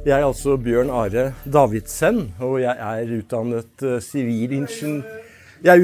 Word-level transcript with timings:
Jeg 0.00 0.16
er 0.16 0.24
altså 0.24 0.54
Bjørn 0.56 0.88
Are 0.96 1.26
Davidsen, 1.44 2.22
og 2.40 2.54
jeg 2.62 2.72
er 2.72 3.10
utdannet 3.18 3.82
eh, 3.84 3.98
sivilingeniør. 4.00 5.02
Jeg 5.60 5.76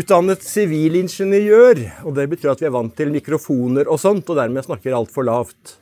og 2.01 2.15
det 2.17 2.25
betyr 2.33 2.55
at 2.55 2.63
vi 2.63 2.69
er 2.71 2.73
vant 2.73 2.95
til 2.97 3.13
mikrofoner 3.13 3.91
og 3.93 4.01
sånt, 4.01 4.25
og 4.33 4.39
dermed 4.41 4.65
snakker 4.65 4.97
altfor 4.97 5.27
lavt. 5.29 5.75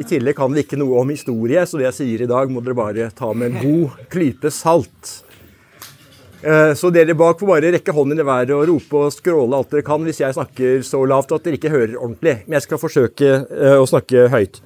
I 0.00 0.06
tillegg 0.08 0.38
kan 0.38 0.56
vi 0.56 0.64
ikke 0.64 0.78
noe 0.80 1.02
om 1.02 1.12
historie, 1.12 1.66
så 1.68 1.76
det 1.76 1.90
jeg 1.90 1.98
sier 1.98 2.24
i 2.24 2.30
dag, 2.30 2.48
må 2.48 2.64
dere 2.64 2.78
bare 2.80 3.10
ta 3.12 3.28
med 3.36 3.50
en 3.50 3.60
god 3.60 4.00
klype 4.08 4.48
salt. 4.48 5.18
Eh, 6.40 6.72
Så 6.72 6.88
dere 6.88 7.12
bak 7.12 7.36
får 7.44 7.52
bare 7.52 7.74
rekke 7.76 7.92
hånden 7.92 8.24
i 8.24 8.24
været 8.24 8.56
og 8.56 8.64
rope 8.72 9.04
og 9.04 9.12
skråle 9.12 9.52
alt 9.60 9.68
dere 9.76 9.84
kan 9.84 10.00
hvis 10.08 10.22
jeg 10.24 10.32
snakker 10.32 10.80
så 10.80 11.04
lavt 11.04 11.36
at 11.36 11.44
dere 11.44 11.60
ikke 11.60 11.76
hører 11.76 12.00
ordentlig. 12.00 12.38
Men 12.46 12.56
jeg 12.56 12.70
skal 12.70 12.80
forsøke 12.80 13.34
eh, 13.36 13.76
å 13.76 13.84
snakke 13.84 14.30
høyt. 14.32 14.62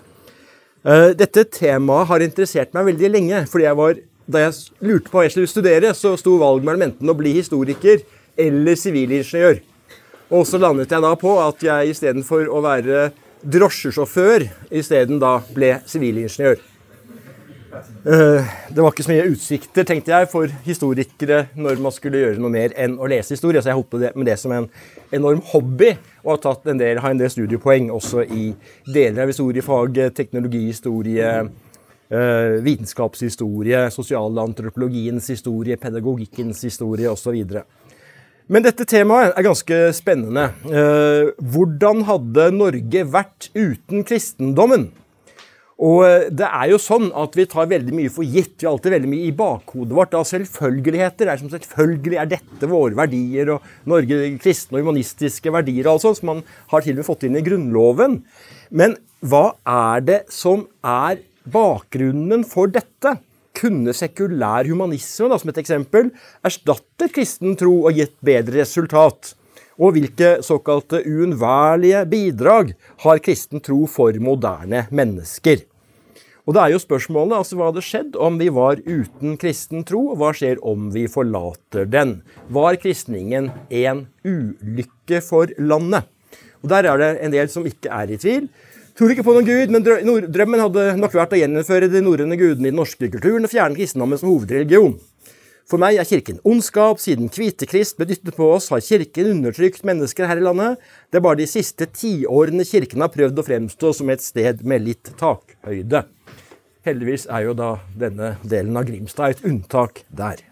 Eh, 0.85 1.15
Dette 1.17 1.47
temaet 1.49 2.11
har 2.11 2.21
interessert 2.21 2.75
meg 2.77 2.91
veldig 2.93 3.11
lenge. 3.11 3.47
fordi 3.49 3.65
jeg 3.65 3.77
var, 3.77 3.95
Da 4.31 4.39
jeg 4.39 4.53
lurte 4.81 5.11
på 5.11 5.19
hva 5.19 5.23
jeg 5.25 5.33
skulle 5.33 5.49
studere, 5.49 5.93
så 5.93 6.17
sto 6.17 6.39
valget 6.39 6.65
mellom 6.65 6.83
enten 6.83 7.11
å 7.11 7.17
bli 7.17 7.35
historiker 7.35 8.01
eller 8.39 8.75
sivilingeniør. 8.75 9.61
Og 10.33 10.47
så 10.47 10.59
landet 10.59 10.89
jeg 10.89 11.03
da 11.03 11.15
på 11.15 11.47
at 11.47 11.61
jeg 11.61 11.91
istedenfor 11.93 12.49
å 12.49 12.63
være 12.65 13.13
drosjesjåfør, 13.45 14.49
isteden 14.73 15.21
da 15.21 15.43
ble 15.53 15.83
sivilingeniør. 15.85 16.57
Eh, 18.07 18.53
Det 18.75 18.83
var 18.83 18.93
ikke 18.93 19.05
så 19.07 19.13
mye 19.13 19.27
utsikter, 19.31 19.87
tenkte 19.87 20.13
jeg, 20.13 20.29
for 20.33 20.51
historikere 20.67 21.45
når 21.57 21.81
man 21.83 21.95
skulle 21.95 22.23
gjøre 22.23 22.41
noe 22.43 22.53
mer 22.53 22.75
enn 22.81 22.97
å 22.99 23.09
lese 23.11 23.35
historie, 23.37 23.63
så 23.63 23.73
jeg 23.73 23.79
holdt 23.79 23.91
på 23.93 24.01
med 24.03 24.27
det 24.29 24.39
som 24.41 24.53
en 24.53 24.69
enorm 25.15 25.43
hobby, 25.53 25.95
og 26.25 26.35
har 26.37 26.43
tatt 26.47 26.67
en 26.73 26.81
del, 26.81 27.01
har 27.03 27.15
en 27.15 27.21
del 27.21 27.31
studiepoeng 27.33 27.91
også 27.95 28.25
i 28.25 28.49
deler 28.87 29.25
av 29.25 29.33
historiefaget, 29.33 30.15
teknologihistorie, 30.17 31.31
eh, 32.11 32.57
vitenskapshistorie, 32.65 33.91
sosialantropologiens 33.91 35.29
historie, 35.29 35.77
pedagogikkens 35.77 36.63
historie 36.63 37.11
osv. 37.11 37.63
Men 38.49 38.63
dette 38.63 38.85
temaet 38.85 39.33
er 39.39 39.47
ganske 39.47 39.77
spennende. 39.97 40.51
Eh, 40.69 41.31
hvordan 41.41 42.05
hadde 42.05 42.51
Norge 42.53 43.05
vært 43.09 43.49
uten 43.55 44.05
kristendommen? 44.05 44.91
Og 45.83 46.05
eh, 46.07 46.29
det 46.31 46.47
er 46.47 46.71
jo 46.71 46.79
sånn 46.79 47.09
at 47.19 47.35
vi 47.35 47.47
tar 47.51 47.71
veldig 47.71 47.95
mye 47.97 48.13
for 48.13 48.27
gitt. 48.27 48.55
Vi 48.61 48.69
har 48.69 48.77
alltid 48.77 48.95
veldig 48.95 49.11
mye 49.11 49.27
i 49.27 49.35
bakhodet 49.35 49.97
vårt 49.99 50.15
av 50.15 50.27
selvfølgeligheter. 50.31 51.27
Det 51.27 51.33
er 51.33 51.43
som 51.43 51.51
selvfølgelig 51.51 52.21
er 52.21 52.31
dette 52.31 52.71
våre 52.71 52.99
verdier, 52.99 53.55
og 53.57 53.91
Norge 53.91 54.21
kristne 54.43 54.79
og 54.79 54.87
humanistiske 54.87 55.55
verdier 55.55 55.89
og 55.89 55.97
alt 55.97 56.07
sånt, 56.07 56.21
som 56.21 56.31
man 56.31 56.43
har 56.71 56.85
til 56.85 56.95
og 56.95 57.03
med 57.03 57.09
fått 57.11 57.27
inn 57.27 57.39
i 57.41 57.45
Grunnloven. 57.47 58.21
Men 58.71 58.99
hva 59.25 59.47
er 59.67 60.05
det 60.07 60.21
som 60.33 60.67
er 60.87 61.23
bakgrunnen 61.51 62.47
for 62.49 62.71
dette? 62.71 63.19
Kunne 63.55 63.95
sekulær 63.95 64.67
humanisme, 64.67 65.29
da, 65.31 65.39
som 65.39 65.51
et 65.53 65.61
eksempel, 65.63 66.11
erstattet 66.47 67.15
kristen 67.15 67.55
tro 67.59 67.85
og 67.85 67.99
gitt 67.99 68.17
bedre 68.27 68.63
resultat? 68.63 69.35
Og 69.81 69.97
hvilke 69.97 70.37
såkalte 70.45 71.03
uunnværlige 71.03 72.05
bidrag 72.11 72.75
har 73.03 73.23
kristen 73.23 73.63
tro 73.65 73.85
for 73.91 74.15
moderne 74.23 74.85
mennesker? 74.95 75.65
Og 76.45 76.53
det 76.53 76.61
er 76.61 76.75
jo 76.75 76.81
spørsmålet 76.83 77.39
altså 77.39 77.57
hva 77.57 77.71
hadde 77.71 77.83
skjedd 77.85 78.19
om 78.21 78.37
vi 78.37 78.51
var 78.53 78.83
uten 78.85 79.39
kristen 79.41 79.85
tro, 79.89 80.11
hva 80.19 80.35
skjer 80.37 80.61
om 80.61 80.91
vi 80.93 81.07
forlater 81.09 81.89
den? 81.89 82.19
Var 82.53 82.77
kristningen 82.83 83.49
en 83.73 84.05
ulykke 84.29 85.23
for 85.25 85.55
landet? 85.57 86.05
Og 86.61 86.71
Der 86.73 86.87
er 86.89 87.01
det 87.01 87.11
en 87.25 87.33
del 87.33 87.49
som 87.53 87.67
ikke 87.69 87.91
er 87.93 88.13
i 88.13 88.21
tvil. 88.21 88.49
Tror 88.95 89.11
ikke 89.11 89.25
på 89.27 89.33
noen 89.35 89.49
gud, 89.49 89.73
men 89.75 89.83
drømmen 89.85 90.63
hadde 90.63 90.85
nok 91.01 91.17
vært 91.17 91.33
å 91.35 91.41
gjeninnføre 91.41 91.89
de 91.91 92.05
norrøne 92.05 92.39
gudene 92.39 92.69
i 92.69 92.71
den 92.71 92.79
norske 92.79 93.09
kulturen 93.11 93.45
og 93.45 93.51
fjerne 93.51 93.75
kristendommen 93.75 94.21
som 94.21 94.31
hovedreligion. 94.31 94.95
For 95.65 95.81
meg 95.81 95.97
er 95.97 96.09
kirken 96.09 96.43
ondskap. 96.45 97.01
Siden 97.01 97.31
Kvitekrist 97.33 97.97
ble 97.97 98.09
dyttet 98.11 98.37
på 98.37 98.51
oss, 98.53 98.69
har 98.73 98.85
kirken 98.85 99.31
undertrykt 99.33 99.85
mennesker 99.89 100.29
her 100.29 100.41
i 100.41 100.45
landet. 100.45 100.83
Det 101.09 101.21
er 101.21 101.25
bare 101.25 101.41
de 101.41 101.49
siste 101.49 101.89
tiårene 101.89 102.67
kirken 102.69 103.05
har 103.05 103.13
prøvd 103.15 103.41
å 103.41 103.47
fremstå 103.47 103.95
som 103.97 104.13
et 104.13 104.25
sted 104.25 104.61
med 104.67 104.85
litt 104.85 105.15
takhøyde. 105.21 106.05
Heldigvis 106.85 107.25
er 107.33 107.47
jo 107.47 107.55
da 107.57 107.71
denne 107.97 108.35
delen 108.45 108.77
av 108.77 108.85
Grimstad 108.91 109.39
et 109.39 109.47
unntak 109.49 110.05
der. 110.13 110.45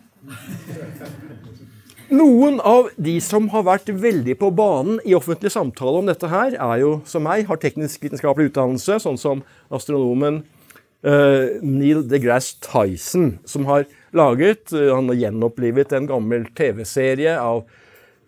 Noen 2.12 2.58
av 2.64 2.88
de 3.00 3.18
som 3.24 3.50
har 3.52 3.66
vært 3.68 3.92
veldig 3.92 4.34
på 4.40 4.48
banen 4.56 4.98
i 5.08 5.14
offentlig 5.16 5.52
samtale 5.52 6.00
om 6.00 6.08
dette 6.08 6.28
her, 6.28 6.56
er 6.56 6.80
jo 6.80 6.94
som 7.08 7.24
meg, 7.24 7.44
har 7.48 7.60
teknisk-vitenskapelig 7.60 8.50
utdannelse, 8.50 8.98
sånn 9.04 9.20
som 9.20 9.44
astronomen 9.72 10.42
uh, 11.04 11.60
Neil 11.64 12.04
deGrasse 12.08 12.60
Tyson, 12.64 13.34
som 13.48 13.68
har 13.68 13.84
laget 14.16 14.72
Han 14.72 15.10
har 15.10 15.20
gjenopplivet 15.20 15.92
en 15.96 16.08
gammel 16.10 16.46
TV-serie 16.56 17.36
av, 17.40 17.62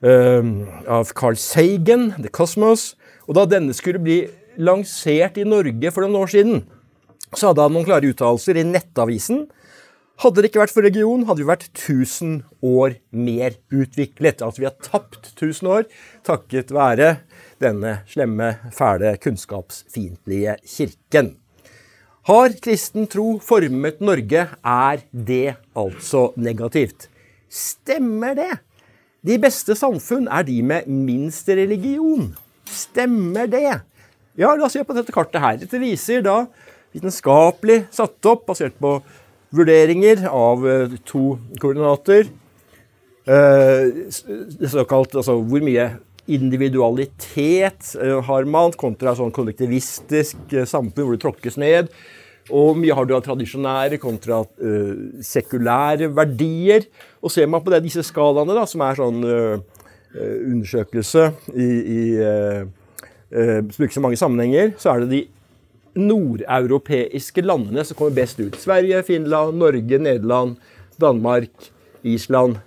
um, 0.01 0.55
av 0.89 1.13
Carl 1.17 1.37
Sagan, 1.41 2.13
The 2.21 2.33
Cosmos. 2.33 2.95
Og 3.29 3.37
da 3.39 3.47
denne 3.49 3.75
skulle 3.77 4.03
bli 4.03 4.23
lansert 4.61 5.39
i 5.41 5.47
Norge 5.49 5.93
for 5.93 6.05
noen 6.05 6.23
år 6.23 6.33
siden, 6.35 6.65
så 7.35 7.51
hadde 7.51 7.65
han 7.65 7.75
noen 7.75 7.87
klare 7.89 8.11
uttalelser 8.13 8.61
i 8.61 8.67
Nettavisen. 8.69 9.47
Hadde 10.23 10.43
det 10.43 10.53
ikke 10.53 10.63
vært 10.63 10.75
for 10.77 10.87
regionen, 10.87 11.25
hadde 11.27 11.43
vi 11.43 11.49
vært 11.49 11.67
1000 11.73 12.37
år 12.63 12.99
mer 13.11 13.57
utviklet. 13.75 14.45
Altså 14.47 14.63
vi 14.63 14.69
har 14.69 14.77
tapt 14.79 15.33
1000 15.33 15.71
år 15.75 15.89
takket 16.27 16.71
være 16.75 17.17
denne 17.63 17.97
slemme, 18.11 18.53
fæle, 18.75 19.17
kunnskapsfiendtlige 19.23 20.59
kirken. 20.77 21.35
Har 22.25 22.55
kristen 22.57 23.05
tro 23.05 23.35
formet 23.45 23.99
Norge? 24.01 24.47
Er 24.65 25.01
det 25.13 25.59
altså 25.77 26.31
negativt? 26.41 27.11
Stemmer 27.53 28.33
det? 28.39 28.55
De 29.21 29.37
beste 29.43 29.77
samfunn 29.77 30.25
er 30.33 30.47
de 30.49 30.63
med 30.65 30.89
minst 30.89 31.51
religion. 31.53 32.31
Stemmer 32.65 33.45
det? 33.53 33.67
Ja, 34.41 34.55
la 34.57 34.65
oss 34.65 34.73
se 34.73 34.87
på 34.89 34.97
dette 34.97 35.13
kartet 35.13 35.45
her. 35.45 35.59
Dette 35.61 35.83
viser 35.83 36.25
da 36.25 36.47
vitenskapelig 36.97 37.83
satt 37.93 38.31
opp, 38.33 38.47
basert 38.49 38.81
på 38.81 38.95
vurderinger 39.53 40.25
av 40.31 40.65
eh, 40.65 40.97
to 41.05 41.37
koordinater. 41.61 42.33
Eh, 43.29 44.01
det 44.49 44.73
såkalt, 44.73 45.13
altså 45.13 45.37
hvor 45.45 45.69
mye 45.69 45.91
individualitet 46.27 47.95
eh, 48.01 48.19
har 48.25 48.47
man 48.49 48.75
kontra 48.81 49.15
sånn 49.17 49.33
kollektivistisk 49.35 50.55
eh, 50.55 50.69
samfunn 50.69 51.09
hvor 51.09 51.17
det 51.17 51.25
tråkkes 51.25 51.59
ned. 51.61 51.91
Og 52.53 52.77
mye 52.77 52.93
har 52.97 53.07
du 53.09 53.15
av 53.17 53.23
tradisjonære 53.25 53.97
kontra 54.03 54.43
uh, 54.45 55.21
sekulære 55.25 56.11
verdier. 56.13 56.85
Og 57.25 57.33
ser 57.33 57.49
man 57.49 57.63
på 57.65 57.73
det, 57.73 57.81
disse 57.87 58.05
skalaene, 58.05 58.53
da, 58.53 58.67
som 58.69 58.83
er 58.85 58.99
sånn 58.99 59.23
eh, 59.25 59.79
undersøkelse 60.21 61.23
i, 61.57 61.69
i 61.95 62.03
uh, 62.21 62.67
brukes 63.65 63.97
i 63.97 64.03
mange 64.05 64.21
sammenhenger, 64.21 64.75
så 64.77 64.93
er 64.93 65.07
det 65.07 65.09
de 65.15 65.23
nordeuropeiske 66.05 67.47
landene 67.47 67.87
som 67.87 67.97
kommer 67.97 68.19
best 68.21 68.43
ut. 68.43 68.59
Sverige, 68.61 69.01
Finland, 69.09 69.57
Norge, 69.63 70.03
Nederland, 70.05 70.61
Danmark, 71.01 71.71
Island, 72.05 72.61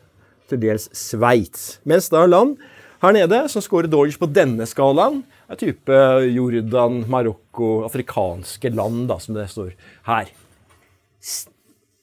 til 0.50 0.64
dels 0.64 0.90
Sveits. 0.96 1.78
Mens 1.86 2.10
da 2.10 2.26
land 2.26 2.58
her 3.02 3.14
nede 3.14 3.44
som 3.52 3.62
scorer 3.62 3.90
dårligst 3.92 4.22
på 4.22 4.30
denne 4.32 4.66
skalaen, 4.70 5.22
er 5.48 5.60
type 5.60 6.00
Jordan, 6.34 7.04
Marokko, 7.10 7.84
afrikanske 7.88 8.72
land, 8.74 9.06
da, 9.12 9.20
som 9.22 9.38
det 9.38 9.48
står 9.52 9.72
her. 10.10 10.32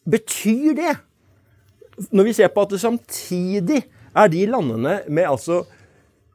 Betyr 0.05 0.77
det, 0.79 0.95
når 2.15 2.29
vi 2.29 2.37
ser 2.37 2.53
på 2.55 2.65
at 2.65 2.75
det 2.75 2.83
samtidig 2.83 3.83
er 4.15 4.31
de 4.31 4.47
landene 4.51 5.01
med 5.09 5.29
altså 5.29 5.65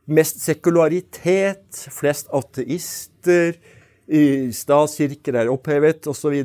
mest 0.09 0.41
sekularitet, 0.43 1.85
flest 1.93 2.31
ateister, 2.33 3.55
statskirker 4.55 5.37
er 5.37 5.51
opphevet 5.53 6.07
osv., 6.09 6.39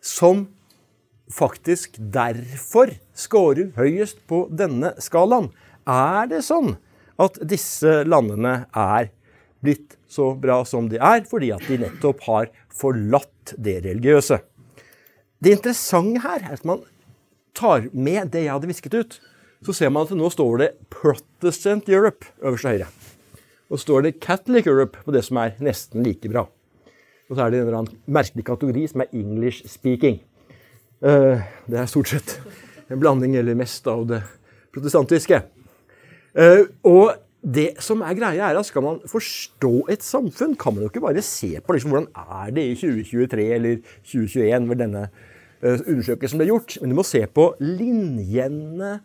som 0.00 0.44
faktisk 1.32 1.96
derfor 1.98 2.92
scorer 3.16 3.72
høyest 3.74 4.20
på 4.30 4.44
denne 4.54 4.92
skalaen. 5.02 5.50
Er 5.86 6.30
det 6.30 6.44
sånn 6.46 6.76
at 7.22 7.38
disse 7.48 8.02
landene 8.08 8.66
er 8.76 9.10
blitt 9.64 9.96
så 10.10 10.30
bra 10.38 10.60
som 10.68 10.90
de 10.90 11.00
er, 11.00 11.24
fordi 11.28 11.52
at 11.54 11.64
de 11.68 11.80
nettopp 11.82 12.22
har 12.28 12.50
forlatt 12.72 13.56
det 13.56 13.80
religiøse? 13.86 14.38
Det 15.42 15.56
interessante 15.58 16.22
her 16.24 16.44
er 16.44 16.54
at 16.56 16.68
man 16.68 16.84
tar 17.56 17.88
med 17.92 18.32
det 18.34 18.46
jeg 18.46 18.52
hadde 18.52 18.70
visket 18.70 18.94
ut. 18.94 19.18
så 19.64 19.72
ser 19.72 19.90
man 19.90 20.04
at 20.04 20.12
nå 20.14 20.28
står 20.30 20.58
det 20.60 20.68
Protestant 20.92 21.88
Europe 21.88 22.28
øverst 22.44 22.62
til 22.62 22.76
høyre. 22.76 22.88
Og 23.66 23.78
så 23.78 23.82
står 23.82 24.02
det 24.04 24.20
Catholic 24.20 24.66
Europe 24.66 25.00
på 25.02 25.10
det 25.10 25.24
som 25.26 25.40
er 25.42 25.56
nesten 25.58 26.04
like 26.04 26.28
bra. 26.28 26.44
Og 27.26 27.34
så 27.34 27.42
er 27.42 27.50
det 27.50 27.58
en 27.58 27.66
eller 27.66 27.78
annen 27.80 27.96
merkelig 28.06 28.44
kategori 28.46 28.84
som 28.92 29.02
er 29.02 29.16
English 29.16 29.66
speaking. 29.66 30.20
Uh, 31.02 31.42
det 31.66 31.80
er 31.80 31.90
stort 31.90 32.12
sett 32.12 32.36
en 32.86 33.00
blanding 33.00 33.34
eller 33.36 33.58
mest 33.58 33.88
av 33.90 34.04
det 34.06 34.22
protestantiske. 34.76 35.40
Uh, 36.36 36.66
og 36.84 37.14
det 37.46 37.78
som 37.80 38.02
er 38.04 38.16
greia 38.18 38.50
er 38.50 38.58
at 38.58 38.66
Skal 38.68 38.82
man 38.84 38.98
forstå 39.08 39.86
et 39.92 40.02
samfunn, 40.04 40.56
kan 40.58 40.74
man 40.74 40.84
jo 40.84 40.90
ikke 40.90 41.04
bare 41.04 41.22
se 41.24 41.54
på 41.62 41.72
liksom, 41.72 41.94
hvordan 41.94 42.08
er 42.42 42.50
det 42.52 42.64
i 42.66 42.74
2023 42.74 43.46
eller 43.54 43.78
2021 44.04 44.68
ved 44.68 44.82
denne 44.82 45.06
uh, 45.06 45.78
undersøkelsen 45.86 46.42
ble 46.42 46.50
gjort, 46.50 46.78
men 46.80 46.92
du 46.92 46.98
må 46.98 47.06
se 47.06 47.22
på 47.26 47.48
linjene 47.62 48.98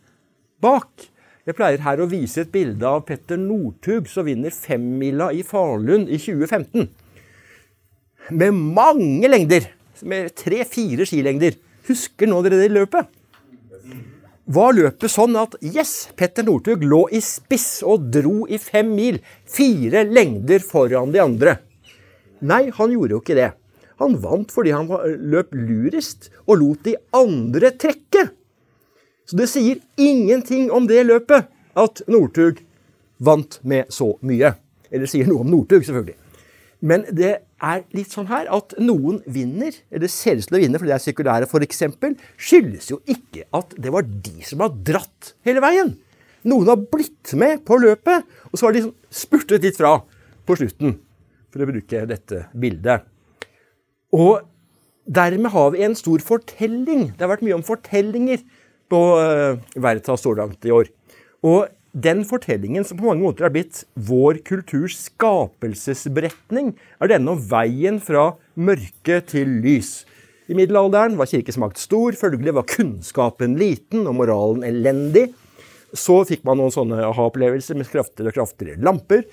bak. 0.61 1.07
Jeg 1.47 1.57
pleier 1.57 1.81
her 1.81 2.01
å 2.01 2.09
vise 2.09 2.43
et 2.43 2.51
bilde 2.53 2.85
av 2.85 3.05
Petter 3.07 3.39
Northug 3.41 4.09
som 4.09 4.27
vinner 4.27 4.53
femmila 4.53 5.31
i 5.33 5.41
Falun 5.45 6.05
i 6.05 6.19
2015. 6.21 6.89
Med 8.37 8.51
mange 8.53 9.29
lengder. 9.31 9.65
Med 10.05 10.35
tre-fire 10.37 11.07
skilengder. 11.09 11.57
Husker 11.87 12.29
nå 12.29 12.43
dere 12.45 12.61
det 12.61 12.69
løpet? 12.73 13.09
Var 14.49 14.73
løpet 14.73 15.11
sånn 15.13 15.35
at 15.37 15.53
yes, 15.61 16.09
Petter 16.17 16.45
Northug 16.47 16.81
lå 16.83 17.03
i 17.13 17.21
spiss 17.21 17.83
og 17.85 18.09
dro 18.13 18.47
i 18.49 18.57
fem 18.61 18.89
mil. 18.95 19.19
Fire 19.45 20.03
lengder 20.07 20.63
foran 20.65 21.13
de 21.13 21.21
andre. 21.21 21.57
Nei, 22.41 22.71
han 22.73 22.93
gjorde 22.93 23.15
jo 23.15 23.21
ikke 23.21 23.37
det. 23.37 23.51
Han 24.01 24.17
vant 24.23 24.49
fordi 24.49 24.73
han 24.73 24.89
løp 25.29 25.53
lurest 25.53 26.31
og 26.47 26.57
lot 26.57 26.81
de 26.87 26.95
andre 27.13 27.69
trekke. 27.77 28.31
Så 29.29 29.37
det 29.37 29.47
sier 29.51 29.77
ingenting 30.01 30.71
om 30.73 30.89
det 30.89 31.05
løpet 31.05 31.51
at 31.77 32.01
Northug 32.09 32.63
vant 33.21 33.59
med 33.61 33.93
så 33.93 34.15
mye. 34.25 34.55
Eller 34.89 35.07
sier 35.07 35.29
noe 35.29 35.45
om 35.45 35.53
Northug, 35.53 35.85
selvfølgelig. 35.85 36.17
Men 36.81 37.05
det 37.13 37.43
er 37.61 37.83
litt 37.95 38.13
sånn 38.13 38.29
her 38.31 38.47
at 38.53 38.73
noen 38.81 39.19
vinner, 39.29 39.75
eller 39.93 40.11
ser 40.11 40.39
ut 40.39 40.47
til 40.49 40.57
å 40.57 40.61
vinne 40.63 40.79
fordi 40.81 40.91
de 40.91 40.95
er 40.97 41.03
sekulære 41.03 41.49
f.eks., 41.49 41.83
skyldes 42.41 42.89
jo 42.91 43.01
ikke 43.09 43.45
at 43.57 43.75
det 43.77 43.93
var 43.93 44.07
de 44.07 44.47
som 44.47 44.63
har 44.65 44.73
dratt 44.73 45.33
hele 45.47 45.63
veien. 45.63 45.93
Noen 46.49 46.71
har 46.71 46.81
blitt 46.89 47.33
med 47.37 47.61
på 47.67 47.77
løpet, 47.81 48.25
og 48.49 48.57
så 48.57 48.67
har 48.67 48.77
de 48.77 48.87
spurtet 49.13 49.61
litt 49.61 49.77
fra 49.77 49.99
på 50.47 50.57
slutten, 50.57 50.95
for 51.53 51.61
å 51.61 51.69
bruke 51.69 52.05
dette 52.09 52.47
bildet. 52.57 53.05
Og 54.15 54.41
dermed 55.05 55.53
har 55.53 55.69
vi 55.75 55.83
en 55.85 55.97
stor 55.97 56.23
fortelling. 56.25 57.11
Det 57.13 57.23
har 57.23 57.31
vært 57.35 57.45
mye 57.45 57.59
om 57.59 57.65
fortellinger 57.65 58.41
på 58.91 59.01
Veritas 59.77 60.25
så 60.25 60.33
langt 60.35 60.65
i 60.67 60.73
år. 60.73 60.89
Og 61.45 61.69
den 61.91 62.23
fortellingen 62.23 62.85
som 62.87 62.99
på 62.99 63.09
mange 63.09 63.25
måter 63.25 63.47
er 63.47 63.53
blitt 63.53 63.83
vår 63.99 64.39
kulturs 64.47 64.95
skapelsesberetning, 65.09 66.71
er 67.03 67.11
denne 67.11 67.33
om 67.33 67.41
veien 67.51 67.99
fra 68.03 68.31
mørke 68.55 69.19
til 69.27 69.59
lys. 69.63 70.01
I 70.47 70.55
middelalderen 70.55 71.17
var 71.19 71.29
kirkesmakt 71.31 71.79
stor, 71.79 72.15
følgelig 72.17 72.55
var 72.55 72.67
kunnskapen 72.67 73.57
liten 73.59 74.07
og 74.07 74.17
moralen 74.21 74.65
elendig. 74.67 75.29
Så 75.91 76.21
fikk 76.27 76.45
man 76.47 76.59
noen 76.59 76.71
sånne 76.71 77.01
aha-opplevelser 77.09 77.75
med 77.79 77.91
kraftigere 77.91 78.31
og 78.31 78.39
kraftigere 78.39 78.83
lamper. 78.83 79.25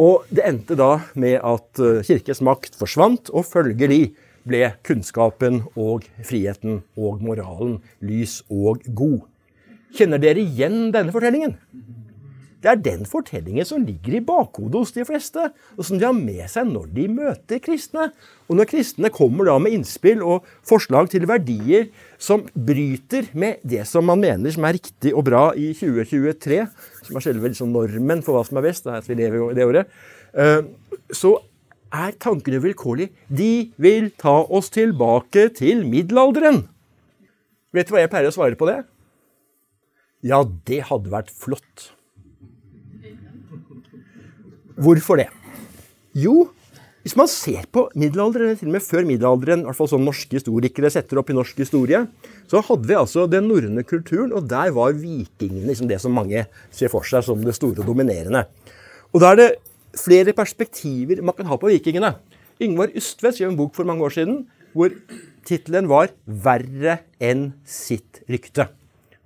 Og 0.00 0.28
det 0.32 0.44
endte 0.48 0.76
da 0.76 1.02
med 1.20 1.38
at 1.40 1.80
eh, 1.80 2.00
kirkes 2.04 2.40
makt 2.44 2.76
forsvant, 2.80 3.32
og 3.32 3.44
følgelig 3.48 4.14
ble 4.48 4.62
kunnskapen 4.84 5.62
og 5.78 6.08
friheten 6.26 6.80
og 6.96 7.20
moralen 7.24 7.78
lys 8.04 8.40
og 8.52 8.84
god. 8.96 9.20
Kjenner 9.92 10.20
dere 10.20 10.40
igjen 10.40 10.88
denne 10.94 11.12
fortellingen? 11.12 11.56
Det 12.62 12.70
er 12.70 12.78
den 12.78 13.06
fortellingen 13.08 13.66
som 13.66 13.82
ligger 13.82 14.14
i 14.14 14.22
bakhodet 14.22 14.78
hos 14.78 14.94
de 14.94 15.04
fleste, 15.06 15.48
og 15.74 15.86
som 15.86 15.98
de 15.98 16.06
har 16.06 16.14
med 16.14 16.44
seg 16.50 16.68
når 16.70 16.88
de 16.94 17.06
møter 17.10 17.58
kristne. 17.62 18.08
Og 18.46 18.58
når 18.58 18.68
kristne 18.70 19.10
kommer 19.14 19.48
da 19.48 19.56
med 19.62 19.74
innspill 19.74 20.22
og 20.22 20.46
forslag 20.68 21.10
til 21.10 21.26
verdier 21.26 21.88
som 22.22 22.44
bryter 22.54 23.32
med 23.34 23.62
det 23.66 23.82
som 23.90 24.06
man 24.06 24.22
mener 24.22 24.54
som 24.54 24.68
er 24.68 24.76
riktig 24.78 25.10
og 25.10 25.26
bra 25.26 25.48
i 25.58 25.72
2023, 25.74 26.60
som 27.08 27.18
er 27.18 27.24
selve 27.24 27.50
liksom 27.50 27.72
normen 27.74 28.22
for 28.22 28.38
hva 28.38 28.44
som 28.46 28.60
er 28.60 28.68
best, 28.68 28.86
det 28.86 28.94
er 28.94 29.02
at 29.02 29.10
vi 29.10 29.18
lever 29.18 29.48
i 29.48 29.56
det 29.58 29.66
året, 29.66 29.96
eh, 30.38 30.60
så 31.10 31.34
er 31.92 32.14
tankene 32.22 32.62
vilkårlige. 32.62 33.10
De 33.28 33.72
vil 33.82 34.12
ta 34.20 34.38
oss 34.46 34.70
tilbake 34.72 35.48
til 35.58 35.82
middelalderen. 35.88 36.62
Vet 37.72 37.88
du 37.88 37.96
hva 37.96 38.04
jeg 38.04 38.12
pleier 38.12 38.30
å 38.30 38.36
svare 38.36 38.58
på 38.60 38.68
det? 38.68 38.82
Ja, 40.22 40.44
det 40.68 40.84
hadde 40.92 41.10
vært 41.10 41.32
flott. 41.34 41.90
Hvorfor 44.82 45.20
det? 45.20 45.28
Jo, 46.18 46.48
hvis 47.02 47.14
man 47.18 47.28
ser 47.30 47.66
på 47.74 47.84
middelalderen, 47.98 48.56
til 48.58 48.70
og 48.70 48.74
med 48.76 48.84
før 48.84 49.06
middelalderen, 49.06 49.62
i 49.62 49.68
hvert 49.68 49.78
fall 49.78 49.90
sånn 49.90 50.04
norske 50.06 50.38
historikere 50.38 50.90
setter 50.90 51.20
opp 51.20 51.30
i 51.30 51.36
norsk 51.36 51.60
historie, 51.62 52.00
så 52.50 52.62
hadde 52.66 52.88
vi 52.88 52.96
altså 52.98 53.28
den 53.30 53.46
norrøne 53.50 53.84
kulturen, 53.86 54.32
og 54.34 54.48
der 54.50 54.72
var 54.74 54.94
vikingene 54.94 55.68
liksom 55.70 55.90
det 55.90 56.00
som 56.02 56.14
mange 56.14 56.46
ser 56.74 56.90
for 56.92 57.06
seg 57.06 57.26
som 57.26 57.42
det 57.42 57.54
store 57.58 57.82
og 57.82 57.90
dominerende. 57.90 58.44
Og 59.12 59.22
da 59.22 59.32
er 59.32 59.40
det 59.40 59.48
flere 59.98 60.34
perspektiver 60.34 61.22
man 61.22 61.36
kan 61.36 61.50
ha 61.50 61.58
på 61.60 61.70
vikingene. 61.70 62.14
Yngvar 62.62 62.94
Ystvedt 62.96 63.38
skrev 63.38 63.52
en 63.52 63.58
bok 63.58 63.74
for 63.76 63.88
mange 63.88 64.06
år 64.06 64.14
siden 64.14 64.44
hvor 64.72 64.94
tittelen 65.46 65.90
var 65.90 66.14
'Verre 66.26 67.02
enn 67.20 67.52
sitt 67.66 68.22
rykte'. 68.30 68.70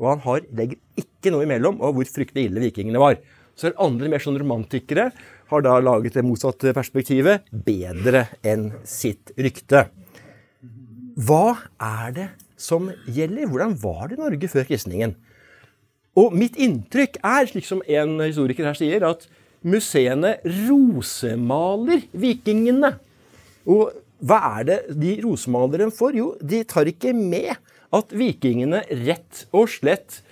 Og 0.00 0.10
han 0.10 0.20
har, 0.24 0.40
legger 0.52 0.80
ikke 0.96 1.32
noe 1.32 1.44
imellom 1.44 1.80
og 1.80 1.96
hvor 1.96 2.08
fryktelig 2.08 2.48
ille 2.48 2.64
vikingene 2.66 3.00
var. 3.00 3.20
Så 3.56 3.68
er 3.68 3.72
det 3.72 3.84
andre 3.84 4.08
mer 4.12 4.20
sånn 4.20 4.36
romantikere 4.36 5.10
har 5.50 5.62
da 5.62 5.76
laget 5.81 6.16
det 6.19 6.25
motsatte 6.26 6.75
perspektivet 6.75 7.46
'bedre 7.50 8.26
enn 8.43 8.72
sitt 8.84 9.32
rykte'. 9.37 9.87
Hva 11.16 11.56
er 11.81 12.12
det 12.12 12.28
som 12.56 12.90
gjelder? 13.06 13.46
Hvordan 13.48 13.76
var 13.81 14.08
det 14.08 14.19
i 14.19 14.22
Norge 14.22 14.48
før 14.48 14.66
kristningen? 14.69 15.14
Og 16.16 16.32
mitt 16.32 16.56
inntrykk 16.56 17.19
er, 17.22 17.46
slik 17.48 17.66
som 17.69 17.82
en 17.84 18.20
historiker 18.25 18.64
her 18.64 18.76
sier, 18.76 19.04
at 19.04 19.26
museene 19.66 20.37
rosemaler 20.44 22.06
vikingene. 22.16 22.94
Og 23.69 23.92
hva 24.25 24.38
er 24.58 24.69
det 24.69 24.78
de 24.96 25.16
rosemaler 25.25 25.84
dem 25.84 25.92
for? 25.92 26.16
Jo, 26.16 26.34
de 26.40 26.62
tar 26.64 26.88
ikke 26.88 27.12
med 27.16 27.52
at 27.94 28.14
vikingene 28.16 28.82
rett 29.04 29.44
og 29.52 29.69
slett 29.70 30.22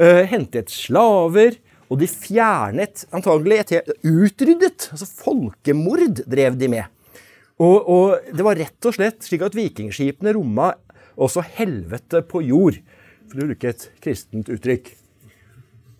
uh, 0.00 0.24
hentet 0.28 0.72
slaver, 0.72 1.58
og 1.90 2.00
de 2.00 2.08
fjernet 2.08 3.04
antagelig 3.14 3.60
et 3.62 3.94
Utryddet! 4.06 4.88
Altså 4.94 5.08
folkemord 5.08 6.22
drev 6.24 6.58
de 6.60 6.70
med. 6.72 6.90
Og, 7.62 7.76
og, 7.86 8.32
det 8.34 8.44
var 8.44 8.58
rett 8.58 8.88
og 8.88 8.96
slett 8.96 9.22
slik 9.22 9.44
at 9.46 9.54
vikingskipene 9.54 10.34
romma 10.34 10.72
også 11.14 11.44
helvete 11.54 12.24
på 12.26 12.42
jord, 12.42 12.80
for 13.30 13.38
å 13.38 13.48
bruke 13.48 13.70
et 13.70 13.88
kristent 14.02 14.50
uttrykk. 14.50 14.90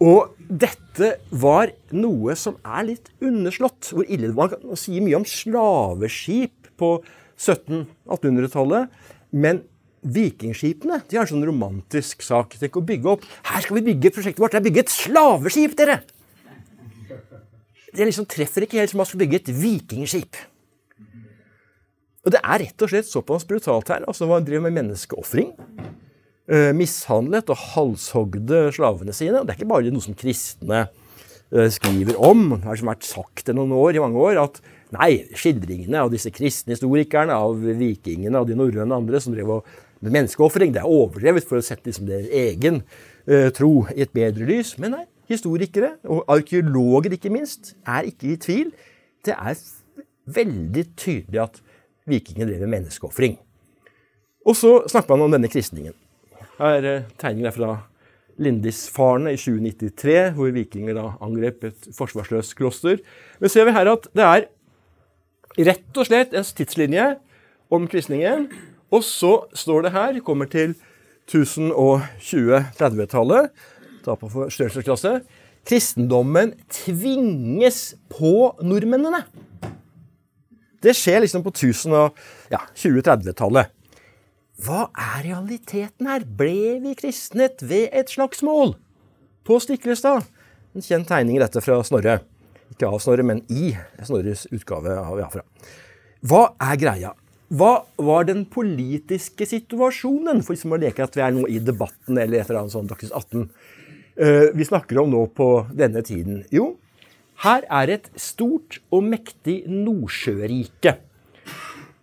Og 0.02 0.34
dette 0.48 1.14
var 1.30 1.70
noe 1.94 2.34
som 2.36 2.56
er 2.66 2.88
litt 2.90 3.12
underslått. 3.22 3.92
Hvor 3.94 4.08
ille. 4.10 4.32
Man 4.34 4.80
sier 4.80 5.04
mye 5.04 5.20
om 5.20 5.28
slaveskip 5.28 6.72
på 6.80 6.96
1700-1800-tallet. 7.38 8.90
Men 9.30 9.62
vikingskipene 10.04 11.00
de 11.08 11.18
har 11.18 11.24
en 11.24 11.32
sånn 11.32 11.46
romantisk 11.48 12.24
sak. 12.24 12.58
Tenk 12.60 12.76
å 12.76 12.84
bygge 12.84 13.14
opp 13.16 13.24
Her 13.48 13.64
skal 13.64 13.78
vi 13.80 13.86
bygge 13.92 14.12
prosjektet 14.14 14.42
vårt. 14.42 14.54
Det 14.54 14.60
er 14.60 14.68
bygge 14.68 14.84
et 14.84 14.94
slaveskip, 14.94 15.76
dere! 15.78 16.00
Det 17.94 18.08
liksom 18.08 18.26
treffer 18.26 18.66
ikke 18.66 18.80
helt 18.80 18.90
som 18.90 18.98
man 18.98 19.06
skal 19.06 19.20
bygge 19.22 19.38
et 19.38 19.52
vikingskip. 19.54 20.38
Og 22.24 22.32
det 22.32 22.40
er 22.40 22.62
rett 22.64 22.84
og 22.84 22.90
slett 22.90 23.06
såpass 23.06 23.44
brutalt 23.46 23.92
her. 23.92 24.04
altså 24.08 24.26
Man 24.26 24.46
driver 24.46 24.66
med 24.66 24.78
menneskeofring. 24.80 25.52
Eh, 26.44 26.72
mishandlet 26.76 27.48
og 27.52 27.60
halshogde 27.74 28.66
slavene 28.74 29.14
sine. 29.16 29.40
Og 29.40 29.46
Det 29.46 29.54
er 29.54 29.60
ikke 29.60 29.70
bare 29.70 29.92
noe 29.92 30.04
som 30.04 30.16
kristne 30.16 30.86
eh, 31.52 31.68
skriver 31.70 32.18
om. 32.18 32.56
Det 32.56 32.64
har 32.66 32.82
vært 32.90 33.06
sagt 33.06 33.46
det 33.46 33.56
noen 33.56 33.76
år, 33.76 33.94
i 33.94 34.02
mange 34.02 34.20
år 34.20 34.42
at 34.42 34.60
nei, 34.94 35.24
skildringene 35.36 36.02
av 36.02 36.12
disse 36.12 36.32
kristne 36.34 36.74
historikerne, 36.74 37.36
av 37.36 37.60
vikingene 37.60 38.40
og 38.40 38.48
de 38.48 38.58
norrøne 38.58 38.96
andre 38.96 39.20
som 39.20 39.34
drev 39.36 39.60
med 40.04 40.12
menneskeofring, 40.12 40.74
er 40.76 40.88
overdrevet 40.88 41.46
for 41.48 41.58
å 41.58 41.64
sette 41.64 41.88
liksom 41.88 42.08
deres 42.10 42.28
egen 42.28 42.82
uh, 42.82 43.48
tro 43.56 43.86
i 43.94 44.04
et 44.04 44.12
bedre 44.14 44.46
lys. 44.48 44.74
Men 44.82 44.98
nei, 44.98 45.04
historikere, 45.30 45.94
og 46.04 46.28
arkeologer 46.32 47.16
ikke 47.16 47.32
minst, 47.32 47.74
er 47.88 48.10
ikke 48.10 48.34
i 48.34 48.40
tvil. 48.40 48.74
Det 49.24 49.36
er 49.36 49.56
veldig 50.36 50.84
tydelig 51.00 51.42
at 51.42 51.60
vikingene 52.08 52.50
drev 52.50 52.66
med 52.66 52.74
menneskeofring. 52.78 53.38
Og 54.44 54.56
så 54.58 54.76
snakker 54.92 55.14
man 55.14 55.26
om 55.26 55.36
denne 55.36 55.48
kristningen. 55.48 55.96
Her 56.58 56.84
er 56.84 57.04
tegningen 57.20 57.48
er 57.48 57.56
fra 57.56 57.72
Lindisfarene 58.42 59.32
i 59.34 59.38
793, 59.38 60.34
hvor 60.36 60.52
vikinger 60.54 60.96
da 60.96 61.06
angrep 61.22 61.64
et 61.68 61.88
forsvarsløst 61.94 62.56
kloster. 62.58 63.00
Men 63.40 63.52
ser 63.52 63.68
vi 63.68 63.74
her 63.76 63.90
at 63.92 64.08
det 64.12 64.26
er 64.26 64.46
rett 65.70 66.00
og 66.00 66.08
slett 66.08 66.34
en 66.34 66.46
tidslinje 66.46 67.08
om 67.72 67.86
kristningen. 67.90 68.48
Og 68.94 69.02
så 69.02 69.48
står 69.56 69.82
det 69.86 69.92
her, 69.94 70.20
kommer 70.24 70.46
til 70.50 70.74
1020-30-tallet, 71.30 73.50
ta 74.04 74.14
på 74.20 74.28
forstørrelsesklasse. 74.30 75.20
Kristendommen 75.64 76.52
tvinges 76.68 77.94
på 78.12 78.52
nordmennene. 78.62 79.22
Det 80.84 80.92
skjer 80.96 81.20
liksom 81.24 81.42
på 81.46 81.50
1020-30-tallet. 81.56 82.12
ja, 82.52 82.58
2030-tallet. 82.76 83.66
Hva 84.64 84.80
er 84.94 85.24
realiteten 85.24 86.06
her? 86.06 86.20
Ble 86.22 86.80
vi 86.84 86.94
kristnet 86.98 87.62
ved 87.64 87.88
et 87.96 88.10
slagsmål? 88.12 88.74
På 89.44 89.60
Stiklestad. 89.60 90.22
En 90.76 90.82
kjent 90.84 91.08
tegning 91.08 91.36
i 91.38 91.42
dette 91.42 91.60
fra 91.64 91.82
Snorre. 91.86 92.18
Ikke 92.70 92.86
av 92.86 93.00
Snorre, 93.02 93.22
men 93.26 93.42
i 93.50 93.76
Snorres 94.04 94.46
utgave 94.54 94.90
av. 95.00 95.40
Hva 96.24 96.42
er 96.62 96.76
greia? 96.80 97.12
Hva 97.54 97.84
var 98.02 98.24
den 98.26 98.46
politiske 98.50 99.46
situasjonen? 99.46 100.40
For 100.42 100.56
liksom 100.56 100.74
å 100.74 100.80
leke 100.80 101.04
at 101.04 101.14
vi 101.14 101.22
er 101.22 101.34
nå 101.36 101.44
i 101.46 101.60
debatten 101.62 102.18
eller 102.18 102.40
et 102.40 102.48
eller 102.48 102.64
annet 102.64 102.74
sånt 102.74 102.90
Dagsnytt 102.90 103.14
18. 103.14 103.44
Uh, 104.14 104.48
vi 104.56 104.66
snakker 104.66 104.98
om 105.02 105.12
nå 105.12 105.20
på 105.36 105.48
denne 105.74 106.02
tiden. 106.06 106.42
Jo, 106.54 106.72
her 107.44 107.66
er 107.70 107.92
et 107.94 108.08
stort 108.18 108.80
og 108.94 109.06
mektig 109.06 109.60
nordsjørike. 109.70 110.96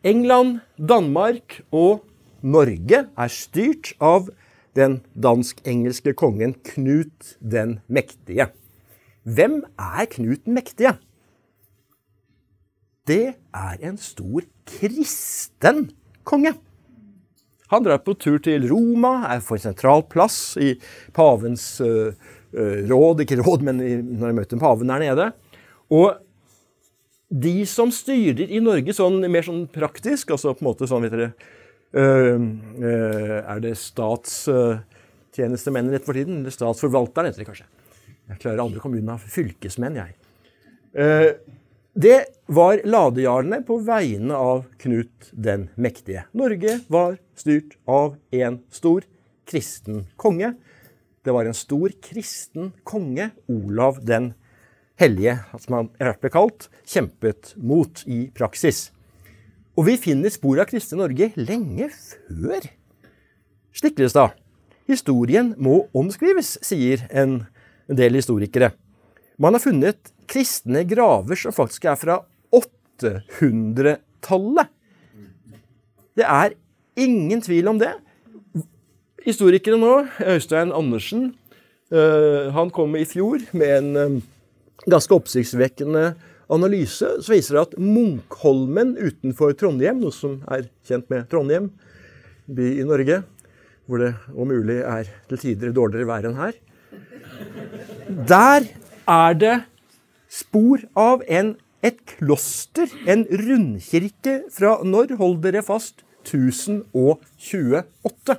England, 0.08 0.62
Danmark 0.78 1.60
og 1.76 2.06
Norge 2.42 3.04
er 3.10 3.32
styrt 3.34 3.92
av 4.00 4.32
den 4.78 5.02
dansk-engelske 5.20 6.16
kongen 6.18 6.56
Knut 6.72 7.36
den 7.44 7.80
mektige. 7.92 8.52
Hvem 9.28 9.62
er 9.76 10.08
Knut 10.16 10.46
den 10.48 10.56
mektige? 10.56 10.96
Det 13.10 13.34
er 13.34 13.82
en 13.82 13.98
stor 13.98 14.46
kristen 14.70 15.90
konge. 16.28 16.52
Han 17.72 17.86
drar 17.86 18.02
på 18.04 18.12
tur 18.20 18.36
til 18.44 18.68
Roma, 18.70 19.28
er 19.32 19.40
for 19.46 19.58
sentral 19.62 20.02
plass 20.12 20.58
i 20.62 20.82
pavens 21.16 21.82
uh, 21.82 22.12
uh, 22.54 22.78
råd 22.90 23.22
Ikke 23.24 23.38
råd, 23.40 23.62
men 23.66 23.76
når 24.20 24.28
jeg 24.28 24.36
møter 24.42 24.58
paven 24.62 24.88
der 24.92 25.00
nede. 25.02 25.26
Og 25.92 26.08
de 27.32 27.66
som 27.66 27.92
styrer 27.96 28.48
i 28.52 28.60
Norge 28.62 28.94
sånn 28.94 29.32
mer 29.32 29.44
sånn 29.48 29.68
praktisk, 29.72 30.32
altså 30.36 30.52
på 30.52 30.60
en 30.62 30.68
måte 30.68 30.88
sånn, 30.92 31.04
vet 31.08 31.16
dere 31.16 31.32
uh, 31.96 32.40
Er 32.84 33.58
det 33.64 33.74
statstjenestemennene 33.80 36.00
for 36.04 36.14
tiden? 36.20 36.36
Eller 36.44 36.52
statsforvalteren, 36.54 37.28
heter 37.32 37.42
det 37.46 37.50
kanskje. 37.50 37.70
Jeg 38.32 38.40
klarer 38.44 38.64
aldri 38.66 38.78
å 38.78 38.84
komme 38.84 39.00
unna 39.00 39.16
fylkesmenn, 39.20 39.96
jeg. 40.04 40.12
Det 41.94 42.26
var 42.48 42.80
ladejarlene 42.88 43.58
på 43.68 43.76
vegne 43.84 44.36
av 44.40 44.62
Knut 44.80 45.32
den 45.36 45.66
mektige. 45.76 46.24
Norge 46.32 46.78
var 46.88 47.18
styrt 47.36 47.74
av 47.84 48.16
en 48.32 48.62
stor 48.72 49.04
kristen 49.44 50.06
konge. 50.16 50.54
Det 51.20 51.36
var 51.36 51.46
en 51.46 51.58
stor 51.58 51.92
kristen 52.00 52.72
konge, 52.88 53.34
Olav 53.52 54.00
den 54.08 54.32
hellige, 55.04 55.42
som 55.60 55.76
han 55.76 55.90
ble 56.00 56.32
kalt, 56.32 56.70
kjempet 56.88 57.52
mot 57.60 58.06
i 58.08 58.30
praksis. 58.32 58.94
Og 59.76 59.90
vi 59.90 59.98
finner 60.00 60.32
spor 60.32 60.64
av 60.64 60.72
kristne 60.72 61.02
Norge 61.02 61.34
lenge 61.36 61.90
før 61.92 62.72
Stiklestad. 63.76 64.40
Historien 64.88 65.54
må 65.60 65.90
omskrives, 65.92 66.56
sier 66.64 67.04
en 67.12 67.42
del 67.92 68.16
historikere. 68.16 68.72
Man 69.36 69.56
har 69.56 69.64
funnet 69.64 70.16
kristne 70.32 70.84
graver 70.88 71.36
som 71.40 71.56
faktisk 71.56 71.86
er 71.92 71.98
fra 72.00 72.16
800-tallet. 72.56 74.68
Det 76.18 76.26
er 76.28 76.56
ingen 77.00 77.42
tvil 77.44 77.68
om 77.72 77.80
det. 77.82 77.94
Historikere 79.26 79.78
nå, 79.80 79.94
Øystein 80.34 80.72
Andersen, 80.76 81.32
uh, 81.94 82.50
han 82.56 82.70
kom 82.74 82.96
i 82.98 83.06
fjor 83.06 83.40
med 83.54 83.78
en 83.78 83.98
um, 83.98 84.22
ganske 84.90 85.16
oppsiktsvekkende 85.16 86.14
analyse 86.52 87.08
som 87.22 87.36
viser 87.36 87.60
at 87.62 87.76
Munkholmen 87.80 88.96
utenfor 89.00 89.54
Trondheim, 89.58 90.02
noe 90.02 90.16
som 90.16 90.40
er 90.52 90.68
kjent 90.88 91.08
med 91.12 91.30
Trondheim, 91.32 91.70
by 92.52 92.68
i 92.82 92.88
Norge, 92.88 93.22
hvor 93.88 94.02
det 94.02 94.12
om 94.34 94.50
mulig 94.50 94.82
er 94.84 95.10
til 95.30 95.42
tider 95.42 95.76
dårligere 95.76 96.10
vær 96.10 96.28
enn 96.28 96.40
her 96.40 96.58
Der 98.30 98.66
er 99.10 99.38
det 99.38 99.56
spor 100.32 100.86
av 100.98 101.22
en, 101.28 101.56
et 101.84 102.00
kloster, 102.16 102.88
en 103.10 103.26
rundkirke 103.28 104.42
fra 104.54 104.78
når, 104.88 105.18
hold 105.20 105.42
dere 105.44 105.64
fast, 105.66 106.06
1028. 106.24 108.38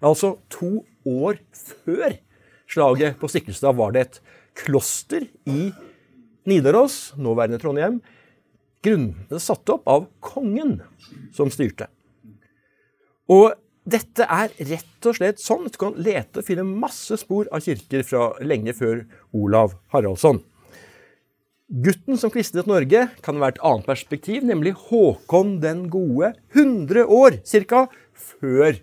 Altså 0.00 0.34
to 0.52 0.84
år 1.06 1.38
før 1.54 2.16
slaget 2.70 3.18
på 3.20 3.28
Stiklestad 3.30 3.78
var 3.78 3.94
det 3.94 4.06
et 4.06 4.20
kloster 4.58 5.26
i 5.48 5.70
Nidaros, 6.48 7.12
nåværende 7.20 7.60
Trondheim, 7.62 8.00
grunnene 8.84 9.40
satt 9.42 9.70
opp 9.72 9.88
av 9.90 10.06
kongen 10.24 10.78
som 11.36 11.50
styrte. 11.52 11.86
Og 13.30 13.52
dette 13.90 14.26
er 14.26 14.52
rett 14.68 15.08
og 15.08 15.16
slett 15.16 15.42
sånn 15.42 15.66
at 15.68 15.76
du 15.76 15.80
kan 15.80 15.98
lete 16.00 16.40
og 16.40 16.46
finne 16.46 16.64
masse 16.66 17.16
spor 17.20 17.48
av 17.54 17.64
kirker 17.64 18.04
fra 18.06 18.30
lenge 18.44 18.74
før 18.76 19.04
Olav 19.36 19.76
Haraldsson. 19.94 20.42
Gutten 21.70 22.18
som 22.18 22.32
kristnet 22.34 22.66
Norge 22.66 23.04
kan 23.22 23.36
være 23.38 23.54
et 23.54 23.60
annet 23.62 23.86
perspektiv, 23.86 24.42
nemlig 24.42 24.72
Håkon 24.88 25.60
den 25.62 25.84
gode, 25.90 26.32
100 26.50 27.04
år 27.06 27.36
ca. 27.46 27.84
før 28.10 28.80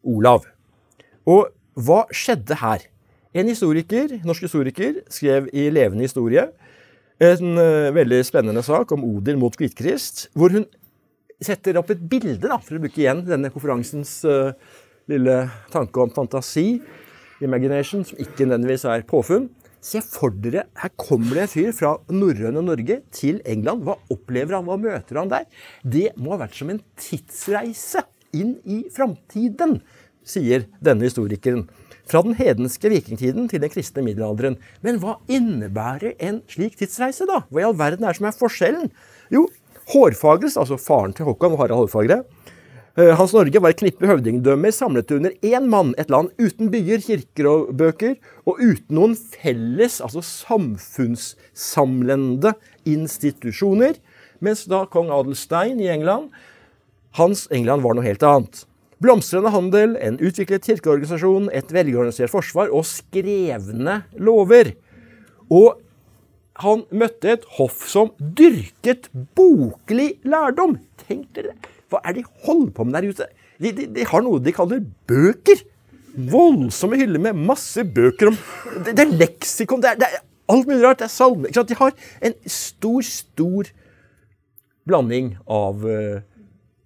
Olav. 0.00 0.46
Og 1.28 1.50
hva 1.76 2.06
skjedde 2.08 2.56
her? 2.56 2.86
En 3.36 3.50
historiker, 3.50 4.14
norsk 4.24 4.46
historiker 4.46 5.02
skrev 5.12 5.50
i 5.52 5.66
Levende 5.68 6.06
historie 6.06 6.46
en 7.20 7.60
uh, 7.60 7.92
veldig 7.92 8.22
spennende 8.24 8.62
sak 8.64 8.94
om 8.96 9.04
Odin 9.04 9.38
mot 9.42 9.52
Hvitkrist, 9.52 10.30
hvor 10.32 10.54
hun 10.56 10.64
setter 11.44 11.76
opp 11.76 11.92
et 11.92 12.00
bilde, 12.00 12.48
da, 12.48 12.56
for 12.64 12.78
å 12.78 12.80
bruke 12.80 13.02
igjen 13.02 13.26
denne 13.28 13.52
konferansens 13.52 14.22
uh, 14.24 14.56
lille 15.12 15.36
tanke 15.74 16.00
om 16.00 16.14
fantasi, 16.16 16.80
imagination, 17.44 18.06
som 18.08 18.24
ikke 18.24 18.48
nødvendigvis 18.48 18.86
er 18.88 19.04
påfunn. 19.04 19.50
Se 19.84 20.00
for 20.00 20.32
dere, 20.40 20.64
her 20.80 20.92
kommer 20.96 21.36
det 21.36 21.42
en 21.44 21.50
fyr 21.52 21.74
fra 21.76 21.90
norrøne 22.08 22.62
Norge 22.64 23.02
til 23.12 23.42
England. 23.44 23.82
Hva 23.84 23.98
opplever 24.12 24.56
han? 24.56 24.64
Hva 24.64 24.78
møter 24.80 25.18
han 25.20 25.32
der? 25.32 25.44
Det 25.84 26.06
må 26.16 26.32
ha 26.32 26.40
vært 26.40 26.56
som 26.56 26.72
en 26.72 26.80
tidsreise 26.96 28.06
inn 28.34 28.56
i 28.64 28.80
framtiden, 28.94 29.82
sier 30.24 30.64
denne 30.80 31.04
historikeren. 31.04 31.66
Fra 32.08 32.22
den 32.24 32.36
hedenske 32.36 32.88
vikingtiden 32.92 33.50
til 33.52 33.60
den 33.60 33.72
kristne 33.72 34.04
middelalderen. 34.04 34.56
Men 34.84 35.02
hva 35.02 35.18
innebærer 35.28 36.16
en 36.16 36.40
slik 36.48 36.78
tidsreise, 36.80 37.28
da? 37.28 37.42
Hva 37.50 37.60
i 37.60 37.68
all 37.68 37.76
verden 37.76 38.08
er 38.08 38.16
det 38.16 38.22
som 38.22 38.30
er 38.30 38.40
forskjellen? 38.40 38.88
Jo, 39.32 39.44
Hårfagres, 39.92 40.56
altså 40.56 40.80
faren 40.80 41.12
til 41.12 41.28
Håkon, 41.28 41.58
Harald 41.60 41.84
Hårfagre, 41.84 42.22
Hans 42.94 43.32
Norge 43.34 43.58
var 43.58 43.72
et 43.74 43.80
knippe 43.80 44.06
høvdingdømmer 44.06 44.70
samlet 44.70 45.10
under 45.16 45.32
én 45.42 45.64
mann, 45.66 45.98
et 45.98 46.06
land 46.14 46.30
uten 46.38 46.70
byer, 46.70 47.02
kirker 47.02 47.42
og 47.50 47.74
bøker, 47.74 48.14
og 48.46 48.54
uten 48.62 48.94
noen 48.94 49.18
felles, 49.18 49.98
altså 49.98 50.22
samfunnssamlende 50.22 52.54
institusjoner. 52.86 53.98
Mens 54.38 54.70
da 54.70 54.86
kong 54.86 55.10
Adelstein 55.10 55.82
i 55.82 55.90
England 55.90 56.30
Hans 57.18 57.50
England 57.54 57.82
var 57.82 57.94
noe 57.98 58.06
helt 58.06 58.22
annet. 58.26 58.66
Blomstrende 59.02 59.50
handel, 59.50 59.96
en 59.98 60.18
utviklet 60.22 60.62
kirkeorganisasjon, 60.66 61.50
et 61.50 61.72
velorganisert 61.74 62.30
forsvar 62.30 62.70
og 62.70 62.86
skrevne 62.86 64.02
lover. 64.22 64.70
Og 65.50 65.82
han 66.62 66.86
møtte 66.94 67.30
et 67.34 67.42
hoff 67.58 67.90
som 67.90 68.14
dyrket 68.18 69.10
boklig 69.34 70.22
lærdom. 70.22 70.78
Tenk 71.08 71.34
dere 71.34 71.50
det! 71.54 71.73
Hva 71.92 72.00
er 72.02 72.16
det 72.16 72.24
de 72.24 72.44
holder 72.46 72.72
på 72.74 72.86
med 72.86 72.96
der 72.96 73.08
ute? 73.10 73.28
De, 73.62 73.70
de, 73.70 73.86
de 73.96 74.06
har 74.08 74.24
noe 74.24 74.42
de 74.42 74.54
kaller 74.54 74.82
bøker. 75.08 75.62
Voldsomme 76.14 76.98
hyller 77.00 77.22
med 77.22 77.38
masse 77.48 77.82
bøker 77.82 78.30
om 78.30 78.36
Det, 78.84 78.94
det 78.94 79.02
er 79.02 79.16
leksikon, 79.18 79.82
det 79.82 79.94
er, 79.94 79.98
det 79.98 80.10
er, 80.10 80.22
alt 80.52 80.68
mulig 80.68 80.82
rart. 80.84 81.00
Det 81.02 81.08
er 81.08 81.14
salmer. 81.14 81.50
De 81.54 81.78
har 81.80 81.96
en 82.28 82.36
stor, 82.50 83.02
stor 83.06 83.70
blanding 84.84 85.34
av 85.50 85.84
uh, 85.88 86.20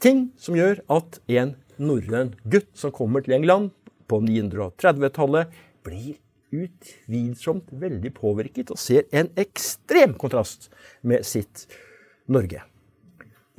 ting 0.03 0.29
som 0.39 0.57
gjør 0.57 0.81
at 0.95 1.19
en 1.35 1.57
norrøn 1.79 2.33
gutt 2.51 2.71
som 2.79 2.95
kommer 2.95 3.25
til 3.25 3.37
England 3.39 3.73
på 4.09 4.21
930-tallet, 4.25 5.53
blir 5.85 6.17
utvilsomt 6.49 7.69
veldig 7.77 8.11
påvirket 8.17 8.73
og 8.73 8.81
ser 8.81 9.05
en 9.13 9.29
ekstrem 9.41 10.15
kontrast 10.19 10.71
med 11.07 11.27
sitt 11.29 11.67
Norge. 12.29 12.63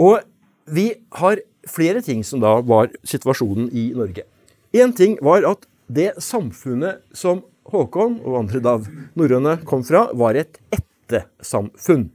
Og 0.01 0.23
vi 0.71 0.91
har 1.19 1.41
flere 1.69 2.01
ting 2.05 2.23
som 2.25 2.41
da 2.43 2.59
var 2.65 2.91
situasjonen 3.07 3.69
i 3.75 3.89
Norge. 3.97 4.25
Én 4.73 4.93
ting 4.95 5.17
var 5.25 5.45
at 5.49 5.65
det 5.89 6.13
samfunnet 6.21 7.01
som 7.17 7.43
Håkon 7.69 8.19
og 8.25 8.37
andre 8.39 8.61
da 8.65 8.75
norrøne 9.17 9.59
kom 9.69 9.83
fra, 9.85 10.07
var 10.17 10.37
et 10.39 10.57
ættesamfunn. 10.73 12.07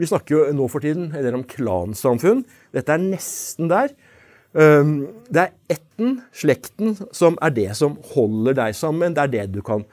Vi 0.00 0.08
snakker 0.08 0.34
jo 0.34 0.56
nå 0.56 0.66
for 0.72 0.84
tiden 0.84 1.10
en 1.16 1.38
om 1.40 1.44
klansamfunn. 1.44 2.42
Dette 2.72 2.92
er 2.96 3.02
nesten 3.02 3.68
der. 3.72 3.92
Det 4.52 5.42
er 5.42 5.52
ætten, 5.72 6.20
slekten, 6.32 6.96
som 7.16 7.36
er 7.44 7.52
det 7.56 7.68
som 7.78 7.98
holder 8.14 8.56
deg 8.56 8.76
sammen. 8.76 9.16
Det 9.16 9.24
er 9.24 9.34
det 9.36 9.46
du 9.54 9.60
kan 9.64 9.84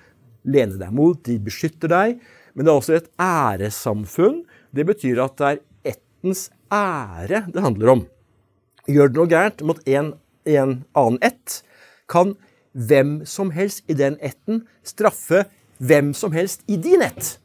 lene 0.47 0.79
deg 0.79 0.91
mot. 0.95 1.19
De 1.27 1.37
beskytter 1.43 1.91
deg. 1.91 2.21
Men 2.55 2.65
det 2.65 2.71
er 2.71 2.79
også 2.81 2.97
et 2.97 3.11
æresamfunn. 3.21 4.41
Det 4.75 4.87
betyr 4.87 5.23
at 5.23 5.35
det 5.39 5.51
er 5.51 5.63
ættens 5.93 6.47
ære 6.73 7.45
det 7.53 7.63
handler 7.63 7.93
om. 7.95 8.05
Gjør 8.87 9.11
du 9.11 9.21
noe 9.21 9.31
gærent 9.31 9.63
mot 9.67 9.79
en, 9.89 10.13
en 10.47 10.77
annen 10.97 11.19
ett, 11.25 11.61
kan 12.07 12.35
hvem 12.77 13.21
som 13.27 13.51
helst 13.55 13.83
i 13.89 13.97
den 13.97 14.15
etten 14.23 14.63
straffe 14.85 15.45
hvem 15.77 16.13
som 16.17 16.33
helst 16.33 16.63
i 16.67 16.77
din 16.81 17.03
ett. 17.05 17.37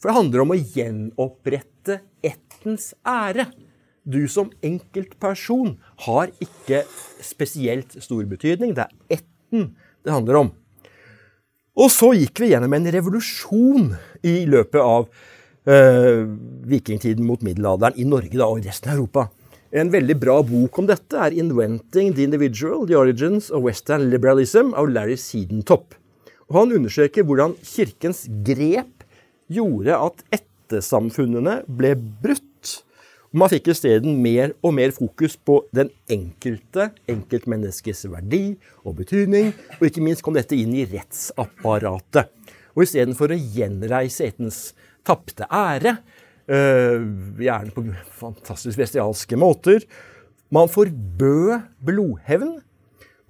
For 0.00 0.10
det 0.10 0.18
handler 0.18 0.44
om 0.44 0.54
å 0.54 0.58
gjenopprette 0.58 2.00
ettens 2.26 2.92
ære. 3.06 3.46
Du 4.02 4.26
som 4.30 4.50
enkeltperson 4.66 5.76
har 6.06 6.32
ikke 6.42 6.82
spesielt 7.22 7.94
stor 8.02 8.26
betydning. 8.26 8.74
Det 8.74 8.88
er 8.88 9.20
etten 9.20 9.70
det 10.02 10.14
handler 10.14 10.40
om. 10.40 10.50
Og 11.78 11.88
så 11.88 12.10
gikk 12.18 12.42
vi 12.42 12.50
gjennom 12.50 12.74
en 12.76 12.90
revolusjon 12.92 13.92
i 14.26 14.42
løpet 14.50 14.82
av 14.82 15.06
vikingtiden 15.64 17.26
mot 17.26 17.42
middelalderen 17.42 17.98
i 18.00 18.06
Norge 18.08 18.34
da, 18.34 18.48
og 18.48 18.64
resten 18.66 18.90
av 18.90 18.98
Europa. 18.98 19.28
En 19.72 19.88
veldig 19.88 20.18
bra 20.20 20.34
bok 20.44 20.78
om 20.82 20.86
dette 20.86 21.16
er 21.16 21.32
'Inventing 21.32 22.12
the 22.14 22.22
Individual 22.22 22.86
The 22.86 22.98
Origins 22.98 23.50
of 23.50 23.62
Western 23.62 24.10
Liberalism' 24.10 24.74
av 24.74 24.88
Larry 24.88 25.16
Seedentop. 25.16 25.94
Og 26.50 26.56
han 26.58 26.72
understreker 26.72 27.24
hvordan 27.24 27.54
kirkens 27.64 28.26
grep 28.44 29.06
gjorde 29.48 29.96
at 29.96 30.22
ettersamfunnene 30.36 31.62
ble 31.66 31.94
brutt. 31.96 32.82
Man 33.32 33.48
fikk 33.48 33.70
isteden 33.72 34.20
mer 34.20 34.52
og 34.62 34.74
mer 34.74 34.90
fokus 34.90 35.38
på 35.40 35.64
den 35.72 35.88
enkelte, 36.10 36.90
enkeltmenneskets 37.08 38.04
verdi 38.12 38.58
og 38.84 38.96
betydning, 38.96 39.54
og 39.80 39.88
ikke 39.88 40.04
minst 40.04 40.22
kom 40.22 40.34
dette 40.34 40.52
inn 40.52 40.74
i 40.74 40.84
rettsapparatet. 40.84 42.28
Og 42.76 42.84
istedenfor 42.84 43.32
å 43.32 43.40
gjenreise 43.40 44.26
etens 44.28 44.74
tapte 45.06 45.48
ære, 45.50 45.98
Uh, 46.50 47.38
gjerne 47.38 47.70
på 47.70 47.84
fantastisk 48.18 48.80
bestialske 48.80 49.38
måter. 49.38 49.84
Man 50.52 50.70
forbød 50.70 51.68
blodhevn. 51.86 52.56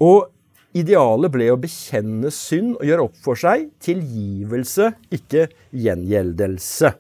Og 0.03 0.31
idealet 0.75 1.31
ble 1.35 1.51
å 1.53 1.59
bekjenne 1.61 2.33
synd 2.35 2.79
og 2.79 2.87
gjøre 2.89 3.07
opp 3.07 3.19
for 3.23 3.39
seg. 3.39 3.69
Tilgivelse, 3.85 4.95
ikke 5.13 5.51
gjengjeldelse. 5.77 6.95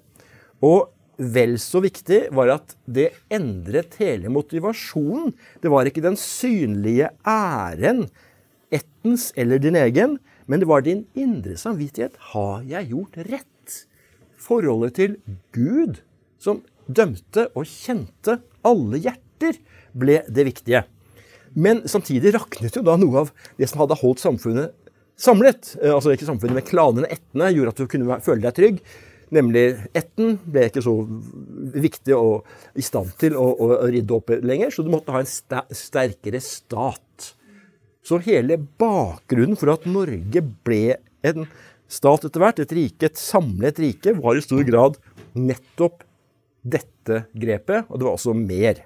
Og 0.68 0.92
vel 1.16 1.56
så 1.60 1.80
viktig 1.82 2.26
var 2.36 2.52
at 2.58 2.76
det 2.84 3.08
endret 3.32 3.96
hele 4.02 4.30
motivasjonen. 4.32 5.32
Det 5.64 5.72
var 5.72 5.88
ikke 5.88 6.04
den 6.04 6.18
synlige 6.20 7.10
æren, 7.26 8.04
ettens 8.72 9.30
eller 9.36 9.60
din 9.62 9.80
egen, 9.80 10.18
men 10.46 10.62
det 10.62 10.68
var 10.68 10.84
din 10.84 11.06
indre 11.18 11.56
samvittighet. 11.60 12.14
Har 12.32 12.62
jeg 12.68 12.92
gjort 12.92 13.18
rett? 13.32 13.51
Forholdet 14.42 14.96
til 14.98 15.16
Gud, 15.54 16.02
som 16.42 16.62
dømte 16.86 17.48
og 17.54 17.68
kjente 17.68 18.40
alle 18.66 19.00
hjerter, 19.02 19.58
ble 19.92 20.22
det 20.28 20.46
viktige. 20.48 20.84
Men 21.52 21.82
samtidig 21.88 22.32
raknet 22.34 22.76
jo 22.78 22.84
da 22.86 22.96
noe 22.96 23.24
av 23.26 23.32
det 23.58 23.68
som 23.68 23.82
hadde 23.82 23.98
holdt 24.00 24.22
samfunnet 24.22 24.72
samlet. 25.20 25.74
Eh, 25.82 25.92
altså 25.92 26.14
ikke 26.14 26.28
samfunnet, 26.28 26.58
men 26.58 26.66
klanene, 26.66 27.10
ættene, 27.12 27.50
gjorde 27.54 27.74
at 27.74 27.82
du 27.82 27.90
kunne 27.90 28.20
føle 28.24 28.44
deg 28.44 28.56
trygg. 28.58 28.82
Nemlig 29.32 29.64
ætten 29.96 30.34
ble 30.44 30.66
ikke 30.68 30.82
så 30.84 30.92
viktig 31.82 32.16
og 32.18 32.48
i 32.76 32.84
stand 32.84 33.14
til 33.20 33.36
å, 33.40 33.46
å 33.64 33.68
ridde 33.88 34.12
opp 34.12 34.32
lenger, 34.44 34.72
så 34.72 34.84
du 34.84 34.90
måtte 34.92 35.14
ha 35.14 35.22
en 35.22 35.30
sterkere 35.72 36.40
stat. 36.44 37.32
Så 38.04 38.18
hele 38.26 38.58
bakgrunnen 38.58 39.56
for 39.56 39.72
at 39.72 39.86
Norge 39.88 40.42
ble 40.66 40.98
en 41.24 41.46
stat 41.92 42.24
etter 42.26 42.42
hvert, 42.42 42.62
et 42.62 42.74
rike, 42.76 43.10
et 43.10 43.20
samlet 43.20 43.80
rike, 43.82 44.16
var 44.18 44.38
i 44.38 44.44
stor 44.44 44.64
grad 44.68 44.96
nettopp 45.36 46.06
dette 46.62 47.24
grepet, 47.34 47.88
og 47.90 47.98
det 47.98 48.06
var 48.06 48.16
også 48.16 48.34
mer. 48.38 48.84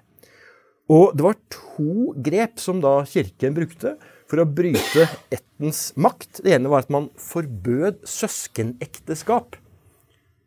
Og 0.92 1.16
det 1.18 1.24
var 1.26 1.38
to 1.50 2.12
grep 2.22 2.60
som 2.62 2.80
da 2.82 3.00
kirken 3.08 3.56
brukte 3.56 3.96
for 4.30 4.42
å 4.42 4.46
bryte 4.48 5.06
ettens 5.34 5.90
makt. 5.98 6.42
Det 6.42 6.54
ene 6.54 6.70
var 6.70 6.84
at 6.84 6.92
man 6.94 7.10
forbød 7.20 8.04
søskenekteskap. 8.06 9.58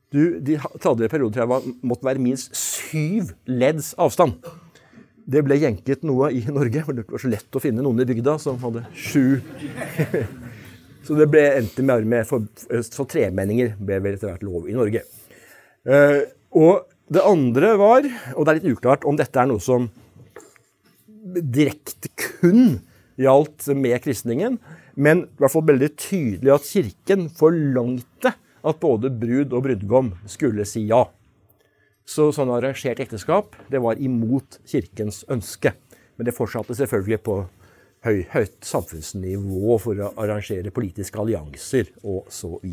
Du, 0.09 0.39
de 0.41 0.57
hadde 0.57 1.05
en 1.05 1.11
periode 1.11 1.35
til 1.35 1.45
det 1.45 1.75
måtte 1.85 2.07
være 2.07 2.23
minst 2.23 2.55
syv 2.57 3.35
ledds 3.45 3.93
avstand. 4.01 4.39
Det 5.29 5.43
ble 5.45 5.59
jenket 5.61 6.01
noe 6.07 6.31
i 6.33 6.41
Norge, 6.49 6.81
for 6.87 6.97
det 6.97 7.05
var 7.05 7.21
så 7.21 7.29
lett 7.29 7.53
å 7.55 7.61
finne 7.61 7.83
noen 7.85 8.01
i 8.01 8.07
bygda 8.09 8.39
som 8.41 8.57
hadde 8.63 8.87
sju 8.97 9.37
Så 11.05 11.15
det 11.17 11.29
ble 11.31 11.45
endte 11.57 11.85
med 11.85 12.07
med 12.09 12.27
for, 12.27 12.43
så 12.85 13.05
tremenninger 13.09 13.75
ble 13.79 14.01
vel 14.03 14.17
etter 14.17 14.31
hvert 14.31 14.45
lov 14.45 14.67
i 14.69 14.75
Norge. 14.77 15.05
Eh, 15.87 16.21
og 16.59 16.89
det 17.09 17.23
andre 17.25 17.73
var, 17.79 18.05
og 18.35 18.45
det 18.45 18.51
er 18.51 18.59
litt 18.59 18.77
uklart 18.77 19.07
om 19.07 19.17
dette 19.17 19.39
er 19.39 19.49
noe 19.49 19.63
som 19.63 19.87
direkte 21.39 22.11
kun 22.19 22.81
gjaldt 23.19 23.67
med 23.75 23.97
kristningen, 24.03 24.59
men 24.99 25.25
i 25.25 25.41
hvert 25.41 25.53
fall 25.53 25.67
veldig 25.67 25.89
tydelig 25.99 26.53
at 26.53 26.67
kirken 26.67 27.27
forlangte 27.31 28.33
at 28.59 28.81
både 28.81 29.11
brud 29.15 29.55
og 29.55 29.63
brudgom 29.65 30.13
skulle 30.29 30.65
si 30.67 30.85
ja. 30.89 31.05
Så 32.09 32.31
sånn 32.33 32.51
arrangert 32.51 32.99
ekteskap 33.03 33.55
det 33.71 33.81
var 33.83 33.99
imot 34.01 34.57
kirkens 34.67 35.21
ønske. 35.29 35.75
Men 36.17 36.27
det 36.27 36.35
fortsatte 36.35 36.75
selvfølgelig 36.75 37.21
på 37.23 37.35
høy, 38.05 38.23
høyt 38.31 38.57
samfunnsnivå 38.65 39.77
for 39.83 39.99
å 39.99 40.11
arrangere 40.19 40.73
politiske 40.75 41.19
allianser 41.19 41.91
osv. 42.03 42.65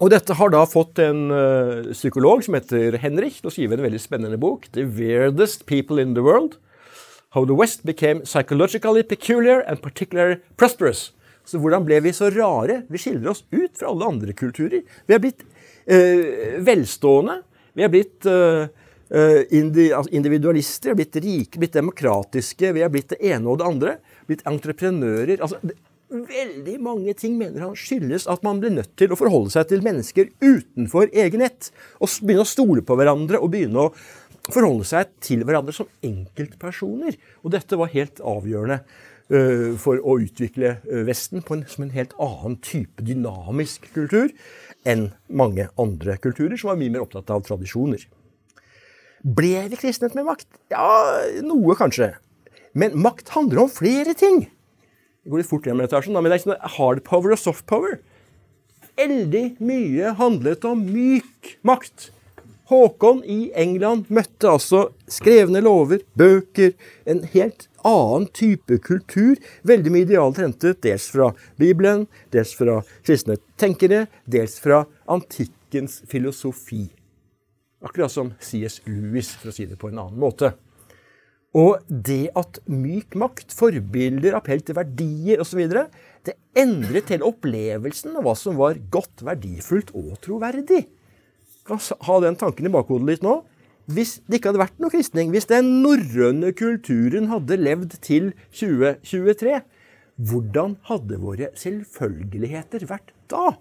Og 0.00 0.10
dette 0.12 0.36
har 0.38 0.52
da 0.54 0.62
fått 0.64 1.02
en 1.04 1.26
uh, 1.28 1.92
psykolog 1.92 2.44
som 2.44 2.56
heter 2.56 2.96
Henrik 3.02 3.40
til 3.40 3.50
å 3.50 3.52
skrive 3.52 3.76
en 3.76 3.84
veldig 3.84 4.00
spennende 4.00 4.40
bok. 4.40 4.70
The 4.72 4.86
Weirdest 4.88 5.66
People 5.68 6.00
in 6.00 6.14
the 6.16 6.24
World. 6.24 6.56
How 7.36 7.44
the 7.48 7.56
West 7.56 7.84
became 7.88 8.24
psychologically 8.24 9.02
peculiar 9.02 9.60
and 9.68 9.82
particularly 9.84 10.40
prosperous. 10.56 11.10
Så 11.44 11.58
hvordan 11.58 11.84
ble 11.84 11.98
vi 12.04 12.12
så 12.14 12.30
rare? 12.32 12.82
Vi 12.88 13.00
skiller 13.02 13.32
oss 13.32 13.44
ut 13.50 13.76
fra 13.76 13.90
alle 13.90 14.08
andre 14.14 14.34
kulturer. 14.36 14.84
Vi 15.06 15.14
har 15.14 15.20
blitt 15.20 15.44
uh, 15.44 16.60
velstående. 16.64 17.42
Vi 17.76 17.84
har 17.84 17.92
blitt 17.92 18.28
uh, 18.28 18.68
individualister, 19.12 20.88
vi 20.88 20.92
har 20.92 20.96
blitt 20.96 21.16
rike, 21.20 21.58
blitt 21.60 21.74
demokratiske, 21.76 22.70
vi 22.72 22.80
har 22.80 22.92
blitt 22.92 23.10
det 23.12 23.18
ene 23.28 23.50
og 23.50 23.58
det 23.60 23.66
andre. 23.68 23.96
Blitt 24.28 24.44
entreprenører. 24.48 25.36
altså 25.42 25.58
Veldig 26.12 26.74
mange 26.84 27.14
ting 27.16 27.38
mener 27.40 27.62
han 27.64 27.76
skyldes 27.78 28.26
at 28.28 28.42
man 28.44 28.58
blir 28.60 28.74
nødt 28.74 28.90
til 29.00 29.14
å 29.14 29.16
forholde 29.16 29.52
seg 29.54 29.70
til 29.70 29.84
mennesker 29.84 30.28
utenfor 30.44 31.08
egen 31.08 31.44
ett. 31.44 31.70
Og 32.04 32.12
begynne 32.20 32.44
å 32.44 32.48
stole 32.48 32.84
på 32.84 32.96
hverandre 33.00 33.40
og 33.40 33.52
begynne 33.54 33.86
å 33.86 33.92
forholde 34.52 34.84
seg 34.88 35.08
til 35.24 35.46
hverandre 35.48 35.72
som 35.76 35.88
enkeltpersoner. 36.04 37.16
Og 37.40 37.54
dette 37.54 37.78
var 37.80 37.92
helt 37.94 38.20
avgjørende 38.20 38.82
uh, 38.82 39.72
for 39.80 40.02
å 40.04 40.18
utvikle 40.20 40.74
Vesten 41.08 41.40
Vesten 41.40 41.56
en, 41.56 41.64
som 41.68 41.86
en 41.86 41.94
helt 41.96 42.12
annen 42.20 42.58
type 42.60 43.08
dynamisk 43.08 43.88
kultur 43.96 44.34
enn 44.84 45.12
mange 45.32 45.70
andre 45.80 46.18
kulturer 46.20 46.58
som 46.60 46.74
var 46.74 46.80
mye 46.80 46.92
mer 46.92 47.06
opptatt 47.06 47.32
av 47.32 47.44
tradisjoner. 47.46 48.04
Ble 49.22 49.68
vi 49.70 49.78
kristnet 49.78 50.16
med 50.18 50.26
makt? 50.26 50.48
Ja, 50.72 51.22
noe 51.46 51.76
kanskje. 51.78 52.10
Men 52.74 52.96
makt 52.98 53.30
handler 53.36 53.64
om 53.64 53.70
flere 53.70 54.16
ting. 54.18 54.48
Det 55.22 55.30
går 55.30 55.42
litt 55.42 55.50
fort 55.50 55.66
gjennom 55.68 55.84
etasjen, 55.84 56.16
men 56.16 56.26
det 56.26 56.34
er 56.34 56.40
ikke 56.42 56.50
noe 56.50 56.70
hard 56.76 57.02
power 57.06 57.34
og 57.36 57.38
soft 57.38 57.62
power. 57.70 58.00
Veldig 58.98 59.44
mye 59.62 60.14
handlet 60.18 60.66
om 60.66 60.82
myk 60.88 61.52
makt. 61.62 62.10
Håkon 62.72 63.20
i 63.28 63.52
England 63.58 64.08
møtte 64.10 64.50
altså 64.50 64.80
skrevne 65.10 65.62
lover, 65.62 66.00
bøker, 66.18 66.72
en 67.06 67.22
helt 67.34 67.68
annen 67.86 68.26
type 68.34 68.80
kultur. 68.82 69.36
Veldig 69.68 69.92
mye 69.92 70.06
idealt 70.08 70.40
hentet 70.42 70.80
dels 70.82 71.06
fra 71.12 71.30
Bibelen, 71.60 72.08
dels 72.34 72.56
fra 72.58 72.80
kristne 73.04 73.38
tenkere, 73.60 74.06
dels 74.26 74.58
fra 74.62 74.82
antikkens 75.06 76.00
filosofi. 76.10 76.88
Akkurat 77.82 78.12
som 78.14 78.32
C.S. 78.38 78.80
Lewis, 78.86 79.32
for 79.38 79.50
å 79.50 79.56
si 79.56 79.66
det 79.66 79.78
på 79.80 79.90
en 79.90 79.98
annen 80.04 80.20
måte. 80.22 80.52
Og 81.58 81.82
det 81.88 82.30
at 82.38 82.62
myk 82.70 83.16
makt, 83.18 83.52
forbilder, 83.52 84.36
appell 84.38 84.62
til 84.64 84.78
verdier 84.78 85.42
osv. 85.42 85.60
Det 86.24 86.36
endret 86.56 87.12
hele 87.12 87.28
opplevelsen 87.28 88.16
av 88.16 88.24
hva 88.24 88.36
som 88.38 88.56
var 88.60 88.80
godt, 88.92 89.24
verdifullt 89.26 89.92
og 89.98 90.14
troverdig. 90.24 90.86
Kan 91.68 91.82
ha 92.08 92.20
den 92.24 92.38
tanken 92.40 92.66
i 92.66 92.72
bakhodet 92.72 93.10
litt 93.10 93.26
nå. 93.26 93.42
Hvis 93.92 94.20
det 94.24 94.38
ikke 94.38 94.52
hadde 94.52 94.62
vært 94.62 94.80
noe 94.80 94.94
kristning, 94.94 95.32
hvis 95.34 95.50
den 95.50 95.68
norrøne 95.82 96.52
kulturen 96.56 97.28
hadde 97.32 97.58
levd 97.58 97.98
til 98.04 98.30
2023, 98.54 99.58
hvordan 100.22 100.76
hadde 100.88 101.18
våre 101.20 101.50
selvfølgeligheter 101.58 102.86
vært 102.88 103.10
da? 103.32 103.56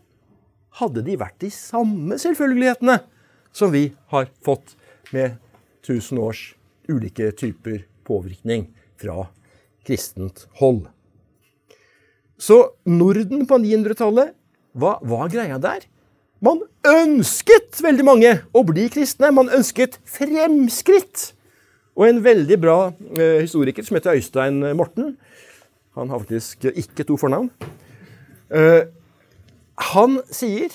Hadde 0.80 1.04
de 1.04 1.18
vært 1.20 1.42
de 1.44 1.50
samme 1.52 2.20
selvfølgelighetene? 2.22 3.02
Som 3.52 3.72
vi 3.74 3.92
har 4.14 4.30
fått 4.46 4.76
med 5.12 5.38
1000 5.84 6.20
års 6.22 6.44
ulike 6.90 7.32
typer 7.32 7.86
påvirkning 8.08 8.70
fra 9.02 9.28
kristent 9.86 10.48
hold. 10.60 10.88
Så 12.42 12.74
Norden 12.90 13.46
på 13.50 13.60
900-tallet, 13.62 14.34
hva 14.74 14.98
var 15.06 15.30
greia 15.30 15.60
der? 15.62 15.86
Man 16.42 16.64
ønsket 16.88 17.78
veldig 17.86 18.06
mange 18.08 18.32
å 18.58 18.64
bli 18.66 18.88
kristne. 18.90 19.30
Man 19.36 19.52
ønsket 19.54 20.00
fremskritt. 20.10 21.32
Og 21.94 22.08
en 22.08 22.22
veldig 22.26 22.58
bra 22.58 22.78
eh, 23.14 23.44
historiker 23.44 23.86
som 23.86 23.98
heter 23.98 24.18
Øystein 24.18 24.64
Morten 24.80 25.18
Han 26.00 26.10
har 26.10 26.22
faktisk 26.24 26.66
ikke 26.72 27.04
to 27.06 27.18
fornavn. 27.20 27.52
Eh, 28.50 28.88
han 29.92 30.18
sier 30.32 30.72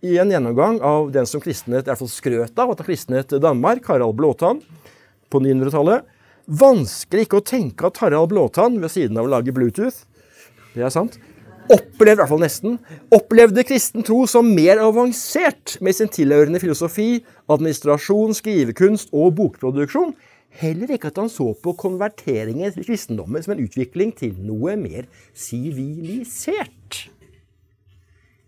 i 0.00 0.16
en 0.18 0.30
gjennomgang 0.32 0.80
av 0.84 1.10
den 1.12 1.26
som 1.28 1.42
kristenhet 1.42 1.84
i 1.84 1.90
hvert 1.90 2.00
fall 2.00 2.12
skrøt 2.12 2.62
av 2.62 2.72
at 2.72 2.84
kristenhet 2.86 3.34
Danmark, 3.42 3.84
Harald 3.90 4.16
Blåtann, 4.18 4.62
på 5.30 5.42
900-tallet 5.44 6.08
Vanskelig 6.50 7.28
ikke 7.28 7.38
å 7.38 7.46
tenke 7.46 7.86
at 7.86 8.00
Harald 8.02 8.32
Blåtann, 8.32 8.80
ved 8.82 8.90
siden 8.90 9.18
av 9.20 9.28
å 9.28 9.30
lage 9.30 9.52
Bluetooth, 9.54 10.00
det 10.74 10.82
er 10.82 10.90
sant, 10.90 11.14
opplevde, 11.70 12.16
i 12.16 12.18
hvert 12.18 12.30
fall 12.32 12.42
nesten, 12.42 12.78
opplevde 13.14 13.62
kristen 13.68 14.02
tro 14.06 14.24
som 14.30 14.48
mer 14.56 14.80
avansert 14.82 15.76
med 15.84 15.94
sin 15.94 16.10
tilhørende 16.10 16.58
filosofi, 16.62 17.20
administrasjon, 17.50 18.34
skrivekunst 18.34 19.14
og 19.14 19.36
bokproduksjon. 19.38 20.16
Heller 20.58 20.90
ikke 20.96 21.12
at 21.12 21.20
han 21.22 21.30
så 21.30 21.52
på 21.62 21.76
konverteringen 21.78 22.74
til 22.74 22.88
kristendommen 22.88 23.44
som 23.44 23.54
en 23.54 23.62
utvikling 23.62 24.10
til 24.18 24.34
noe 24.42 24.74
mer 24.80 25.06
sivilisert. 25.30 27.04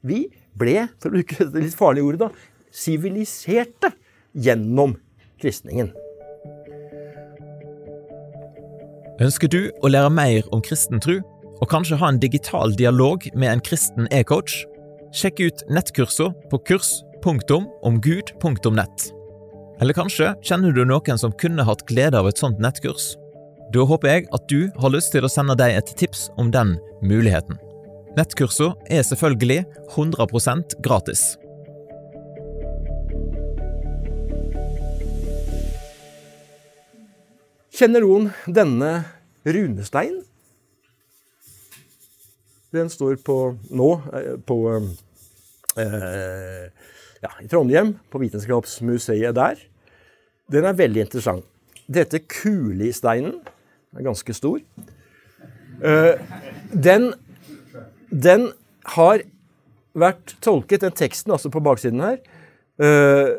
Vi 0.02 0.24
ble, 0.58 0.88
for 1.00 1.08
å 1.10 1.12
bruke 1.16 1.36
det 1.52 1.60
litt 1.66 1.78
farlige 1.78 2.08
ordet, 2.08 2.20
da, 2.26 2.30
siviliserte 2.72 3.88
gjennom 4.32 4.96
kristningen. 5.42 5.88
Ønsker 9.22 9.48
du 9.52 9.60
å 9.84 9.86
lære 9.92 10.10
mer 10.10 10.42
om 10.54 10.60
kristen 10.64 11.00
tro, 11.02 11.16
og 11.62 11.70
kanskje 11.70 11.98
ha 12.00 12.06
en 12.10 12.22
digital 12.22 12.68
dialog 12.74 13.18
med 13.38 13.48
en 13.52 13.62
kristen 13.62 14.04
e-coach? 14.10 14.52
Sjekk 15.14 15.40
ut 15.44 15.58
nettkurser 15.70 16.30
på 16.50 16.56
kurs.omgud.nett. 16.70 18.98
Eller 19.82 19.94
kanskje 19.98 20.28
kjenner 20.46 20.72
du 20.74 20.82
noen 20.88 21.18
som 21.20 21.32
kunne 21.38 21.66
hatt 21.68 21.86
glede 21.90 22.16
av 22.18 22.26
et 22.30 22.40
sånt 22.40 22.58
nettkurs? 22.62 23.04
Da 23.72 23.80
håper 23.88 24.08
jeg 24.08 24.22
at 24.36 24.44
du 24.50 24.60
har 24.80 24.90
lyst 24.92 25.10
til 25.14 25.24
å 25.24 25.32
sende 25.32 25.54
deg 25.58 25.70
et 25.78 25.90
tips 25.98 26.20
om 26.40 26.46
den 26.54 26.70
muligheten. 27.04 27.56
Nettkurser 28.12 28.74
er 28.92 29.00
selvfølgelig 29.08 29.62
100% 29.94 30.74
gratis. 30.84 31.22
Kjenner 37.72 38.04
noen 38.04 38.28
denne 38.44 38.90
runesteinen? 39.48 40.20
Den 42.72 42.92
står 42.92 43.16
på 43.24 43.38
nå 43.72 43.88
eh, 44.12 44.36
på, 44.44 44.58
eh, 45.80 46.68
ja, 47.24 47.32
i 47.40 47.48
Trondheim, 47.48 47.94
på 48.12 48.20
Vitenskapsmuseet 48.20 49.36
der. 49.40 49.60
Den 50.52 50.68
er 50.68 50.76
veldig 50.76 51.06
interessant. 51.06 51.48
Dette 51.88 52.20
kulisteinen 52.28 53.38
er 53.96 54.04
ganske 54.04 54.36
stor. 54.36 54.60
Eh, 55.80 56.14
den, 56.72 57.10
den 58.12 58.50
har 58.94 59.24
vært 59.96 60.36
tolket, 60.44 60.84
den 60.84 60.94
teksten 60.96 61.34
altså 61.34 61.50
på 61.52 61.62
baksiden 61.64 62.02
her, 62.04 62.20
eh, 62.80 63.34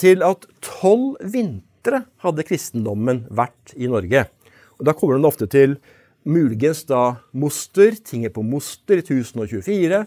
til 0.00 0.24
at 0.24 0.46
tolv 0.64 1.20
vintre 1.20 2.04
hadde 2.24 2.46
kristendommen 2.48 3.26
vært 3.28 3.74
i 3.76 3.88
Norge. 3.90 4.26
Og 4.80 4.86
Da 4.86 4.92
kommer 4.92 5.16
den 5.16 5.28
ofte 5.28 5.46
til 5.46 5.76
muligens 6.24 6.84
da 6.88 7.20
Moster, 7.32 7.92
tinget 7.92 8.32
på 8.32 8.44
Moster 8.44 9.00
i 9.00 9.04
1024, 9.04 10.06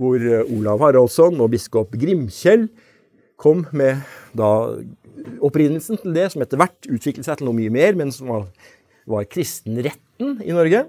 hvor 0.00 0.16
eh, 0.16 0.44
Olav 0.56 0.80
Haraldsson 0.80 1.40
og 1.40 1.50
biskop 1.52 1.92
Grimkjell 1.92 2.68
kom 3.36 3.66
med 3.72 4.00
da 4.36 4.80
opprinnelsen 5.44 6.00
til 6.00 6.14
det, 6.16 6.30
som 6.32 6.42
etter 6.44 6.60
hvert 6.60 6.88
utviklet 6.88 7.26
seg 7.26 7.38
til 7.38 7.48
noe 7.48 7.56
mye 7.56 7.72
mer, 7.72 7.96
men 7.98 8.12
som 8.12 8.30
var, 8.30 8.46
var 9.08 9.28
kristenretten 9.28 10.40
i 10.44 10.54
Norge. 10.54 10.86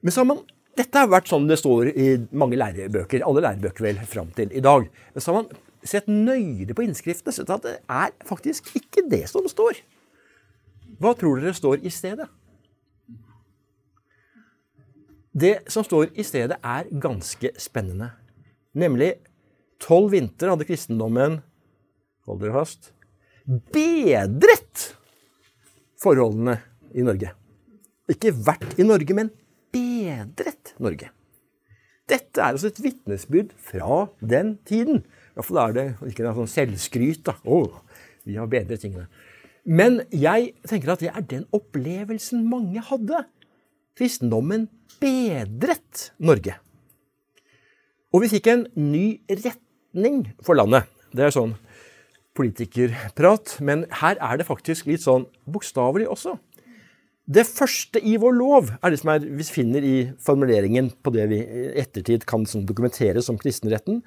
Men 0.00 0.14
så 0.14 0.22
har 0.22 0.30
man, 0.32 0.42
dette 0.78 1.02
har 1.02 1.10
vært 1.10 1.30
sånn 1.30 1.48
det 1.50 1.58
står 1.60 1.90
i 1.92 2.10
mange 2.36 2.58
lærebøker, 2.60 3.24
alle 3.26 3.42
lærebøker 3.44 3.86
vel, 3.88 4.02
fram 4.08 4.30
til 4.36 4.52
i 4.54 4.62
dag. 4.64 4.86
Men 5.14 5.24
så 5.24 5.32
har 5.32 5.42
man 5.42 5.50
sett 5.86 6.10
nøyere 6.10 6.76
på 6.76 6.84
innskriftene, 6.84 7.34
sett 7.34 7.50
at 7.52 7.64
det 7.66 7.78
er 7.90 8.12
faktisk 8.28 8.70
ikke 8.78 9.06
det 9.10 9.24
som 9.30 9.46
står. 9.50 9.80
Hva 11.00 11.14
tror 11.18 11.40
dere 11.40 11.56
står 11.56 11.82
i 11.86 11.92
stedet? 11.94 12.28
Det 15.30 15.60
som 15.70 15.86
står 15.86 16.10
i 16.18 16.24
stedet, 16.26 16.58
er 16.58 16.88
ganske 17.02 17.52
spennende. 17.60 18.10
Nemlig 18.76 19.14
tolv 19.82 20.12
vintre 20.14 20.52
hadde 20.52 20.66
kristendommen 20.68 21.40
hold 22.28 22.42
dere 22.42 22.54
fast 22.60 22.92
bedret 23.74 24.90
forholdene 26.00 26.58
i 26.94 27.04
Norge. 27.06 27.32
Ikke 28.10 28.32
vært 28.34 28.76
i 28.78 28.86
Norge, 28.86 29.14
men 29.16 29.30
bedret 29.74 30.74
Norge. 30.82 31.10
Dette 32.10 32.42
er 32.42 32.54
altså 32.56 32.70
et 32.70 32.80
vitnesbyrd 32.82 33.52
fra 33.62 34.06
den 34.18 34.56
tiden. 34.66 35.04
I 35.04 35.38
hvert 35.38 35.46
fall 35.46 35.60
er 35.62 35.76
det 35.76 35.84
ikke 36.10 36.26
noe 36.26 36.38
sånn 36.40 36.50
selvskryt. 36.50 37.22
da. 37.28 37.36
Å, 37.46 37.60
vi 38.26 38.38
har 38.38 38.50
bedret 38.50 38.82
tingene. 38.82 39.06
Men 39.64 40.00
jeg 40.10 40.54
tenker 40.66 40.94
at 40.94 41.04
det 41.04 41.12
er 41.12 41.26
den 41.30 41.46
opplevelsen 41.54 42.42
mange 42.48 42.82
hadde. 42.88 43.24
Kristendommen 43.98 44.66
bedret 45.00 46.10
Norge. 46.18 46.56
Og 48.10 48.24
vi 48.24 48.32
fikk 48.32 48.48
en 48.50 48.64
ny 48.74 49.20
retning 49.30 50.24
for 50.42 50.58
landet. 50.58 50.88
Det 51.14 51.26
er 51.26 51.34
sånn 51.34 51.54
politikerprat, 52.38 53.58
men 53.62 53.84
her 54.00 54.18
er 54.22 54.40
det 54.40 54.46
faktisk 54.48 54.88
litt 54.90 55.04
sånn 55.04 55.26
bokstavelig 55.50 56.08
også. 56.10 56.36
Det 57.30 57.44
første 57.46 58.00
i 58.02 58.16
vår 58.18 58.32
lov 58.34 58.70
er 58.80 58.90
det 58.90 58.98
som 58.98 59.12
er, 59.12 59.22
vi 59.22 59.44
finner 59.46 59.84
i 59.86 59.96
formuleringen 60.18 60.88
på 60.98 61.12
det 61.14 61.28
vi 61.30 61.36
i 61.38 61.66
ettertid 61.78 62.24
kan 62.26 62.42
sånn 62.48 62.64
dokumentere 62.66 63.22
som 63.22 63.36
kristenretten, 63.38 64.00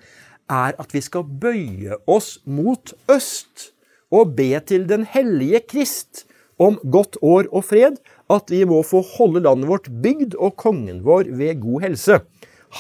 er 0.51 0.75
at 0.75 0.91
vi 0.91 0.99
skal 1.05 1.23
bøye 1.23 2.01
oss 2.11 2.41
mot 2.43 2.91
øst 3.11 3.69
og 4.11 4.33
be 4.35 4.49
til 4.67 4.89
Den 4.89 5.05
hellige 5.07 5.61
Krist 5.71 6.25
om 6.59 6.75
godt 6.83 7.15
år 7.23 7.47
og 7.55 7.63
fred, 7.69 7.95
at 8.27 8.51
vi 8.51 8.65
må 8.67 8.81
få 8.83 8.99
holde 9.15 9.45
landet 9.45 9.69
vårt 9.71 9.87
bygd 10.03 10.35
og 10.35 10.57
kongen 10.59 10.99
vår 11.05 11.31
ved 11.31 11.61
god 11.63 11.85
helse. 11.85 12.17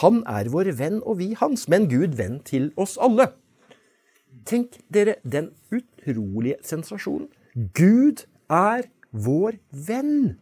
Han 0.01 0.25
er 0.27 0.49
vår 0.51 0.73
venn 0.75 0.99
og 1.05 1.21
vi 1.21 1.29
hans, 1.39 1.69
men 1.71 1.87
Gud 1.87 2.17
venn 2.19 2.41
til 2.43 2.73
oss 2.75 2.97
alle. 2.99 3.29
Tenk 4.43 4.75
dere 4.91 5.15
den 5.23 5.53
utrolige 5.71 6.59
sensasjonen. 6.67 7.29
Gud 7.77 8.25
er 8.51 8.89
vår 9.13 9.59
venn. 9.71 10.35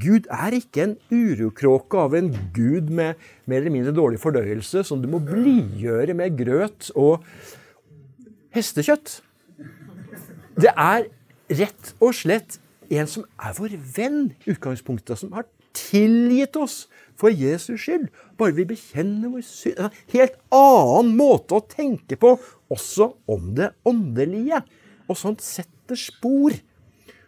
Gud 0.00 0.26
er 0.32 0.56
ikke 0.56 0.88
en 0.88 0.94
urokråke 1.12 1.98
av 2.02 2.16
en 2.18 2.32
gud 2.54 2.88
med 2.90 3.20
mer 3.46 3.60
eller 3.60 3.74
mindre 3.74 3.94
dårlig 3.94 4.18
fordøyelse 4.22 4.82
som 4.86 5.02
du 5.02 5.06
må 5.10 5.20
blidgjøre 5.22 6.16
med 6.18 6.38
grøt 6.38 6.90
og 6.98 7.22
hestekjøtt. 8.54 9.20
Det 10.58 10.70
er 10.70 11.06
rett 11.54 11.94
og 12.02 12.14
slett 12.16 12.58
en 12.94 13.08
som 13.10 13.24
er 13.38 13.54
vår 13.56 13.76
venn, 13.96 14.32
utgangspunktet, 14.50 15.18
som 15.18 15.32
har 15.34 15.46
tilgitt 15.74 16.56
oss 16.58 16.84
for 17.18 17.34
Jesus 17.34 17.82
skyld. 17.82 18.08
Bare 18.38 18.54
vi 18.56 18.66
bekjenner 18.74 19.32
vår 19.32 19.46
synd. 19.46 19.78
En 19.78 19.96
helt 20.14 20.38
annen 20.54 21.14
måte 21.18 21.58
å 21.58 21.66
tenke 21.66 22.18
på, 22.20 22.36
også 22.70 23.12
om 23.30 23.52
det 23.58 23.72
åndelige. 23.86 24.62
Og 25.08 25.18
sånt 25.20 25.44
setter 25.44 25.98
spor. 25.98 26.54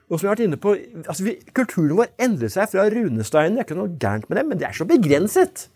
Og 0.06 0.18
som 0.18 0.26
vi 0.26 0.28
har 0.28 0.36
vært 0.36 0.44
inne 0.46 0.58
på, 0.62 0.74
altså 1.02 1.26
vi, 1.26 1.34
Kulturen 1.56 1.96
vår 1.98 2.12
endrer 2.22 2.52
seg 2.52 2.70
fra 2.70 2.86
runesteinen. 2.92 3.56
Det 3.56 3.64
er 3.64 3.66
ikke 3.66 3.78
noe 3.80 3.96
gærent 3.98 4.28
med 4.30 4.38
det, 4.38 4.44
men 4.46 4.60
det 4.60 4.68
er 4.68 4.76
så 4.78 4.86
begrenset. 4.86 5.66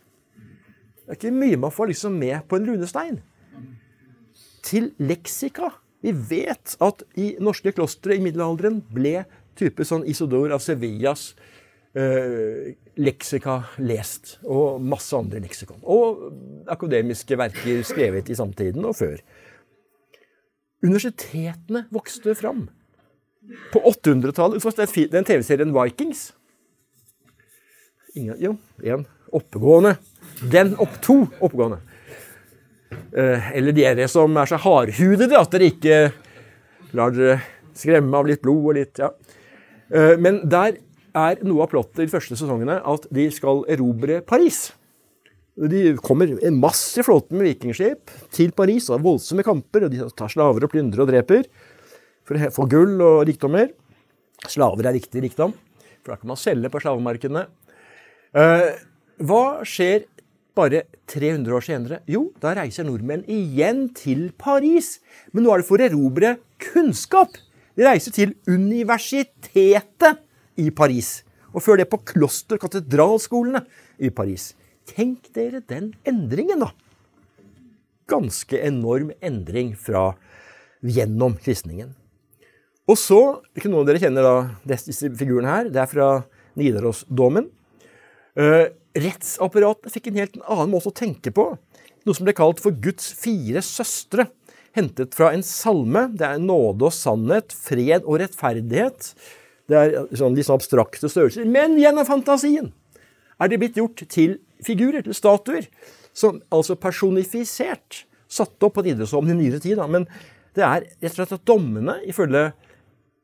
Det 1.10 1.16
er 1.16 1.18
ikke 1.18 1.34
mye 1.34 1.58
man 1.58 1.74
får 1.74 1.90
liksom 1.90 2.18
med 2.20 2.46
på 2.46 2.60
en 2.60 2.68
runestein. 2.70 3.18
Til 4.66 4.92
leksika. 5.02 5.72
Vi 6.04 6.14
vet 6.14 6.76
at 6.80 7.02
i 7.18 7.32
norske 7.42 7.74
klostre 7.74 8.14
i 8.14 8.22
middelalderen 8.22 8.78
ble 8.94 9.24
type 9.58 9.84
sånn 9.84 10.06
Isodor 10.08 10.54
av 10.54 10.62
Sevillas 10.62 11.32
eh, 11.98 12.70
leksika 13.02 13.58
lest. 13.82 14.36
Og 14.46 14.78
masse 14.78 15.16
andre 15.18 15.42
leksikon. 15.42 15.82
Og 15.82 16.28
akademiske 16.70 17.38
verker 17.40 17.82
skrevet 17.88 18.30
i 18.30 18.38
samtiden 18.38 18.86
og 18.86 18.94
før. 19.02 19.18
Universitetene 20.86 21.88
vokste 21.92 22.38
fram. 22.38 22.68
På 23.72 23.82
800-tallet 23.90 25.10
Den 25.12 25.26
TV-serien 25.26 25.72
Vikings 25.74 26.32
Ingen, 28.14 28.36
Jo, 28.42 28.56
én 28.82 29.04
oppegående. 29.30 29.94
Den 30.50 30.72
opp 30.82 30.96
to 31.04 31.20
oppegående. 31.38 31.78
Eh, 33.14 33.50
eller 33.58 33.74
dere 33.74 34.08
som 34.10 34.34
er 34.38 34.50
så 34.50 34.58
hardhudede 34.58 35.38
at 35.38 35.52
dere 35.54 35.68
ikke 35.70 35.98
lar 36.98 37.14
dere 37.14 37.36
skremme 37.78 38.18
av 38.18 38.26
litt 38.26 38.42
blod 38.42 38.64
og 38.72 38.76
litt 38.80 38.98
ja. 38.98 39.12
Eh, 39.94 40.16
men 40.18 40.42
der 40.50 40.80
er 41.14 41.40
noe 41.46 41.64
av 41.64 41.70
plottet 41.72 42.02
i 42.02 42.08
de 42.08 42.12
første 42.12 42.38
sesongene 42.38 42.80
at 42.86 43.06
de 43.14 43.28
skal 43.34 43.64
erobre 43.70 44.20
Paris. 44.26 44.68
De 45.54 45.94
kommer 46.02 46.34
en 46.46 46.58
massiv 46.62 47.06
flåte 47.06 47.34
med 47.34 47.48
vikingskip 47.50 48.10
til 48.34 48.54
Paris 48.56 48.88
og 48.88 48.98
har 48.98 49.06
voldsomme 49.06 49.46
kamper. 49.46 49.86
og 49.86 49.94
De 49.94 50.06
tar 50.16 50.30
slaver 50.32 50.66
og 50.66 50.72
plyndrer 50.72 51.04
og 51.04 51.10
dreper 51.10 51.46
for 52.30 52.54
få 52.54 52.68
gull 52.70 53.00
og 53.02 53.24
rikdommer. 53.26 53.72
Slaver 54.46 54.86
er 54.86 54.94
riktig 54.96 55.24
rikdom, 55.24 55.52
for 56.00 56.14
da 56.14 56.20
kan 56.20 56.30
man 56.30 56.38
selge 56.40 56.70
på 56.72 56.80
slavemarkedene. 56.80 57.42
Eh, 58.38 58.70
hva 59.26 59.42
skjer 59.66 60.06
bare 60.56 60.84
300 61.10 61.56
år 61.56 61.66
senere? 61.66 61.98
Jo, 62.10 62.28
da 62.40 62.54
reiser 62.56 62.86
nordmenn 62.86 63.26
igjen 63.30 63.88
til 63.96 64.28
Paris. 64.38 64.98
Men 65.34 65.44
nå 65.44 65.52
er 65.52 65.62
det 65.62 65.68
for 65.68 65.82
å 65.82 65.88
erobre 65.90 66.36
kunnskap. 66.62 67.34
De 67.76 67.86
reiser 67.86 68.14
til 68.14 68.34
universitetet 68.48 70.22
i 70.60 70.70
Paris. 70.70 71.20
Og 71.50 71.64
før 71.64 71.80
det 71.80 71.90
på 71.90 72.00
kloster- 72.06 72.60
katedralskolene 72.62 73.64
i 73.98 74.10
Paris. 74.14 74.52
Tenk 74.86 75.32
dere 75.34 75.60
den 75.66 75.92
endringen, 76.06 76.62
da. 76.62 76.70
Ganske 78.10 78.58
enorm 78.58 79.10
endring 79.22 79.74
fra 79.78 80.12
gjennom 80.82 81.36
kristningen. 81.38 81.94
Og 82.88 82.98
så, 82.98 83.20
ikke 83.54 83.70
noen 83.70 83.84
av 83.84 83.90
dere 83.90 84.02
kjenner 84.02 84.26
da 84.26 84.34
disse 84.72 85.10
figurene 85.18 85.50
her, 85.50 85.72
det 85.72 85.82
er 85.82 85.90
fra 85.90 86.10
Nidarosdomen. 86.58 87.50
Uh, 88.38 88.70
rettsapparatet 88.96 89.92
fikk 89.94 90.10
en 90.10 90.20
helt 90.22 90.38
annen 90.46 90.72
måte 90.72 90.90
å 90.90 90.96
tenke 90.96 91.32
på. 91.34 91.52
Noe 92.06 92.16
som 92.16 92.26
ble 92.26 92.34
kalt 92.36 92.62
for 92.62 92.74
Guds 92.82 93.10
fire 93.20 93.62
søstre. 93.64 94.30
Hentet 94.76 95.16
fra 95.18 95.32
en 95.34 95.44
salme. 95.46 96.06
Det 96.16 96.26
er 96.26 96.42
nåde 96.42 96.88
og 96.88 96.94
sannhet, 96.94 97.52
fred 97.54 98.06
og 98.06 98.20
rettferdighet. 98.22 99.12
Det 99.70 99.78
er 99.78 99.96
sånn, 100.18 100.34
litt 100.34 100.48
sånn 100.48 100.58
abstrakte 100.58 101.10
størrelser. 101.10 101.46
Men 101.46 101.76
gjennom 101.78 102.08
fantasien 102.08 102.72
er 103.40 103.50
det 103.50 103.58
blitt 103.60 103.78
gjort 103.78 104.02
til 104.10 104.38
figurer, 104.64 105.04
til 105.06 105.16
statuer. 105.16 105.68
Som 106.16 106.40
altså 106.54 106.74
personifisert. 106.80 108.04
Satt 108.30 108.62
opp 108.66 108.78
på 108.78 108.86
Nidarosdomen 108.86 109.36
i 109.36 109.44
nyere 109.44 109.62
tid. 109.62 109.78
Da. 109.78 109.86
Men 109.90 110.08
det 110.58 110.66
er 110.66 110.86
rett 110.88 111.12
og 111.12 111.18
slett 111.18 111.36
at 111.36 111.46
dommene, 111.46 111.98
ifølge 112.10 112.50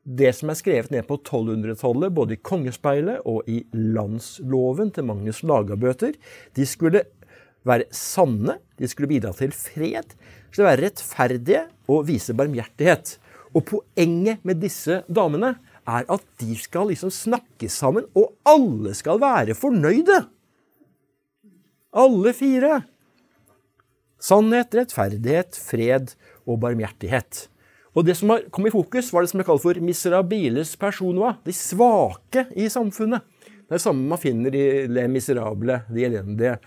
det 0.07 0.31
som 0.37 0.51
er 0.51 0.55
skrevet 0.55 0.91
ned 0.93 1.03
på 1.07 1.17
1200-tallet, 1.19 2.13
både 2.15 2.37
i 2.37 2.39
Kongespeilet 2.39 3.25
og 3.27 3.47
i 3.51 3.59
landsloven 3.75 4.93
til 4.95 5.07
Magnus 5.09 5.41
Lagabøter, 5.43 6.15
de 6.55 6.67
skulle 6.67 7.03
være 7.67 7.89
sanne, 7.91 8.55
de 8.79 8.87
skulle 8.87 9.11
bidra 9.11 9.33
til 9.35 9.51
fred, 9.51 10.13
de 10.15 10.53
skulle 10.53 10.69
være 10.69 10.85
rettferdige 10.85 11.65
og 11.91 12.05
vise 12.07 12.35
barmhjertighet. 12.37 13.17
Og 13.51 13.65
poenget 13.67 14.43
med 14.47 14.61
disse 14.63 15.01
damene 15.11 15.57
er 15.87 16.07
at 16.07 16.23
de 16.39 16.55
skal 16.59 16.91
liksom 16.91 17.11
snakke 17.11 17.67
sammen, 17.71 18.07
og 18.15 18.31
alle 18.47 18.95
skal 18.95 19.19
være 19.19 19.57
fornøyde. 19.59 20.21
Alle 21.97 22.31
fire. 22.35 22.81
Sannhet, 24.23 24.71
rettferdighet, 24.75 25.59
fred 25.59 26.15
og 26.47 26.61
barmhjertighet. 26.63 27.47
Og 27.97 28.05
Det 28.05 28.13
som 28.13 28.29
kom 28.53 28.67
i 28.67 28.73
fokus, 28.73 29.09
var 29.09 29.25
det 29.25 29.31
som 29.31 29.41
er 29.41 29.47
kalt 29.47 29.63
for 29.63 29.77
miserabiles 29.81 30.75
personoa. 30.77 31.33
De 31.41 31.53
svake 31.55 32.45
i 32.53 32.67
samfunnet. 32.69 33.25
Det 33.41 33.73
er 33.73 33.79
det 33.79 33.83
samme 33.83 34.05
man 34.07 34.21
finner 34.21 34.53
i 34.53 34.85
Le 34.85 35.07
Miserable, 35.09 35.81
de 35.89 36.05
elendige 36.05 36.59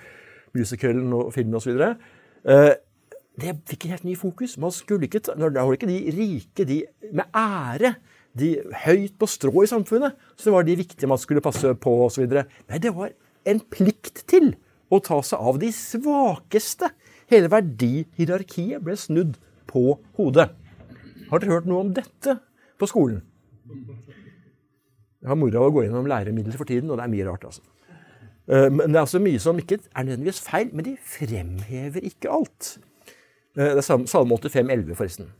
musicalen 0.59 1.13
og 1.15 1.31
filmen 1.33 1.55
osv. 1.55 1.79
Eh, 1.81 2.73
det 3.41 3.55
fikk 3.71 3.87
en 3.87 3.95
helt 3.95 4.09
ny 4.09 4.17
fokus. 4.19 4.59
Man 4.59 4.75
skulle 4.75 5.07
ikke 5.07 5.23
Da 5.23 5.49
var 5.65 5.73
ikke 5.73 5.87
de 5.87 6.01
rike, 6.17 6.67
de 6.67 6.83
med 7.13 7.25
ære, 7.33 7.95
de 8.37 8.57
høyt 8.85 9.15
på 9.19 9.27
strå 9.27 9.63
i 9.63 9.71
samfunnet, 9.71 10.13
så 10.37 10.51
var 10.51 10.67
de 10.67 10.77
viktige 10.77 11.09
man 11.09 11.19
skulle 11.19 11.41
passe 11.41 11.75
på 11.75 11.95
osv. 12.07 12.27
Nei, 12.27 12.79
det 12.79 12.95
var 12.95 13.15
en 13.47 13.61
plikt 13.61 14.27
til 14.27 14.57
å 14.91 14.99
ta 14.99 15.23
seg 15.23 15.39
av 15.39 15.59
de 15.63 15.71
svakeste. 15.71 16.91
Hele 17.31 17.51
verdihierarkiet 17.51 18.83
ble 18.83 18.99
snudd 18.99 19.39
på 19.71 19.95
hodet. 20.19 20.51
Har 21.31 21.43
dere 21.43 21.59
hørt 21.59 21.69
noe 21.71 21.85
om 21.85 21.93
dette 21.95 22.37
på 22.81 22.89
skolen? 22.91 23.21
Jeg 25.21 25.29
har 25.31 25.39
moro 25.39 25.61
av 25.61 25.69
å 25.69 25.75
gå 25.75 25.85
gjennom 25.85 26.09
læremidler 26.11 26.57
for 26.59 26.69
tiden, 26.69 26.91
og 26.91 26.99
det 26.99 27.07
er 27.07 27.13
mye 27.13 27.29
rart. 27.29 27.45
altså. 27.47 27.63
Eh, 28.51 28.67
men 28.73 28.89
det 28.89 28.99
er 28.99 29.05
altså 29.05 29.23
mye 29.23 29.43
som 29.43 29.59
ikke 29.61 29.79
er 29.79 30.07
nødvendigvis 30.09 30.43
feil, 30.43 30.71
men 30.75 30.87
de 30.89 30.97
fremhever 31.07 32.07
ikke 32.09 32.33
alt. 32.35 32.73
Eh, 33.57 33.77
det 33.77 33.83
er 33.83 33.87
Salme 33.87 34.39
85, 34.41 34.73
11, 34.75 34.97
forresten. 34.99 35.31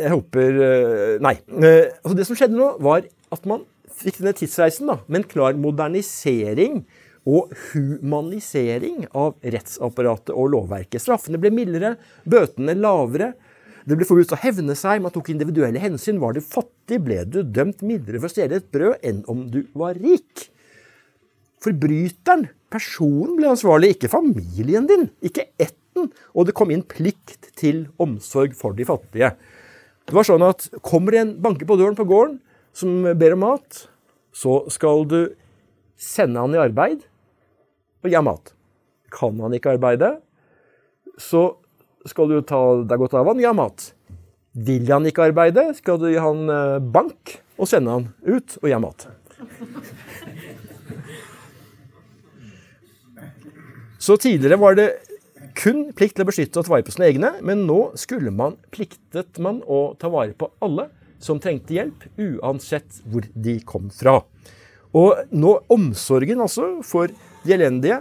Jeg 0.00 0.14
håper 0.14 0.62
eh, 0.64 1.16
Nei. 1.20 1.34
Altså 1.50 2.16
det 2.16 2.28
som 2.28 2.38
skjedde 2.38 2.56
nå, 2.56 2.72
var 2.84 3.04
at 3.34 3.48
man 3.50 3.66
fikk 4.00 4.20
denne 4.20 4.36
tidsreisen 4.36 4.88
da, 4.88 5.00
med 5.08 5.22
en 5.22 5.30
klar 5.32 5.58
modernisering 5.60 6.84
og 7.28 7.50
humanisering 7.70 9.04
av 9.10 9.34
rettsapparatet 9.42 10.32
og 10.32 10.52
lovverket. 10.54 11.02
Straffene 11.02 11.40
ble 11.40 11.52
mildere, 11.52 11.96
bøtene 12.24 12.76
lavere. 12.78 13.34
Det 13.88 13.96
ble 13.96 14.06
forbudt 14.08 14.34
å 14.36 14.40
hevne 14.40 14.76
seg, 14.76 15.00
man 15.02 15.12
tok 15.14 15.30
individuelle 15.32 15.80
hensyn. 15.82 16.20
Var 16.20 16.36
du 16.36 16.42
fattig, 16.44 17.00
ble 17.04 17.22
du 17.24 17.40
dømt 17.42 17.84
mindre 17.86 18.20
for 18.20 18.28
å 18.28 18.32
stjele 18.32 18.60
et 18.60 18.68
brød 18.72 19.06
enn 19.06 19.22
om 19.30 19.46
du 19.52 19.62
var 19.78 19.96
rik. 20.00 20.48
Forbryteren, 21.64 22.46
personen, 22.72 23.36
ble 23.38 23.50
ansvarlig, 23.52 23.94
ikke 23.94 24.12
familien 24.12 24.88
din, 24.88 25.08
ikke 25.24 25.48
ætten. 25.60 26.10
Og 26.36 26.48
det 26.48 26.56
kom 26.56 26.72
inn 26.72 26.84
plikt 26.86 27.50
til 27.58 27.86
omsorg 28.00 28.54
for 28.56 28.76
de 28.76 28.86
fattige. 28.88 29.34
Det 30.08 30.16
var 30.16 30.26
sånn 30.26 30.42
at 30.42 30.68
Kommer 30.86 31.18
en 31.20 31.36
banke 31.42 31.66
på 31.68 31.76
døren 31.78 31.98
på 31.98 32.08
gården 32.08 32.38
som 32.76 33.04
ber 33.18 33.34
om 33.34 33.44
mat, 33.44 33.84
så 34.32 34.62
skal 34.70 35.04
du 35.10 35.20
sende 36.00 36.40
han 36.40 36.54
i 36.54 36.60
arbeid 36.62 37.02
og 38.00 38.08
gi 38.08 38.16
ham 38.16 38.28
mat. 38.30 38.52
Kan 39.12 39.40
han 39.42 39.54
ikke 39.56 39.74
arbeide, 39.74 40.14
så 41.20 41.59
skal 42.08 42.30
du 42.30 42.40
ta 42.46 42.60
deg 42.88 43.00
godt 43.00 43.16
av 43.18 43.28
han, 43.30 43.40
gi 43.40 43.48
ham 43.48 43.60
mat. 43.60 43.90
Vil 44.56 44.88
han 44.90 45.06
ikke 45.06 45.28
arbeide, 45.28 45.68
skal 45.78 46.00
du 46.00 46.08
gi 46.10 46.20
han 46.20 46.48
eh, 46.50 46.78
bank 46.80 47.36
og 47.60 47.68
sende 47.70 47.96
han 47.98 48.08
ut 48.24 48.56
og 48.62 48.66
gi 48.68 48.74
ham 48.74 48.86
mat. 48.88 49.06
Så 54.00 54.16
tidligere 54.16 54.56
var 54.60 54.78
det 54.78 54.88
kun 55.60 55.90
plikt 55.96 56.16
til 56.16 56.24
å 56.24 56.30
beskytte 56.30 56.60
og 56.60 56.66
ta 56.66 56.72
vare 56.72 56.86
på 56.86 56.94
sine 56.94 57.10
egne, 57.10 57.34
men 57.44 57.66
nå 57.68 57.92
skulle 58.00 58.32
man 58.32 58.56
pliktet 58.72 59.40
man 59.42 59.60
å 59.68 59.92
ta 60.00 60.08
vare 60.12 60.32
på 60.32 60.48
alle 60.64 60.88
som 61.20 61.40
trengte 61.42 61.76
hjelp, 61.76 62.06
uansett 62.16 63.02
hvor 63.04 63.26
de 63.34 63.58
kom 63.68 63.90
fra. 63.92 64.22
Og 64.96 65.20
nå 65.36 65.52
omsorgen 65.70 66.40
altså 66.40 66.78
for 66.86 67.12
de 67.44 67.54
elendige, 67.54 68.00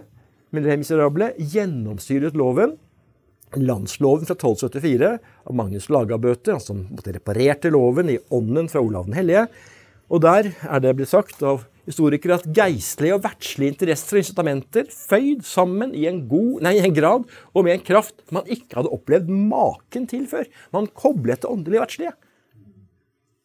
miserable, 0.56 1.34
gjennomstyret 1.38 2.38
loven 2.40 2.78
landsloven 3.58 4.28
fra 4.28 4.36
1274 4.38 5.18
av 5.50 5.58
Magnus 5.58 5.90
Lagabøte, 5.90 6.60
som 6.62 6.86
altså 6.94 7.16
reparerte 7.16 7.72
loven 7.74 8.12
i 8.14 8.20
ånden 8.34 8.70
fra 8.70 8.84
Olav 8.84 9.10
den 9.10 9.18
hellige. 9.18 9.48
Og 10.10 10.24
der 10.26 10.52
er 10.66 10.84
det 10.84 10.96
blitt 10.98 11.12
sagt 11.12 11.42
av 11.46 11.66
historikere 11.90 12.38
at 12.38 12.48
geistlige 12.54 13.18
og 13.18 13.24
verdslige 13.24 13.74
interesser 13.74 14.18
og 14.18 14.24
incitamenter 14.24 14.88
føyd 14.94 15.44
sammen 15.48 15.94
i 15.98 16.06
en, 16.10 16.24
god, 16.30 16.64
nei, 16.66 16.76
en 16.78 16.96
grad 16.96 17.26
og 17.54 17.66
med 17.66 17.78
en 17.78 17.86
kraft 17.86 18.22
man 18.34 18.50
ikke 18.50 18.78
hadde 18.78 18.94
opplevd 18.94 19.30
maken 19.34 20.10
til 20.10 20.26
før. 20.30 20.50
Man 20.76 20.90
koblet 20.94 21.42
det 21.42 21.50
åndelige 21.50 21.82
og 21.82 21.88
verdslige. 21.88 22.16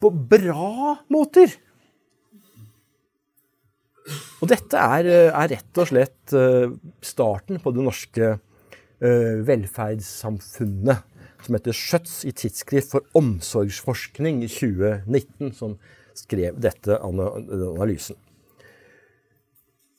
På 0.01 0.11
bra 0.13 0.97
måter. 1.09 1.53
Og 4.43 4.49
dette 4.51 4.77
er, 4.77 5.07
er 5.31 5.53
rett 5.55 5.79
og 5.81 5.89
slett 5.89 6.33
eh, 6.37 6.73
starten 7.01 7.57
på 7.63 7.73
det 7.73 7.85
norske 7.87 8.35
Eh, 8.35 8.44
velferdssamfunnet 9.47 11.03
som 11.45 11.57
heter 11.57 11.75
Schjøtz 11.77 12.23
i 12.25 12.33
Tidsskrift 12.33 12.93
for 12.95 13.05
omsorgsforskning 13.17 14.41
i 14.45 14.49
2019, 14.49 15.51
som 15.53 15.75
skrev 16.17 16.57
dette 16.63 16.97
analysen. 17.03 18.17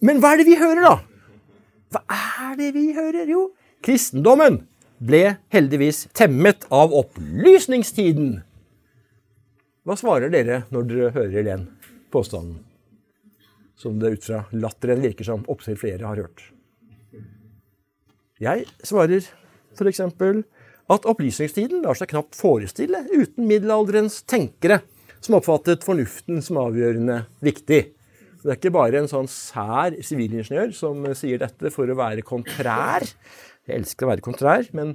Men 0.05 0.21
hva 0.21 0.35
er 0.35 0.43
det 0.43 0.49
vi 0.49 0.59
hører, 0.61 0.83
da? 0.83 0.97
Hva 1.95 2.03
er 2.51 2.59
det 2.59 2.73
vi 2.75 2.89
hører? 2.97 3.29
Jo, 3.31 3.49
kristendommen 3.85 4.65
ble 4.99 5.37
heldigvis 5.53 6.07
temmet 6.17 6.67
av 6.73 6.95
opplysningstiden. 6.97 8.41
Hva 9.87 9.97
svarer 9.99 10.33
dere 10.33 10.65
når 10.75 10.91
dere 10.91 11.15
hører 11.15 11.47
den 11.47 11.69
påstanden? 12.11 12.59
Som 13.77 14.01
det 14.01 14.17
ut 14.17 14.25
fra 14.25 14.45
latteren 14.57 15.03
virker 15.05 15.29
som 15.29 15.45
opptil 15.53 15.77
flere 15.79 16.09
har 16.09 16.25
hørt. 16.25 16.41
Jeg 18.43 18.67
svarer 18.85 19.25
f.eks. 19.77 20.01
at 20.93 21.07
opplysningstiden 21.09 21.81
lar 21.85 21.97
seg 21.97 22.11
knapt 22.11 22.37
forestille 22.37 23.07
uten 23.09 23.47
middelalderens 23.49 24.21
tenkere 24.29 24.83
som 25.25 25.39
oppfattet 25.39 25.87
fornuften 25.87 26.43
som 26.45 26.61
avgjørende 26.61 27.23
viktig. 27.45 27.81
Det 28.43 28.53
er 28.53 28.59
ikke 28.61 28.75
bare 28.77 29.01
en 29.01 29.09
sånn 29.11 29.29
sær 29.31 29.97
sivilingeniør 30.05 30.75
som 30.77 31.01
sier 31.19 31.41
dette 31.41 31.73
for 31.75 31.89
å 31.89 31.97
være 31.99 32.23
kontrær. 32.27 33.09
Jeg 33.67 33.81
elsker 33.81 34.07
å 34.07 34.13
være 34.13 34.23
kontrær, 34.23 34.69
men 34.77 34.93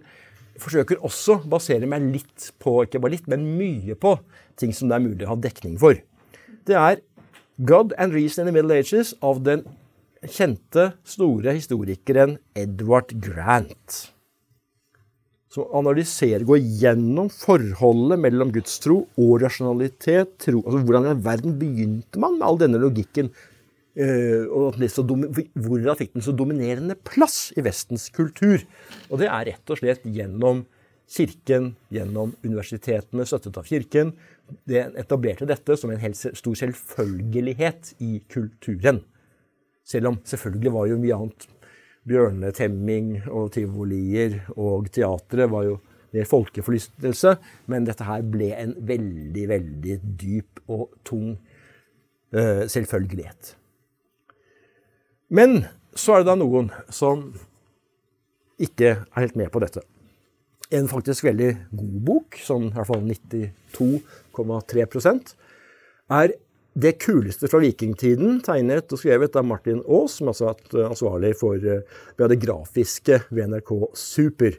forsøker 0.62 1.02
også 1.02 1.40
å 1.42 1.50
basere 1.52 1.90
meg 1.90 2.06
litt 2.14 2.52
på, 2.62 2.78
ikke 2.86 3.02
bare 3.02 3.18
litt, 3.18 3.28
men 3.32 3.50
mye 3.58 3.98
på 3.98 4.16
ting 4.62 4.72
som 4.76 4.92
det 4.92 5.00
er 5.00 5.08
mulig 5.10 5.26
å 5.26 5.34
ha 5.34 5.42
dekning 5.42 5.82
for. 5.82 5.98
Det 6.70 6.78
er 6.78 7.02
God 7.66 7.98
and 7.98 8.14
Reason 8.14 8.46
in 8.46 8.54
the 8.54 8.56
Middle 8.56 8.78
Ages 8.78 9.16
av 9.26 9.42
den 9.44 9.66
kjente, 10.30 10.92
store 11.08 11.56
historikeren 11.58 12.38
Edward 12.58 13.14
Grant. 13.24 14.02
Som 15.52 15.68
analyserer, 15.76 16.46
går 16.48 16.62
gjennom 16.80 17.28
forholdet 17.34 18.22
mellom 18.24 18.54
gudstro 18.56 19.02
og 19.20 19.42
rasjonalitet. 19.44 20.38
Tro, 20.46 20.62
altså 20.62 20.84
Hvordan 20.86 21.10
i 21.12 21.16
verden 21.26 21.58
begynte 21.60 22.22
man 22.22 22.38
med 22.38 22.48
all 22.48 22.60
denne 22.62 22.80
logikken? 22.80 23.32
Uh, 23.98 24.48
og 24.48 24.78
Hvordan 24.80 25.98
fikk 26.00 26.14
den 26.16 26.24
så 26.24 26.32
dominerende 26.32 26.96
plass 26.96 27.50
i 27.60 27.66
Vestens 27.66 28.08
kultur? 28.16 28.64
Og 29.10 29.20
det 29.20 29.28
er 29.28 29.50
rett 29.52 29.74
og 29.74 29.82
slett 29.82 30.06
gjennom 30.08 30.64
Kirken, 31.12 31.74
gjennom 31.92 32.32
universitetene, 32.46 33.26
støttet 33.28 33.58
av 33.60 33.68
Kirken. 33.68 34.14
Det 34.64 34.86
etablerte 35.02 35.50
dette 35.50 35.76
som 35.76 35.92
en 35.92 36.16
stor 36.16 36.56
selvfølgelighet 36.62 37.98
i 38.00 38.22
kulturen. 38.32 39.02
Selv 39.92 40.08
om 40.12 40.18
selvfølgelig 40.28 40.72
var 40.74 40.86
jo 40.88 41.00
mye 41.02 41.18
annet. 41.18 41.48
Bjørnetemming 42.08 43.08
og 43.30 43.52
tivolier 43.54 44.40
og 44.56 44.90
teatret 44.94 45.52
var 45.52 45.64
jo 45.68 45.80
mer 46.16 46.26
folkeforlystelse. 46.28 47.36
Men 47.72 47.86
dette 47.88 48.04
her 48.08 48.22
ble 48.24 48.50
en 48.58 48.74
veldig, 48.88 49.50
veldig 49.52 49.96
dyp 50.22 50.60
og 50.72 50.84
tung 51.08 51.28
uh, 51.36 52.64
selvfølgelighet. 52.72 53.58
Men 55.32 55.50
så 55.96 56.14
er 56.16 56.20
det 56.22 56.30
da 56.32 56.36
noen 56.40 56.72
som 56.92 57.34
ikke 58.62 58.90
er 58.94 58.98
helt 59.18 59.36
med 59.40 59.50
på 59.52 59.60
dette. 59.64 59.82
En 60.72 60.88
faktisk 60.88 61.24
veldig 61.28 61.52
god 61.76 62.02
bok, 62.08 62.36
sånn 62.40 62.70
i 62.70 62.74
hvert 62.76 62.88
fall 62.88 63.04
92,3% 63.04 65.36
er 66.12 66.28
det 66.74 66.94
kuleste 67.04 67.50
fra 67.52 67.60
vikingtiden, 67.60 68.40
tegnet 68.46 68.92
og 68.94 69.00
skrevet 69.02 69.36
av 69.36 69.48
Martin 69.48 69.82
Aas, 69.84 70.18
som 70.20 70.32
altså 70.32 70.48
har 70.48 70.56
vært 70.56 70.76
ansvarlig 70.88 71.32
for 71.40 71.60
eh, 71.60 71.98
det 72.22 72.40
grafiske 72.40 73.24
ved 73.30 73.52
NRK 73.52 73.74
Super. 73.98 74.56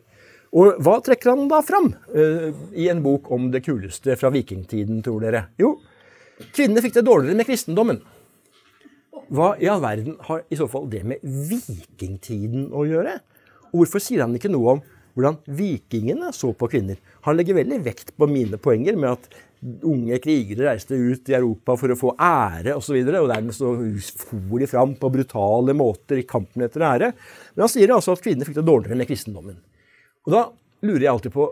Og 0.52 0.82
hva 0.84 0.98
trekker 1.00 1.32
han 1.32 1.46
da 1.48 1.62
fram 1.64 1.86
uh, 2.12 2.50
i 2.76 2.90
en 2.92 3.00
bok 3.00 3.30
om 3.32 3.46
det 3.54 3.62
kuleste 3.64 4.18
fra 4.20 4.28
vikingtiden, 4.34 4.98
tror 5.04 5.22
dere? 5.24 5.46
Jo, 5.56 5.78
kvinnene 6.52 6.82
fikk 6.84 6.98
det 6.98 7.06
dårligere 7.06 7.38
med 7.38 7.48
kristendommen. 7.48 8.02
Hva 9.32 9.54
i 9.56 9.70
all 9.72 9.80
verden 9.80 10.18
har 10.28 10.42
i 10.52 10.58
så 10.60 10.66
fall 10.68 10.90
det 10.92 11.06
med 11.08 11.24
vikingtiden 11.24 12.68
å 12.68 12.84
gjøre? 12.84 13.16
Og 13.70 13.80
hvorfor 13.80 14.04
sier 14.04 14.26
han 14.26 14.36
ikke 14.36 14.52
noe 14.52 14.76
om 14.76 14.84
hvordan 15.16 15.40
vikingene 15.56 16.34
så 16.36 16.52
på 16.56 16.68
kvinner? 16.74 17.00
Han 17.24 17.38
legger 17.38 17.56
veldig 17.56 17.80
vekt 17.86 18.12
på 18.20 18.28
mine 18.28 18.60
poenger 18.60 19.00
med 19.00 19.16
at 19.16 19.40
unge 19.62 20.18
krigere 20.22 20.66
reiste 20.66 20.96
ut 20.98 21.28
i 21.30 21.36
Europa 21.38 21.76
for 21.78 21.94
å 21.94 21.98
få 21.98 22.14
ære 22.18 22.74
osv. 22.74 22.96
Og, 22.98 23.10
så 23.12 23.20
og 23.22 23.30
dermed 23.30 23.56
så 23.56 23.72
for 24.24 24.62
de 24.62 24.68
fram 24.70 24.96
på 24.98 25.12
brutale 25.14 25.74
måter 25.78 26.22
i 26.22 26.26
kampen 26.28 26.66
etter 26.66 26.86
ære. 26.88 27.12
Men 27.54 27.66
han 27.66 27.72
sier 27.72 27.94
altså 27.94 28.16
at 28.16 28.24
kvinner 28.24 28.48
fikk 28.48 28.58
det 28.58 28.66
dårligere 28.66 28.98
med 28.98 29.10
kristendommen. 29.10 29.60
Og 30.26 30.34
da 30.34 30.42
lurer 30.86 31.06
jeg 31.06 31.12
alltid 31.14 31.36
på 31.36 31.48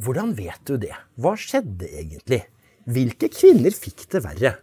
hvordan 0.00 0.32
vet 0.32 0.64
du 0.64 0.78
det? 0.80 0.94
Hva 1.20 1.34
skjedde 1.36 1.88
egentlig? 1.92 2.40
Hvilke 2.88 3.28
kvinner 3.28 3.74
fikk 3.76 4.06
det 4.14 4.22
verre? 4.24 4.54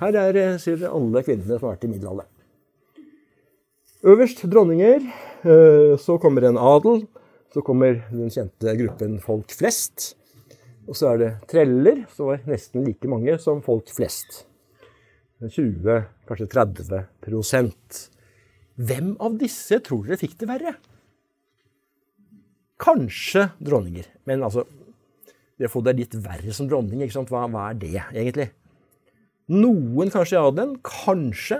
Her 0.00 0.16
er 0.18 0.38
eh, 0.40 0.58
sier 0.58 0.82
alle 0.88 1.22
kvinnene 1.22 1.54
som 1.54 1.68
har 1.68 1.76
vært 1.76 1.86
i 1.86 1.92
middelalderen. 1.92 2.36
Øverst 4.10 4.42
dronninger. 4.50 5.04
Eh, 5.44 5.94
så 6.00 6.16
kommer 6.18 6.48
en 6.48 6.58
adel. 6.58 7.04
Så 7.54 7.62
kommer 7.66 8.00
den 8.10 8.32
kjente 8.32 8.74
gruppen 8.78 9.18
folk 9.22 9.54
flest. 9.54 10.14
Og 10.90 10.98
så 10.98 11.12
er 11.12 11.20
det 11.20 11.32
treller, 11.50 12.04
som 12.10 12.32
var 12.32 12.42
nesten 12.50 12.82
like 12.82 13.06
mange 13.10 13.36
som 13.42 13.62
folk 13.62 13.90
flest. 13.94 14.44
20, 15.40 16.02
kanskje 16.28 16.50
30% 16.52 18.00
Hvem 18.80 19.14
av 19.24 19.36
disse 19.40 19.78
tror 19.86 20.04
dere 20.04 20.18
fikk 20.20 20.34
det 20.42 20.48
verre? 20.50 20.74
Kanskje 22.80 23.46
dronninger. 23.60 24.08
Men 24.28 24.44
altså 24.44 24.66
Det 25.56 25.68
å 25.68 25.72
få 25.72 25.82
det 25.84 25.96
litt 25.98 26.14
verre 26.24 26.54
som 26.56 26.68
dronning, 26.68 27.02
ikke 27.04 27.18
sant? 27.18 27.32
Hva, 27.32 27.44
hva 27.52 27.66
er 27.68 27.80
det 27.80 27.90
egentlig? 27.92 28.46
Noen 29.52 30.08
kanskje 30.08 30.38
i 30.38 30.40
adelen. 30.40 30.78
Kanskje. 30.86 31.58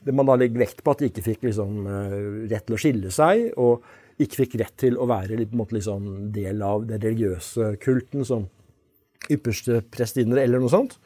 Det 0.00 0.14
man 0.16 0.28
da 0.28 0.38
legger 0.40 0.62
vekt 0.62 0.80
på 0.80 0.94
at 0.94 1.02
de 1.02 1.10
ikke 1.10 1.24
fikk 1.26 1.44
liksom, 1.44 1.82
eh, 1.84 2.14
rett 2.48 2.64
til 2.64 2.78
å 2.78 2.80
skille 2.80 3.12
seg, 3.12 3.50
og 3.60 3.84
ikke 4.24 4.40
fikk 4.40 4.56
rett 4.62 4.74
til 4.80 4.96
å 4.96 5.04
være 5.10 5.36
litt, 5.36 5.52
liksom, 5.52 6.32
del 6.32 6.64
av 6.64 6.88
den 6.88 7.04
religiøse 7.04 7.74
kulten 7.84 8.24
som 8.24 8.48
ypperste 9.30 9.82
prestinner 9.94 10.42
eller 10.42 10.62
noe 10.62 10.72
sånt. 10.72 10.96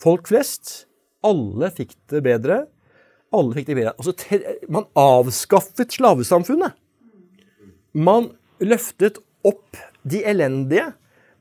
Folk 0.00 0.30
flest, 0.30 0.86
alle 1.26 1.70
fikk 1.74 1.94
det 2.10 2.22
bedre. 2.24 2.62
Alle 3.32 3.56
fikk 3.56 3.70
det 3.70 3.78
bedre. 3.78 3.94
Altså, 3.96 4.12
man 4.72 4.88
avskaffet 4.98 5.94
slavesamfunnet. 5.96 6.76
Man 7.92 8.30
løftet 8.62 9.20
opp 9.46 9.78
de 10.08 10.22
elendige. 10.28 10.90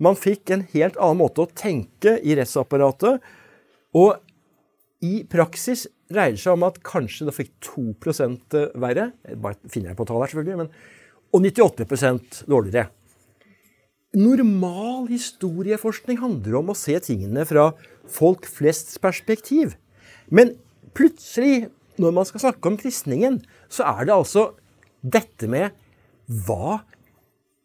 Man 0.01 0.17
fikk 0.17 0.53
en 0.53 0.65
helt 0.73 0.97
annen 0.97 1.21
måte 1.21 1.43
å 1.43 1.51
tenke 1.51 2.17
i 2.23 2.35
rettsapparatet. 2.37 3.21
Og 3.97 4.15
i 5.05 5.21
praksis 5.29 5.87
dreier 6.11 6.35
det 6.35 6.43
seg 6.43 6.55
om 6.55 6.65
at 6.67 6.79
kanskje 6.85 7.27
det 7.27 7.35
fikk 7.35 7.53
2 7.65 7.85
verre. 8.79 9.11
Bare 9.35 9.57
finner 9.67 9.91
jeg 9.91 9.99
på 9.99 10.07
tallet 10.07 10.27
her, 10.27 10.33
selvfølgelig. 10.35 10.57
Men, 10.61 10.71
og 11.31 11.45
98% 11.47 12.43
dårligere. 12.51 12.89
Normal 14.11 15.05
historieforskning 15.07 16.17
handler 16.19 16.57
om 16.59 16.73
å 16.73 16.75
se 16.75 16.97
tingene 16.99 17.45
fra 17.47 17.69
folk 18.11 18.43
flests 18.49 18.97
perspektiv. 18.99 19.77
Men 20.27 20.57
plutselig, 20.97 21.69
når 21.95 22.17
man 22.17 22.27
skal 22.27 22.43
snakke 22.43 22.67
om 22.67 22.79
kristningen, 22.79 23.39
så 23.71 23.87
er 23.87 24.09
det 24.09 24.17
altså 24.17 24.49
dette 25.01 25.47
med 25.47 25.71
hva 26.27 26.81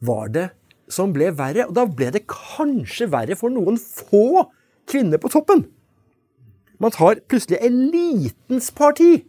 var 0.06 0.30
det 0.30 0.46
som 0.92 1.10
ble 1.14 1.32
verre? 1.34 1.66
Og 1.66 1.74
da 1.74 1.86
ble 1.90 2.12
det 2.14 2.28
kanskje 2.30 3.10
verre 3.10 3.34
for 3.38 3.50
noen 3.50 3.78
få 3.80 4.46
kvinner 4.86 5.18
på 5.18 5.32
toppen. 5.34 5.64
Man 6.78 6.94
tar 6.94 7.24
plutselig 7.26 7.58
elitens 7.64 8.70
parti. 8.70 9.24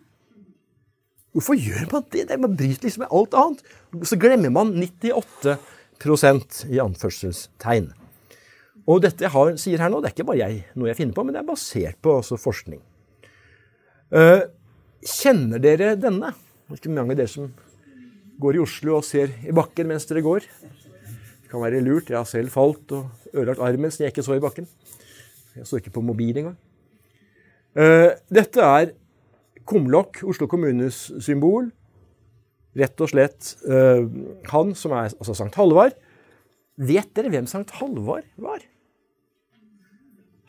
Hvorfor 1.33 1.57
gjør 1.57 1.89
man 1.95 2.05
det? 2.13 2.29
Man 2.37 2.53
bryter 2.57 2.85
liksom 2.85 3.07
med 3.07 3.13
alt 3.13 3.33
annet. 3.37 3.65
Så 4.05 4.19
glemmer 4.21 4.53
man 4.53 4.75
98 4.77 5.57
i 6.03 6.79
anførselstegn. 6.81 7.89
Og 8.87 9.01
dette 9.03 9.27
har, 9.33 9.55
sier 9.59 9.81
her 9.83 9.91
nå, 9.91 9.99
det 9.99 10.11
er 10.11 10.15
ikke 10.15 10.27
bare 10.29 10.39
jeg, 10.39 10.61
noe 10.79 10.87
jeg 10.87 10.99
finner 11.01 11.15
på, 11.17 11.25
men 11.27 11.35
det 11.35 11.41
er 11.41 11.47
basert 11.49 11.97
på 12.03 12.13
altså, 12.21 12.37
forskning. 12.39 12.79
Uh, 14.13 14.47
kjenner 15.03 15.59
dere 15.59 15.95
denne? 15.99 16.31
Ikke 16.71 16.91
mange 16.91 17.15
av 17.15 17.19
dere 17.19 17.31
som 17.31 17.49
går 18.39 18.57
i 18.57 18.61
Oslo 18.63 18.99
og 18.99 19.07
ser 19.07 19.33
i 19.43 19.55
bakken 19.55 19.89
mens 19.89 20.07
dere 20.07 20.23
går. 20.23 20.47
Det 20.47 21.51
kan 21.51 21.63
være 21.63 21.81
lurt. 21.83 22.11
Jeg 22.11 22.19
har 22.19 22.29
selv 22.29 22.53
falt 22.53 22.93
og 22.95 23.33
ødelagt 23.33 23.63
armen 23.63 23.91
så 23.91 24.05
jeg 24.05 24.13
ikke 24.13 24.25
så 24.27 24.37
i 24.37 24.43
bakken. 24.43 24.69
Jeg 25.57 25.67
så 25.67 25.81
ikke 25.81 25.95
på 25.97 26.05
mobil 26.05 26.39
engang. 26.43 26.55
Uh, 27.77 28.15
dette 28.31 28.63
er 28.63 28.93
kumlokk, 29.67 30.21
Oslo 30.23 30.47
kommunes 30.47 31.09
symbol 31.19 31.67
rett 32.77 33.03
og 33.03 33.11
slett 33.11 33.53
uh, 33.67 34.05
han 34.51 34.73
som 34.77 34.95
er 34.97 35.11
altså 35.11 35.35
Sankt 35.37 35.57
Halvard. 35.59 35.97
Vet 36.77 37.09
dere 37.17 37.31
hvem 37.33 37.47
Sankt 37.49 37.73
Halvard 37.79 38.27
var? 38.41 38.61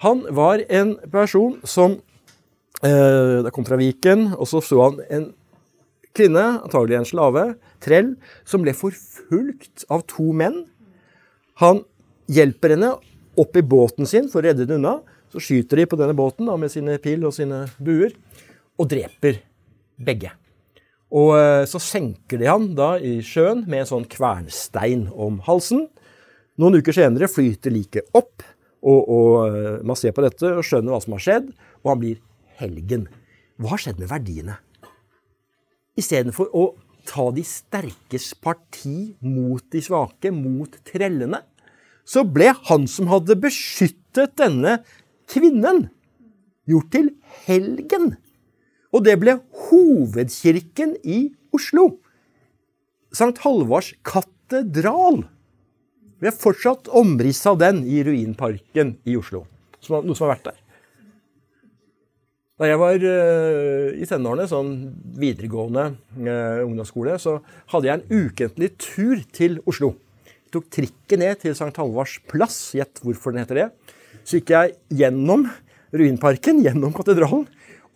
Han 0.05 0.23
var 0.35 0.63
en 0.69 0.95
person 1.11 1.57
som 1.67 1.99
uh, 2.85 3.43
Det 3.43 3.53
kom 3.55 3.67
fra 3.67 3.79
Viken, 3.81 4.33
og 4.37 4.47
så 4.51 4.63
så 4.63 4.83
han 4.85 5.03
en 5.09 5.29
kvinne, 6.19 6.45
antagelig 6.65 6.99
en 6.99 7.09
slave, 7.09 7.45
trell, 7.85 8.15
som 8.49 8.65
ble 8.65 8.75
forfulgt 8.75 9.87
av 9.93 10.03
to 10.11 10.33
menn. 10.35 10.65
Han 11.63 11.85
hjelper 12.31 12.75
henne 12.75 12.93
opp 13.39 13.57
i 13.57 13.63
båten 13.63 14.09
sin 14.09 14.27
for 14.31 14.43
å 14.43 14.49
redde 14.49 14.67
henne 14.67 14.81
unna. 14.81 14.97
Så 15.33 15.43
skyter 15.45 15.83
de 15.83 15.87
på 15.91 15.99
denne 16.01 16.17
båten 16.17 16.49
da, 16.49 16.57
med 16.59 16.73
sine 16.73 16.97
pil 17.03 17.27
og 17.29 17.37
sine 17.37 17.67
buer, 17.79 18.15
og 18.79 18.91
dreper 18.91 19.43
begge. 19.99 20.33
Og 21.15 21.33
eh, 21.39 21.65
så 21.69 21.81
senker 21.81 22.41
de 22.41 22.49
han 22.51 22.73
da 22.77 22.95
i 23.01 23.19
sjøen 23.25 23.65
med 23.69 23.85
en 23.85 23.91
sånn 23.93 24.09
kvernstein 24.11 25.07
om 25.15 25.41
halsen. 25.47 25.87
Noen 26.61 26.81
uker 26.81 26.97
senere 26.97 27.31
flyter 27.31 27.73
liket 27.73 28.11
opp, 28.19 28.45
og, 28.85 29.01
og, 29.09 29.33
eh, 29.49 29.79
man 29.87 29.99
ser 29.99 30.13
på 30.15 30.25
dette 30.25 30.53
og 30.59 30.67
skjønner 30.67 30.95
hva 30.95 31.01
som 31.05 31.17
har 31.17 31.25
skjedd, 31.25 31.49
og 31.83 31.93
han 31.93 32.03
blir 32.03 32.21
helgen. 32.61 33.07
Hva 33.59 33.73
har 33.75 33.83
skjedd 33.83 34.03
med 34.03 34.13
verdiene? 34.13 34.59
Istedenfor 35.99 36.53
å 36.55 36.67
ta 37.09 37.31
de 37.35 37.43
sterkes 37.47 38.35
parti 38.39 39.15
mot 39.25 39.65
de 39.73 39.81
svake, 39.83 40.31
mot 40.35 40.77
trellene, 40.87 41.41
så 42.09 42.23
ble 42.25 42.53
han 42.69 42.87
som 42.89 43.09
hadde 43.11 43.37
beskyttet 43.41 44.37
denne 44.41 44.79
kvinnen, 45.29 45.89
gjort 46.69 46.93
til 46.93 47.11
helgen. 47.47 48.17
Og 48.95 49.05
det 49.05 49.19
ble 49.21 49.37
hovedkirken 49.69 50.97
i 51.05 51.27
Oslo. 51.55 51.91
Sankt 53.15 53.43
Halvards 53.45 53.93
katedral. 54.07 55.25
Vi 56.19 56.27
har 56.27 56.35
fortsatt 56.35 56.89
omriss 56.99 57.45
av 57.47 57.61
den 57.61 57.85
i 57.87 58.01
Ruinparken 58.05 58.97
i 59.07 59.15
Oslo. 59.19 59.45
Noe 59.89 60.17
som 60.17 60.27
har 60.27 60.35
vært 60.35 60.49
der. 60.51 60.65
Da 62.59 62.67
jeg 62.67 62.79
var 62.81 62.97
uh, 62.99 63.93
i 63.95 64.07
tenårene, 64.09 64.49
sånn 64.51 64.73
videregående 65.21 65.93
uh, 65.95 66.65
ungdomsskole, 66.65 67.15
så 67.23 67.37
hadde 67.71 67.87
jeg 67.87 68.01
en 68.01 68.25
ukentlig 68.25 68.73
tur 68.83 69.23
til 69.37 69.61
Oslo. 69.71 69.93
Jeg 70.27 70.57
tok 70.57 70.67
trikken 70.75 71.23
ned 71.23 71.39
til 71.45 71.55
St. 71.55 71.71
Halvards 71.77 72.17
plass. 72.27 72.57
Gjett 72.75 72.99
hvorfor 73.05 73.31
den 73.31 73.45
heter 73.45 73.61
det. 73.61 73.69
Så 74.27 74.41
gikk 74.41 74.51
jeg 74.57 74.75
gjennom 75.05 75.47
Ruinparken, 75.95 76.59
gjennom 76.67 76.91
katedralen, 76.97 77.47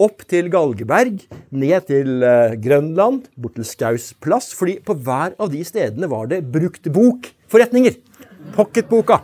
opp 0.03 0.25
til 0.29 0.49
Galgeberg, 0.53 1.23
ned 1.55 1.87
til 1.89 2.25
uh, 2.25 2.55
Grønland, 2.61 3.29
bort 3.39 3.57
til 3.59 3.67
Skaus 3.69 4.11
plass. 4.23 4.53
fordi 4.55 4.79
på 4.85 4.95
hver 4.95 5.37
av 5.39 5.51
de 5.53 5.63
stedene 5.65 6.11
var 6.11 6.29
det 6.31 6.43
brukt 6.53 6.89
bokforretninger. 6.93 7.99
Pocketboka. 8.57 9.21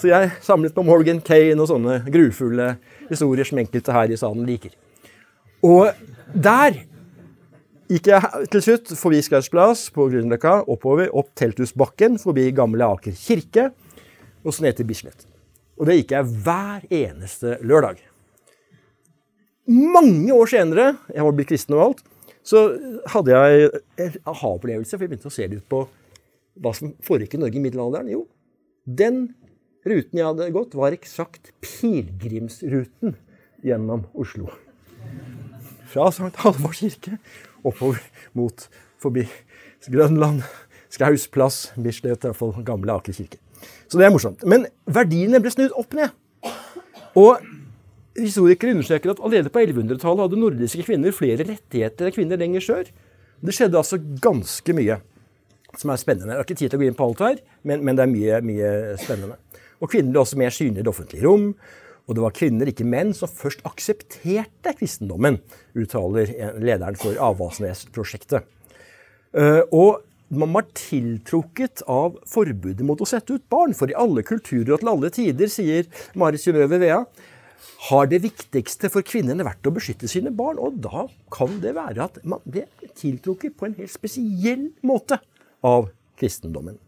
Så 0.00 0.08
jeg 0.10 0.30
samlet 0.42 0.74
på 0.74 0.82
Morgan 0.82 1.20
Kane 1.20 1.60
og 1.60 1.68
sånne 1.68 2.00
grufulle 2.10 2.74
historier 3.10 3.46
som 3.46 3.60
enkelte 3.60 3.94
her 3.94 4.10
i 4.10 4.18
salen 4.18 4.46
liker. 4.48 4.72
Og 5.62 5.90
der 6.32 6.78
gikk 7.90 8.08
jeg 8.12 8.46
til 8.52 8.64
slutt 8.64 8.92
forbi 8.96 9.20
Skaus 9.24 9.50
plass 9.52 9.88
på 9.94 10.06
Grünerløkka, 10.08 10.60
oppover, 10.70 11.10
opp 11.12 11.34
Telthusbakken, 11.38 12.20
forbi 12.22 12.48
Gamle 12.56 12.86
Aker 12.86 13.16
kirke, 13.18 13.70
og 14.44 14.54
så 14.54 14.64
ned 14.64 14.78
til 14.78 14.88
Bislett. 14.88 15.26
Og 15.80 15.88
det 15.88 16.00
gikk 16.00 16.14
jeg 16.16 16.40
hver 16.44 16.86
eneste 16.92 17.58
lørdag. 17.64 18.09
Mange 19.70 20.34
år 20.34 20.50
senere, 20.50 20.92
jeg 21.14 21.26
var 21.26 21.36
blitt 21.36 21.50
kristen 21.52 21.76
og 21.76 21.84
alt, 21.84 22.04
så 22.46 22.64
hadde 23.12 23.36
jeg 23.36 23.68
en 24.00 24.16
aha-opplevelse, 24.32 24.96
for 24.96 25.04
jeg 25.04 25.12
begynte 25.12 25.30
å 25.30 25.34
se 25.34 25.46
litt 25.46 25.66
på 25.70 25.84
hva 26.60 26.72
som 26.76 26.94
foregikk 27.06 27.36
i 27.36 27.42
Norge 27.44 27.60
i 27.60 27.62
middelalderen. 27.62 28.10
Jo, 28.10 28.24
den 28.84 29.28
Ruten 29.80 30.18
jeg 30.18 30.26
hadde 30.26 30.50
gått, 30.52 30.74
var 30.76 30.92
eksakt 30.92 31.54
pilegrimsruten 31.64 33.14
gjennom 33.64 34.02
Oslo. 34.12 34.50
Fra 35.88 36.10
St. 36.12 36.34
Halvors 36.42 36.82
kirke 36.82 37.16
oppover 37.64 38.02
mot 38.36 38.66
forbi 39.00 39.24
Grønland, 39.88 40.44
Skaus 40.92 41.24
plass, 41.32 41.70
Bislett, 41.80 42.26
iallfall 42.26 42.52
gamle 42.66 42.92
Aker 42.98 43.16
kirke. 43.16 43.40
Så 43.88 43.96
det 43.96 44.04
er 44.04 44.12
morsomt. 44.12 44.44
Men 44.44 44.66
verdiene 44.84 45.40
ble 45.40 45.52
snudd 45.54 45.72
opp 45.80 45.96
ned. 45.96 46.12
Og 47.16 47.40
historikere 48.18 48.74
understreker 48.74 49.12
at 49.12 49.22
allerede 49.22 49.52
på 49.52 49.62
1100-tallet 49.62 50.24
hadde 50.26 50.40
nordiske 50.40 50.86
kvinner 50.86 51.14
flere 51.14 51.46
rettigheter 51.46 52.08
enn 52.08 52.16
kvinner 52.16 52.40
lenger 52.40 52.64
sør. 52.64 52.90
Det 53.40 53.54
skjedde 53.56 53.78
altså 53.80 54.00
ganske 54.22 54.74
mye 54.76 54.98
som 55.78 55.92
er 55.92 56.00
spennende. 56.00 56.34
Jeg 56.34 56.40
har 56.40 56.48
ikke 56.48 56.58
tid 56.58 56.72
til 56.72 56.80
å 56.80 56.82
gå 56.82 56.88
inn 56.90 56.98
på 56.98 57.06
alt 57.06 57.22
her, 57.24 57.38
men, 57.62 57.84
men 57.86 57.98
det 57.98 58.04
er 58.04 58.10
mye, 58.10 58.40
mye 58.44 58.72
spennende. 59.00 59.38
Og 59.80 59.92
kvinner 59.92 60.12
ble 60.12 60.24
også 60.24 60.40
mer 60.40 60.54
synlige 60.54 60.82
i 60.82 60.86
det 60.86 60.92
offentlige 60.92 61.24
rom. 61.24 61.46
Og 62.10 62.16
det 62.18 62.24
var 62.24 62.34
kvinner, 62.34 62.68
ikke 62.68 62.88
menn, 62.88 63.12
som 63.14 63.30
først 63.30 63.62
aksepterte 63.68 64.74
kristendommen, 64.80 65.38
uttaler 65.78 66.32
lederen 66.58 66.98
for 66.98 67.14
Avaldsnes-prosjektet. 67.22 68.48
Eh, 69.38 69.62
og 69.70 70.02
man 70.30 70.50
var 70.54 70.66
tiltrukket 70.74 71.84
av 71.90 72.18
forbudet 72.30 72.86
mot 72.86 73.00
å 73.02 73.08
sette 73.08 73.36
ut 73.36 73.46
barn. 73.50 73.76
For 73.78 73.90
i 73.90 73.98
alle 73.98 74.24
kulturer 74.26 74.74
og 74.74 74.82
til 74.82 74.90
alle 74.90 75.12
tider, 75.14 75.50
sier 75.50 75.86
Marit 76.18 76.42
Synnøve 76.42 76.80
Vea, 76.82 77.04
har 77.88 78.10
det 78.10 78.20
viktigste 78.24 78.90
for 78.92 79.06
kvinnene 79.06 79.46
vært 79.46 79.66
å 79.68 79.72
beskytte 79.74 80.08
sine 80.10 80.32
barn. 80.34 80.60
Og 80.60 80.78
da 80.84 81.06
kan 81.32 81.58
det 81.62 81.74
være 81.78 82.06
at 82.06 82.20
man 82.28 82.42
ble 82.44 82.66
tiltrukket 82.98 83.56
på 83.58 83.68
en 83.68 83.76
helt 83.78 83.92
spesiell 83.92 84.68
måte 84.86 85.20
av 85.66 85.90
kristendommen. 86.20 86.78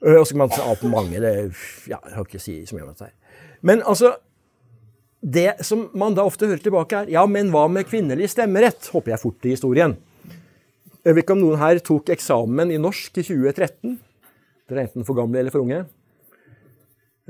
Øh, 0.00 0.20
og 0.20 0.26
så 0.26 0.34
kan 0.34 0.42
man 0.44 0.52
ta 0.54 0.66
at 0.72 0.82
mange. 0.88 1.20
Det, 1.20 1.32
ja, 1.90 2.00
jeg 2.00 2.16
har 2.16 2.26
ikke 2.26 2.40
å 2.40 2.44
si 2.46 2.58
så 2.68 2.76
mye 2.76 2.86
om 2.86 2.92
dette 2.94 3.10
her. 3.10 3.46
Men 3.60 3.84
altså 3.84 4.16
Det 5.20 5.66
som 5.68 5.82
man 6.00 6.14
da 6.16 6.24
ofte 6.24 6.46
hører 6.48 6.62
tilbake, 6.64 6.96
er 6.96 7.10
ja, 7.12 7.26
men 7.28 7.50
hva 7.52 7.66
med 7.68 7.84
kvinnelig 7.84 8.30
stemmerett? 8.32 8.86
Håper 8.88 9.12
jeg 9.12 9.20
fort 9.20 9.44
i 9.44 9.50
historien. 9.52 9.92
Jeg 11.04 11.12
vet 11.12 11.26
ikke 11.26 11.34
om 11.36 11.42
noen 11.42 11.60
her 11.60 11.80
tok 11.84 12.08
eksamen 12.14 12.72
i 12.72 12.78
norsk 12.80 13.20
i 13.20 13.24
2013. 13.26 13.98
Dere 14.70 14.80
er 14.80 14.88
enten 14.88 15.04
for 15.04 15.18
gamle 15.18 15.42
eller 15.42 15.52
for 15.52 15.60
unge. 15.60 15.82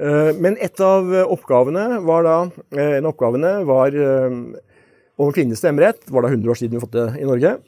Øh, 0.00 0.32
men 0.40 0.56
et 0.62 0.80
av 0.80 1.10
oppgavene 1.28 2.00
var 2.06 2.24
da 2.24 2.36
øh, 2.48 2.94
En 2.96 3.04
av 3.04 3.10
oppgavene 3.12 3.50
var 3.68 3.96
om 5.20 5.32
kvinnelig 5.34 5.60
stemmerett. 5.60 6.00
Det 6.06 6.14
var 6.14 6.24
da 6.24 6.32
100 6.32 6.50
år 6.50 6.58
siden 6.58 6.78
vi 6.78 6.82
fått 6.82 6.96
det 6.96 7.08
i 7.20 7.28
Norge. 7.28 7.58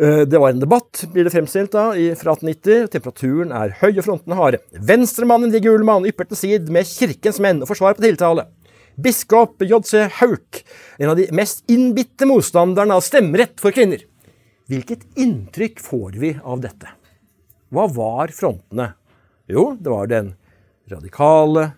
Eh, 0.00 0.22
det 0.26 0.38
var 0.40 0.50
en 0.50 0.62
debatt, 0.62 1.04
blir 1.12 1.26
det 1.26 1.34
fremstilt 1.34 1.74
da, 1.74 1.90
fra 2.18 2.34
1890. 2.34 2.88
Temperaturen 2.94 3.52
er 3.56 3.76
høy 3.82 3.92
og 3.92 4.06
frontene 4.06 4.38
harde. 4.38 4.62
Venstremannen 4.72 5.52
de 5.52 5.60
gule 5.62 5.84
mann 5.86 6.08
ypper 6.08 6.30
til 6.30 6.40
sid 6.40 6.72
med 6.72 6.88
kirkens 6.88 7.40
menn 7.42 7.62
og 7.62 7.70
forsvar 7.70 7.98
på 7.98 8.06
tiltale. 8.06 8.48
Biskop 9.02 9.62
J.C. 9.64 10.06
Hauk, 10.18 10.62
en 11.00 11.12
av 11.12 11.16
de 11.16 11.28
mest 11.32 11.62
innbitte 11.72 12.28
motstanderne 12.28 12.98
av 12.98 13.04
stemmerett 13.04 13.56
for 13.60 13.72
kvinner. 13.72 14.02
Hvilket 14.68 15.06
inntrykk 15.20 15.80
får 15.80 16.18
vi 16.20 16.34
av 16.40 16.60
dette? 16.64 16.90
Hva 17.72 17.86
var 17.88 18.32
frontene? 18.36 18.92
Jo, 19.48 19.72
det 19.80 19.92
var 19.92 20.10
den 20.10 20.34
radikale, 20.94 21.70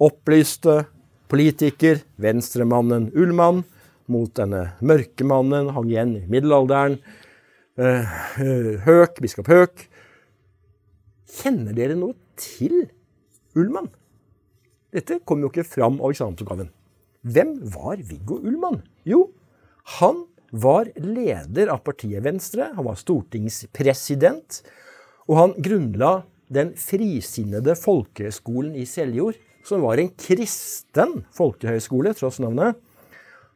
opplyste 0.00 0.82
politiker, 1.28 2.02
venstremannen 2.20 3.10
Ullmann, 3.16 3.64
mot 4.08 4.30
denne 4.36 4.70
mørkemannen, 4.80 5.72
hang 5.76 5.90
igjen 5.90 6.14
i 6.20 6.26
middelalderen, 6.30 7.00
Eh, 7.78 8.14
eh, 8.42 8.72
Høk, 8.82 9.20
biskop 9.22 9.46
Høk. 9.52 9.84
Kjenner 11.30 11.76
dere 11.76 11.94
noe 11.94 12.16
til 12.34 12.88
Ullmann? 13.54 13.86
Dette 14.90 15.20
kom 15.22 15.44
jo 15.44 15.50
ikke 15.52 15.66
fram 15.68 16.00
av 16.00 16.10
eksamensoppgaven. 16.10 16.72
Hvem 17.22 17.52
var 17.70 18.02
Viggo 18.02 18.40
Ullmann? 18.40 18.80
Jo, 19.06 19.28
han 19.98 20.24
var 20.50 20.90
leder 20.98 21.70
av 21.70 21.84
partiet 21.86 22.24
Venstre. 22.24 22.72
Han 22.74 22.88
var 22.88 22.98
stortingspresident. 22.98 24.62
Og 25.30 25.38
han 25.38 25.54
grunnla 25.62 26.12
den 26.52 26.74
frisinnede 26.78 27.74
folkehøgskolen 27.78 28.76
i 28.78 28.86
Seljord, 28.88 29.38
som 29.66 29.84
var 29.84 30.00
en 30.00 30.10
kristen 30.16 31.22
folkehøyskole, 31.36 32.14
tross 32.16 32.40
navnet. 32.42 32.78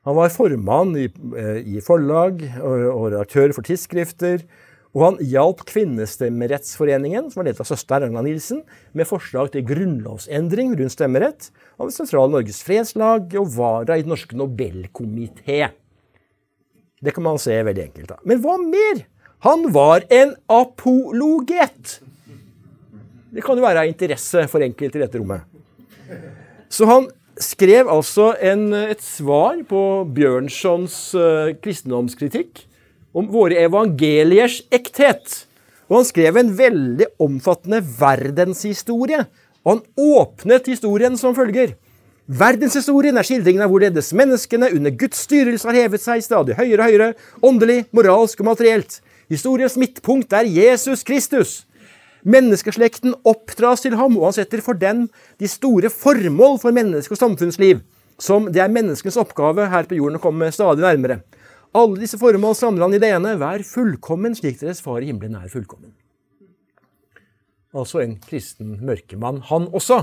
Han 0.06 0.18
var 0.18 0.34
formann 0.34 0.96
i, 0.98 1.06
eh, 1.38 1.62
i 1.76 1.80
forlag 1.84 2.42
og, 2.58 2.84
og 2.90 3.04
redaktør 3.12 3.54
for 3.54 3.66
tidsskrifter. 3.66 4.42
Og 4.92 5.04
han 5.06 5.20
hjalp 5.24 5.62
Kvinnestemmerettsforeningen, 5.70 7.30
som 7.30 7.40
var 7.40 7.48
ledet 7.48 7.62
av 7.64 7.68
søster 7.70 8.02
Ragna 8.02 8.20
Nilsen, 8.26 8.60
med 8.92 9.08
forslag 9.08 9.52
til 9.54 9.64
grunnlovsendring 9.70 10.74
rundt 10.76 10.92
stemmerett 10.92 11.48
av 11.78 11.88
det 11.88 11.96
sentrale 11.96 12.34
Norges 12.34 12.60
Fredslag 12.66 13.32
og 13.40 13.54
vara 13.54 13.96
i 13.96 14.04
Den 14.04 14.12
norske 14.12 14.36
Nobelkomité. 14.36 15.70
Det 17.02 17.14
kan 17.14 17.24
man 17.24 17.40
se 17.40 17.56
veldig 17.64 17.86
enkelt. 17.88 18.08
da. 18.12 18.20
Men 18.28 18.42
hva 18.44 18.58
mer? 18.60 19.06
Han 19.46 19.70
var 19.74 20.04
en 20.12 20.36
apologet! 20.52 22.02
Det 23.32 23.40
kan 23.44 23.56
jo 23.56 23.64
være 23.64 23.86
av 23.86 23.88
interesse 23.88 24.44
for 24.52 24.64
enkelte 24.64 24.98
i 24.98 25.02
dette 25.02 25.20
rommet. 25.20 25.46
Så 26.72 26.84
han 26.88 27.06
skrev 27.40 27.88
altså 27.88 28.34
en, 28.44 28.66
et 28.76 29.00
svar 29.00 29.56
på 29.68 29.80
Bjørnsons 30.12 30.96
uh, 31.16 31.54
kristendomskritikk 31.64 32.66
om 33.16 33.30
våre 33.32 33.56
evangeliers 33.64 34.60
ekthet. 34.72 35.46
Og 35.88 36.02
han 36.02 36.08
skrev 36.08 36.38
en 36.40 36.52
veldig 36.58 37.08
omfattende 37.24 37.80
verdenshistorie. 37.84 39.24
Og 39.64 39.74
han 39.74 39.82
åpnet 40.20 40.68
historien 40.68 41.16
som 41.20 41.36
følger. 41.36 41.74
Verdenshistorien 42.28 43.16
er 43.18 43.26
skildringen 43.26 43.64
av 43.64 43.72
hvorledes 43.72 44.12
menneskene 44.16 44.70
under 44.76 44.92
Guds 44.94 45.24
styrelse 45.24 45.68
har 45.68 45.80
hevet 45.86 46.04
seg 46.04 46.22
stadig 46.24 46.54
høyere 46.56 46.78
og 46.78 46.88
høyere, 46.88 47.08
åndelig, 47.44 47.82
moralsk 47.96 48.44
og 48.44 48.52
materielt. 48.52 49.00
Historiens 49.32 49.76
midtpunkt 49.80 50.32
er 50.36 50.48
Jesus 50.48 51.02
Kristus. 51.04 51.62
Menneskeslekten 52.22 53.16
oppdras 53.26 53.82
til 53.82 53.96
ham, 53.98 54.14
og 54.18 54.28
han 54.28 54.36
setter 54.36 54.62
for 54.62 54.78
den 54.78 55.08
de 55.42 55.48
store 55.50 55.90
formål 55.90 56.60
for 56.62 56.74
menneske- 56.74 57.16
og 57.16 57.18
samfunnsliv, 57.18 57.82
som 58.22 58.46
det 58.52 58.62
er 58.62 58.70
menneskenes 58.70 59.18
oppgave 59.18 59.66
her 59.72 59.88
på 59.90 59.98
jorden 59.98 60.20
å 60.20 60.22
komme 60.22 60.50
stadig 60.54 60.84
nærmere. 60.84 61.22
Alle 61.74 61.98
disse 62.02 62.20
formål 62.20 62.54
samler 62.54 62.86
han 62.86 62.94
i 62.94 63.00
det 63.02 63.10
ene. 63.16 63.34
Vær 63.40 63.64
fullkommen 63.66 64.36
slik 64.36 64.60
deres 64.60 64.82
far 64.84 65.00
i 65.00 65.08
himmelen 65.08 65.38
er 65.40 65.50
fullkommen. 65.50 65.94
Altså 67.72 68.02
en 68.02 68.18
kristen 68.20 68.76
mørkemann, 68.84 69.40
han 69.48 69.70
også. 69.72 70.02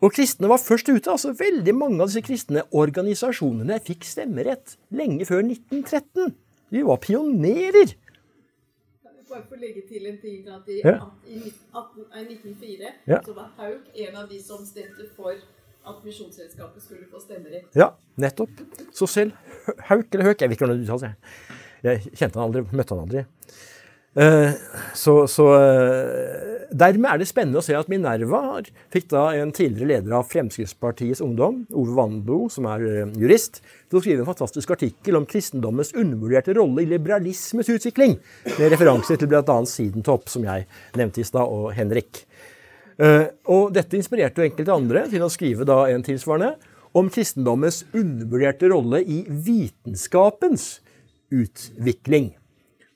Og 0.00 0.14
kristne 0.16 0.48
var 0.48 0.62
først 0.62 0.88
ute. 0.88 1.10
altså 1.12 1.34
Veldig 1.36 1.74
mange 1.76 2.00
av 2.00 2.08
disse 2.08 2.24
kristne 2.24 2.64
organisasjonene 2.72 3.76
fikk 3.84 4.08
stemmerett 4.08 4.78
lenge 4.96 5.28
før 5.28 5.44
1913. 5.44 6.32
De 6.72 6.86
var 6.86 7.02
pionerer 7.04 7.92
bare 9.30 9.46
for 9.46 9.56
å 9.56 9.62
legge 9.62 9.86
til 9.88 10.06
en 10.10 10.18
ting 10.20 10.48
at 10.50 10.68
I, 10.70 10.80
ja. 10.84 10.98
i 11.26 11.38
1904 11.38 12.92
ja. 13.10 13.22
så 13.24 13.34
var 13.36 13.50
Hauk 13.60 13.90
en 14.06 14.20
av 14.22 14.28
de 14.30 14.40
som 14.42 14.62
stemte 14.66 15.06
for 15.16 15.34
at 15.90 16.04
Misjonsselskapet 16.04 16.84
skulle 16.84 17.08
få 17.08 17.22
stemmerett. 17.22 17.70
Ja, 17.78 17.94
nettopp. 18.20 18.52
Så 18.92 19.08
selv 19.08 19.32
Hauk 19.88 20.12
eller 20.12 20.30
Høk 20.30 20.42
Jeg 20.42 20.50
vet 20.50 20.58
ikke 20.58 20.66
hvordan 20.66 20.82
det 20.82 20.88
uttales. 20.88 21.36
Jeg 21.80 22.12
kjente 22.12 22.36
han 22.36 22.50
aldri, 22.50 22.64
møtte 22.76 22.96
han 22.96 23.06
aldri. 23.06 23.24
Uh, 24.10 24.50
så, 24.94 25.26
så 25.30 25.44
uh, 25.54 26.64
Dermed 26.74 27.06
er 27.06 27.20
det 27.20 27.28
spennende 27.30 27.60
å 27.60 27.62
se 27.62 27.76
at 27.78 27.86
Minerva 27.90 28.58
fikk 28.90 29.06
da 29.12 29.28
en 29.38 29.52
tidligere 29.54 29.90
leder 29.90 30.16
av 30.18 30.26
Fremskrittspartiets 30.30 31.22
Ungdom, 31.22 31.60
Ove 31.74 31.94
Wandbo, 31.96 32.44
som 32.50 32.68
er 32.70 32.84
eh, 32.86 33.12
jurist, 33.18 33.58
til 33.90 33.98
å 33.98 34.02
skrive 34.04 34.22
en 34.22 34.28
fantastisk 34.28 34.70
artikkel 34.76 35.18
om 35.18 35.26
kristendommens 35.26 35.90
undervurderte 35.98 36.54
rolle 36.54 36.84
i 36.84 36.88
liberalismes 36.92 37.72
utvikling, 37.74 38.14
med 38.46 38.70
referanse 38.70 39.18
til 39.18 39.32
bl.a. 39.32 39.58
Sidentopp, 39.66 40.30
som 40.30 40.46
jeg 40.46 40.68
nevnte 40.94 41.24
i 41.24 41.26
stad, 41.26 41.50
og 41.50 41.74
Henrik. 41.74 42.22
Og 43.50 43.74
dette 43.74 43.98
inspirerte 43.98 44.38
jo 44.38 44.46
enkelte 44.46 44.78
andre 44.78 45.06
til 45.10 45.26
å 45.26 45.32
skrive 45.32 45.66
da 45.66 45.80
en 45.90 46.06
tilsvarende 46.06 46.52
om 46.94 47.10
kristendommens 47.10 47.82
undervurderte 47.90 48.70
rolle 48.70 49.02
i 49.02 49.24
vitenskapens 49.26 50.76
utvikling. 51.34 52.36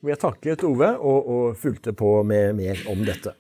Hvor 0.05 0.13
jeg 0.13 0.21
takket 0.21 0.63
Ove 0.69 0.89
og, 1.01 1.29
og 1.33 1.45
fulgte 1.57 1.95
på 1.97 2.19
med 2.29 2.59
mer 2.59 2.81
om 2.93 3.07
dette. 3.07 3.31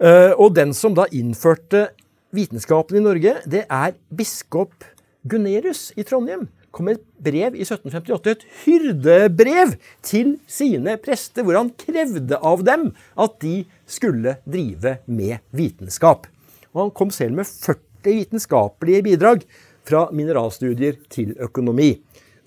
Uh, 0.00 0.32
og 0.40 0.54
den 0.56 0.70
som 0.72 0.94
da 0.96 1.04
innførte 1.12 1.90
vitenskapen 2.32 2.96
i 2.96 3.02
Norge, 3.04 3.34
det 3.44 3.66
er 3.68 3.92
biskop 4.08 4.86
Gunerius 5.28 5.90
i 5.92 6.06
Trondheim. 6.08 6.46
kom 6.72 6.88
med 6.88 6.96
et 6.96 7.04
brev 7.20 7.52
i 7.52 7.66
1758, 7.66 8.32
et 8.32 8.46
hyrdebrev 8.62 9.74
til 10.00 10.38
sine 10.48 10.96
prester, 11.04 11.44
hvor 11.44 11.60
han 11.60 11.74
krevde 11.76 12.40
av 12.40 12.64
dem 12.64 12.88
at 13.20 13.36
de 13.44 13.66
skulle 13.84 14.38
drive 14.48 14.96
med 15.04 15.44
vitenskap. 15.52 16.24
Og 16.72 16.86
han 16.86 16.94
kom 16.96 17.12
selv 17.12 17.36
med 17.36 17.44
40 17.44 18.08
vitenskapelige 18.08 19.04
bidrag 19.04 19.44
fra 19.84 20.06
mineralstudier 20.16 20.96
til 21.12 21.36
økonomi. 21.36 21.98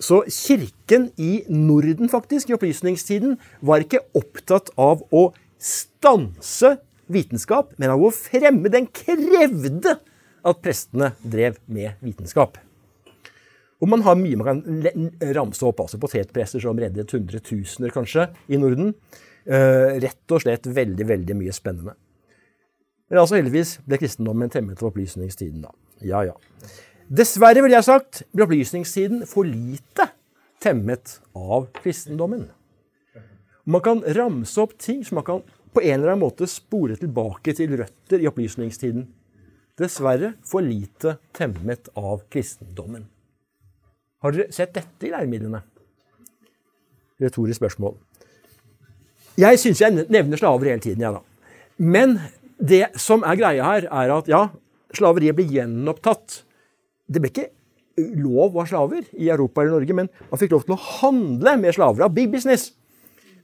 Så 0.02 0.22
kirken 0.26 1.10
i 1.20 1.44
Norden, 1.48 2.10
faktisk, 2.10 2.50
i 2.50 2.56
opplysningstiden, 2.56 3.36
var 3.62 3.84
ikke 3.84 4.02
opptatt 4.18 4.72
av 4.80 5.04
å 5.14 5.28
stanse 5.62 6.76
vitenskap, 7.12 7.70
men 7.78 7.92
av 7.94 8.02
å 8.02 8.10
fremme. 8.14 8.72
Den 8.72 8.88
krevde 8.90 9.98
at 10.42 10.62
prestene 10.64 11.12
drev 11.22 11.60
med 11.70 12.02
vitenskap. 12.02 12.58
Og 13.82 13.90
man 13.90 14.04
har 14.06 14.18
mye 14.18 14.38
man 14.38 14.46
kan 14.46 15.32
ramse 15.34 15.66
opp. 15.66 15.82
altså 15.82 15.98
Potetpresser 16.02 16.62
som 16.62 16.78
reddet 16.78 17.10
hundretusener, 17.14 17.90
kanskje, 17.94 18.28
i 18.46 18.58
Norden. 18.62 18.94
Uh, 19.42 19.98
rett 20.02 20.34
og 20.34 20.44
slett 20.44 20.68
veldig, 20.70 21.06
veldig 21.08 21.34
mye 21.34 21.54
spennende. 21.54 21.96
Men 23.10 23.20
altså 23.24 23.36
heldigvis 23.36 23.76
ble 23.84 23.98
kristendommen 24.00 24.50
temmet 24.50 24.78
av 24.82 24.92
opplysningstiden, 24.92 25.64
da. 25.66 25.74
Ja, 26.06 26.22
ja. 26.26 26.36
Dessverre, 27.12 27.60
ville 27.60 27.76
jeg 27.76 27.84
sagt, 27.84 28.22
ble 28.32 28.46
opplysningstiden 28.46 29.26
for 29.28 29.44
lite 29.44 30.06
temmet 30.64 31.18
av 31.36 31.66
kristendommen. 31.76 32.46
Man 33.68 33.82
kan 33.84 34.00
ramse 34.16 34.56
opp 34.62 34.78
ting 34.80 35.02
som 35.04 35.18
man 35.18 35.26
kan 35.26 35.42
på 35.72 35.82
en 35.82 35.98
eller 35.98 36.14
annen 36.14 36.22
måte 36.22 36.48
spore 36.48 36.96
tilbake 36.96 37.52
til 37.58 37.74
røtter 37.76 38.22
i 38.22 38.28
opplysningstiden. 38.30 39.04
Dessverre 39.76 40.32
for 40.48 40.64
lite 40.64 41.18
temmet 41.36 41.90
av 42.00 42.22
kristendommen. 42.32 43.04
Har 44.24 44.32
dere 44.32 44.54
sett 44.54 44.72
dette 44.78 45.08
i 45.08 45.12
læremidlene? 45.12 45.60
Retorisk 47.20 47.60
spørsmål. 47.60 47.98
Jeg 49.40 49.60
syns 49.60 49.82
jeg 49.84 50.06
nevner 50.12 50.40
slaver 50.40 50.70
hele 50.70 50.84
tiden, 50.84 51.04
jeg, 51.04 51.12
ja, 51.12 51.20
da. 51.20 51.76
Men 51.76 52.16
det 52.56 52.86
som 53.00 53.24
er 53.26 53.36
greia 53.36 53.68
her, 53.68 53.88
er 53.90 54.14
at 54.16 54.32
ja, 54.32 54.42
slaveriet 54.96 55.36
blir 55.36 55.52
gjenopptatt. 55.58 56.40
Det 57.08 57.22
ble 57.22 57.32
ikke 57.32 57.50
lov 58.22 58.54
å 58.54 58.62
ha 58.62 58.68
slaver 58.68 59.08
i 59.18 59.28
Europa 59.32 59.62
eller 59.62 59.76
Norge, 59.76 59.96
men 59.96 60.08
man 60.30 60.40
fikk 60.40 60.54
lov 60.54 60.64
til 60.66 60.76
å 60.76 60.84
handle 61.00 61.56
med 61.60 61.76
slaver. 61.76 62.06
Av 62.06 62.14
big 62.14 62.30
business. 62.32 62.70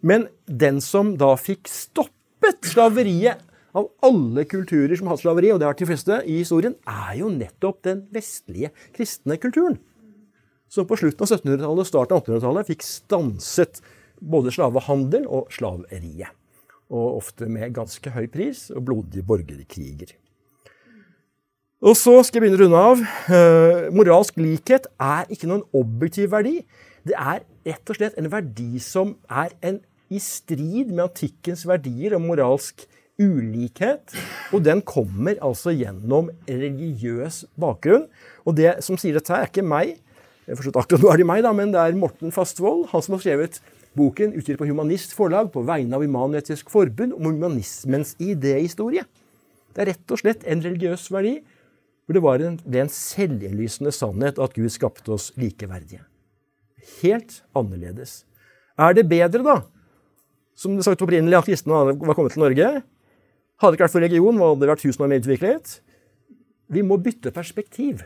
Men 0.00 0.28
den 0.46 0.80
som 0.84 1.16
da 1.20 1.34
fikk 1.40 1.68
stoppet 1.70 2.64
slaveriet 2.70 3.44
av 3.76 3.90
alle 4.06 4.44
kulturer 4.48 4.96
som 4.96 5.10
har 5.10 5.20
slaveri, 5.20 5.52
og 5.52 5.60
det 5.60 5.68
har 5.68 5.74
vært 5.74 5.84
de 5.84 5.90
fleste 5.90 6.20
i 6.24 6.40
historien, 6.40 6.78
er 6.88 7.18
jo 7.20 7.30
nettopp 7.34 7.82
den 7.86 8.06
vestlige 8.14 8.72
kristne 8.96 9.36
kulturen. 9.42 9.78
Som 10.68 10.88
på 10.88 10.98
slutten 11.00 11.24
av 11.24 11.30
1700-tallet 11.30 11.84
og 11.84 11.88
starten 11.88 12.16
av 12.16 12.24
1800-tallet 12.24 12.68
fikk 12.72 12.84
stanset 12.86 13.82
både 14.18 14.52
slavehandel 14.54 15.28
og 15.28 15.52
slaveriet 15.54 16.34
og 16.88 17.18
ofte 17.18 17.48
med 17.52 17.74
ganske 17.76 18.10
høy 18.14 18.26
pris 18.32 18.68
og 18.72 18.86
blodige 18.88 19.24
borgerkriger. 19.28 20.14
Og 21.78 21.94
så 21.94 22.16
skal 22.26 22.40
jeg 22.40 22.42
begynne 22.42 22.58
å 22.58 22.64
runde 22.64 22.78
av. 22.90 23.02
Uh, 23.30 23.84
moralsk 23.94 24.38
likhet 24.42 24.88
er 24.98 25.28
ikke 25.30 25.46
noen 25.46 25.62
objektiv 25.78 26.32
verdi. 26.32 26.56
Det 27.06 27.14
er 27.14 27.44
rett 27.68 27.90
og 27.92 27.98
slett 27.98 28.16
en 28.18 28.26
verdi 28.32 28.80
som 28.82 29.12
er 29.30 29.52
en, 29.62 29.76
i 30.10 30.18
strid 30.18 30.88
med 30.90 31.04
antikkens 31.04 31.62
verdier 31.68 32.16
om 32.16 32.24
moralsk 32.26 32.82
ulikhet. 33.22 34.16
Og 34.50 34.64
den 34.66 34.82
kommer 34.82 35.38
altså 35.44 35.70
gjennom 35.70 36.32
religiøs 36.48 37.44
bakgrunn. 37.60 38.08
Og 38.42 38.56
det 38.58 38.80
som 38.82 38.98
sier 38.98 39.14
dette, 39.14 39.30
her 39.30 39.46
er 39.46 39.52
ikke 39.52 39.62
meg. 39.62 40.00
Jeg 40.48 40.58
forstår 40.58 40.80
akkurat 40.80 41.04
nå 41.04 41.12
er 41.12 41.22
det 41.22 41.28
meg, 41.30 41.42
da, 41.46 41.52
men 41.54 41.70
det 41.74 41.78
er 41.78 42.00
Morten 42.00 42.34
Fastvold, 42.34 42.88
han 42.90 43.04
som 43.04 43.14
har 43.14 43.22
skrevet 43.22 43.60
Boken 43.98 44.34
utgitt 44.34 44.58
på 44.58 44.66
Humanist 44.66 45.14
Forlag 45.14 45.52
på 45.54 45.62
vegne 45.68 45.94
av 45.94 46.02
Immanuetisk 46.02 46.72
Forbund 46.72 47.14
om 47.14 47.28
humanismens 47.28 48.16
idéhistorie. 48.18 49.06
Det 49.76 49.84
er 49.84 49.92
rett 49.92 50.14
og 50.14 50.22
slett 50.24 50.42
en 50.48 50.64
religiøs 50.64 51.06
verdi, 51.14 51.36
hvor 52.08 52.16
det 52.16 52.24
var 52.24 52.40
en, 52.40 52.54
det 52.64 52.80
en 52.80 52.88
selvinnlysende 52.88 53.92
sannhet 53.92 54.38
at 54.40 54.54
Gud 54.56 54.72
skapte 54.72 55.12
oss 55.12 55.26
likeverdige. 55.36 56.00
Helt 57.02 57.42
annerledes. 57.52 58.22
Er 58.80 58.94
det 58.96 59.04
bedre, 59.10 59.42
da, 59.44 59.58
som 60.56 60.78
det 60.78 60.86
sagt 60.86 61.04
opprinnelig, 61.04 61.36
at 61.36 61.44
kristne 61.50 61.82
var 61.92 62.16
kommet 62.16 62.32
til 62.32 62.40
Norge? 62.46 62.70
Hadde 63.60 63.74
det 63.74 63.76
ikke 63.76 63.84
vært 63.84 63.92
for 63.98 64.06
religion, 64.06 64.40
hadde 64.40 64.62
det 64.62 64.70
vært 64.70 64.84
tusen 64.86 65.04
år 65.04 65.12
mer 65.12 65.20
utviklet. 65.20 65.74
Vi 66.72 66.86
må 66.86 66.96
bytte 66.96 67.34
perspektiv. 67.36 68.00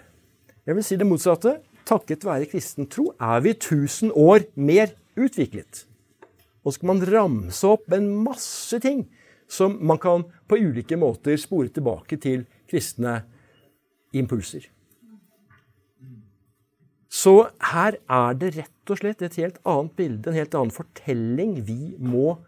Jeg 0.67 0.75
vil 0.75 0.87
si 0.87 0.99
det 0.99 1.07
motsatte. 1.07 1.61
Takket 1.87 2.27
være 2.27 2.51
kristen 2.51 2.91
tro 2.91 3.13
er 3.23 3.41
vi 3.47 3.55
tusen 3.55 4.11
år 4.19 4.49
mer 4.59 4.97
utviklet. 5.15 5.85
Og 6.63 6.73
så 6.73 6.81
skal 6.81 6.91
man 6.91 7.07
ramse 7.07 7.71
opp 7.71 7.87
en 7.95 8.11
masse 8.27 8.83
ting 8.83 9.05
som 9.51 9.79
man 9.79 10.03
kan 10.03 10.27
på 10.51 10.59
ulike 10.59 10.99
måter 10.99 11.39
spore 11.39 11.71
tilbake 11.71 12.19
til 12.23 12.49
kristne 12.71 13.21
impulser. 14.13 14.69
Så 17.13 17.35
her 17.73 17.99
er 18.09 18.39
det 18.41 18.55
rett 18.57 18.93
og 18.93 18.99
slett 19.03 19.23
et 19.23 19.37
helt 19.41 19.59
annet 19.69 19.93
bilde, 19.99 20.31
en 20.31 20.39
helt 20.39 20.57
annen 20.57 20.73
fortelling 20.75 21.59
vi 21.67 21.93
må 22.01 22.39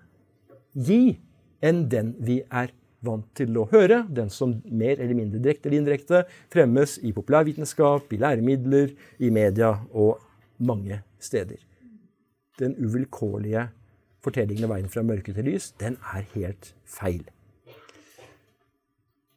gi 0.72 1.18
enn 1.64 1.84
den 1.92 2.14
vi 2.24 2.40
er 2.48 2.72
vant 3.04 3.28
til 3.36 3.60
å 3.60 3.66
høre. 3.70 4.02
Den 4.08 4.32
som 4.32 4.56
mer 4.64 4.96
eller 4.96 5.14
mindre 5.18 5.42
direkte 5.44 5.68
eller 5.68 5.82
indirekte 5.82 6.24
fremmes 6.52 6.96
i 7.04 7.12
populærvitenskap, 7.12 8.08
i 8.08 8.22
læremidler, 8.24 8.96
i 9.20 9.30
media 9.30 9.76
og 9.92 10.24
mange 10.64 11.02
steder 11.20 11.60
den 12.58 12.76
uvilkårlige 12.78 13.68
fortellingen 14.24 14.66
av 14.66 14.74
veien 14.76 14.90
fra 14.92 15.04
mørke 15.06 15.34
til 15.34 15.48
lys, 15.48 15.72
den 15.80 15.98
er 16.14 16.26
helt 16.34 16.72
feil. 16.88 17.24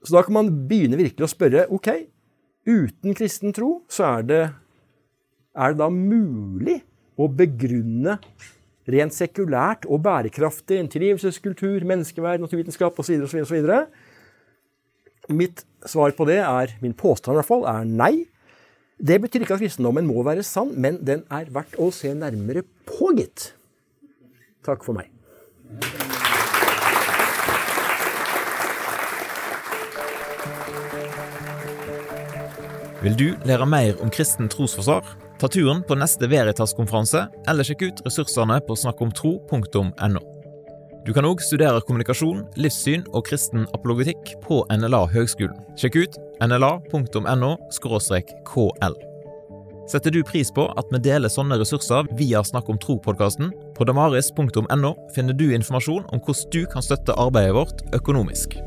Så 0.03 0.13
da 0.13 0.23
kan 0.23 0.37
man 0.37 0.51
begynne 0.69 0.99
virkelig 0.99 1.25
å 1.25 1.31
spørre 1.31 1.65
ok, 1.73 1.89
uten 2.67 3.15
kristen 3.17 3.55
tro 3.55 3.81
så 3.91 4.17
er 4.17 4.27
det, 4.27 4.43
er 5.57 5.73
det 5.73 5.81
da 5.81 5.89
mulig 5.93 6.81
å 7.17 7.29
begrunne 7.31 8.17
rent 8.87 9.15
sekulært 9.15 9.87
og 9.89 10.03
bærekraftig 10.05 10.79
en 10.79 10.89
trivselskultur, 10.91 11.83
menneskeverd, 11.87 12.43
naturvitenskap 12.43 12.99
osv. 13.01 13.25
osv. 13.27 13.67
Mitt 15.27 15.65
svar 15.87 16.15
på 16.15 16.27
det 16.29 16.39
er, 16.43 16.77
min 16.83 16.95
påstand 16.95 17.35
i 17.35 17.41
hvert 17.41 17.49
fall, 17.49 17.67
er 17.67 17.87
nei. 17.87 18.13
Det 18.97 19.19
betyr 19.21 19.43
ikke 19.43 19.57
at 19.57 19.65
kristendommen 19.65 20.07
må 20.09 20.23
være 20.25 20.45
sann, 20.47 20.71
men 20.79 21.01
den 21.05 21.25
er 21.33 21.51
verdt 21.53 21.75
å 21.81 21.91
se 21.93 22.13
nærmere 22.17 22.63
på, 22.87 23.11
gitt. 23.19 23.51
Takk 24.65 24.87
for 24.87 24.97
meg. 24.97 25.11
Vil 33.07 33.15
du 33.15 33.27
lære 33.47 33.63
mer 33.63 34.01
om 34.03 34.09
kristen 34.11 34.49
trosforsvar? 34.51 35.05
Ta 35.39 35.47
turen 35.47 35.79
på 35.87 35.95
neste 35.95 36.27
Veritas-konferanse, 36.27 37.21
eller 37.47 37.63
sjekk 37.63 37.85
ut 37.85 38.01
ressursene 38.03 38.57
på 38.67 38.75
snakkomtro.no. 38.75 40.23
Du 41.07 41.13
kan 41.15 41.29
òg 41.29 41.39
studere 41.39 41.79
kommunikasjon, 41.87 42.43
livssyn 42.59 43.07
og 43.15 43.23
kristen 43.29 43.63
apologetikk 43.71 44.33
på 44.43 44.59
NLA 44.75 45.05
Høgskolen. 45.13 45.55
Sjekk 45.79 46.01
ut 46.01 46.19
nla.no 46.43 47.55
kl. 47.79 49.01
Setter 49.87 50.11
du 50.11 50.19
pris 50.27 50.51
på 50.51 50.67
at 50.75 50.91
vi 50.91 51.05
deler 51.07 51.31
sånne 51.31 51.63
ressurser 51.63 52.11
via 52.19 52.43
Snakk 52.43 52.67
om 52.67 52.75
tro-podkasten? 52.75 53.55
På 53.77 53.87
damaris.no 53.87 54.95
finner 55.15 55.31
du 55.31 55.53
informasjon 55.55 56.09
om 56.11 56.19
hvordan 56.27 56.51
du 56.51 56.65
kan 56.75 56.83
støtte 56.83 57.15
arbeidet 57.15 57.55
vårt 57.55 57.87
økonomisk. 57.95 58.59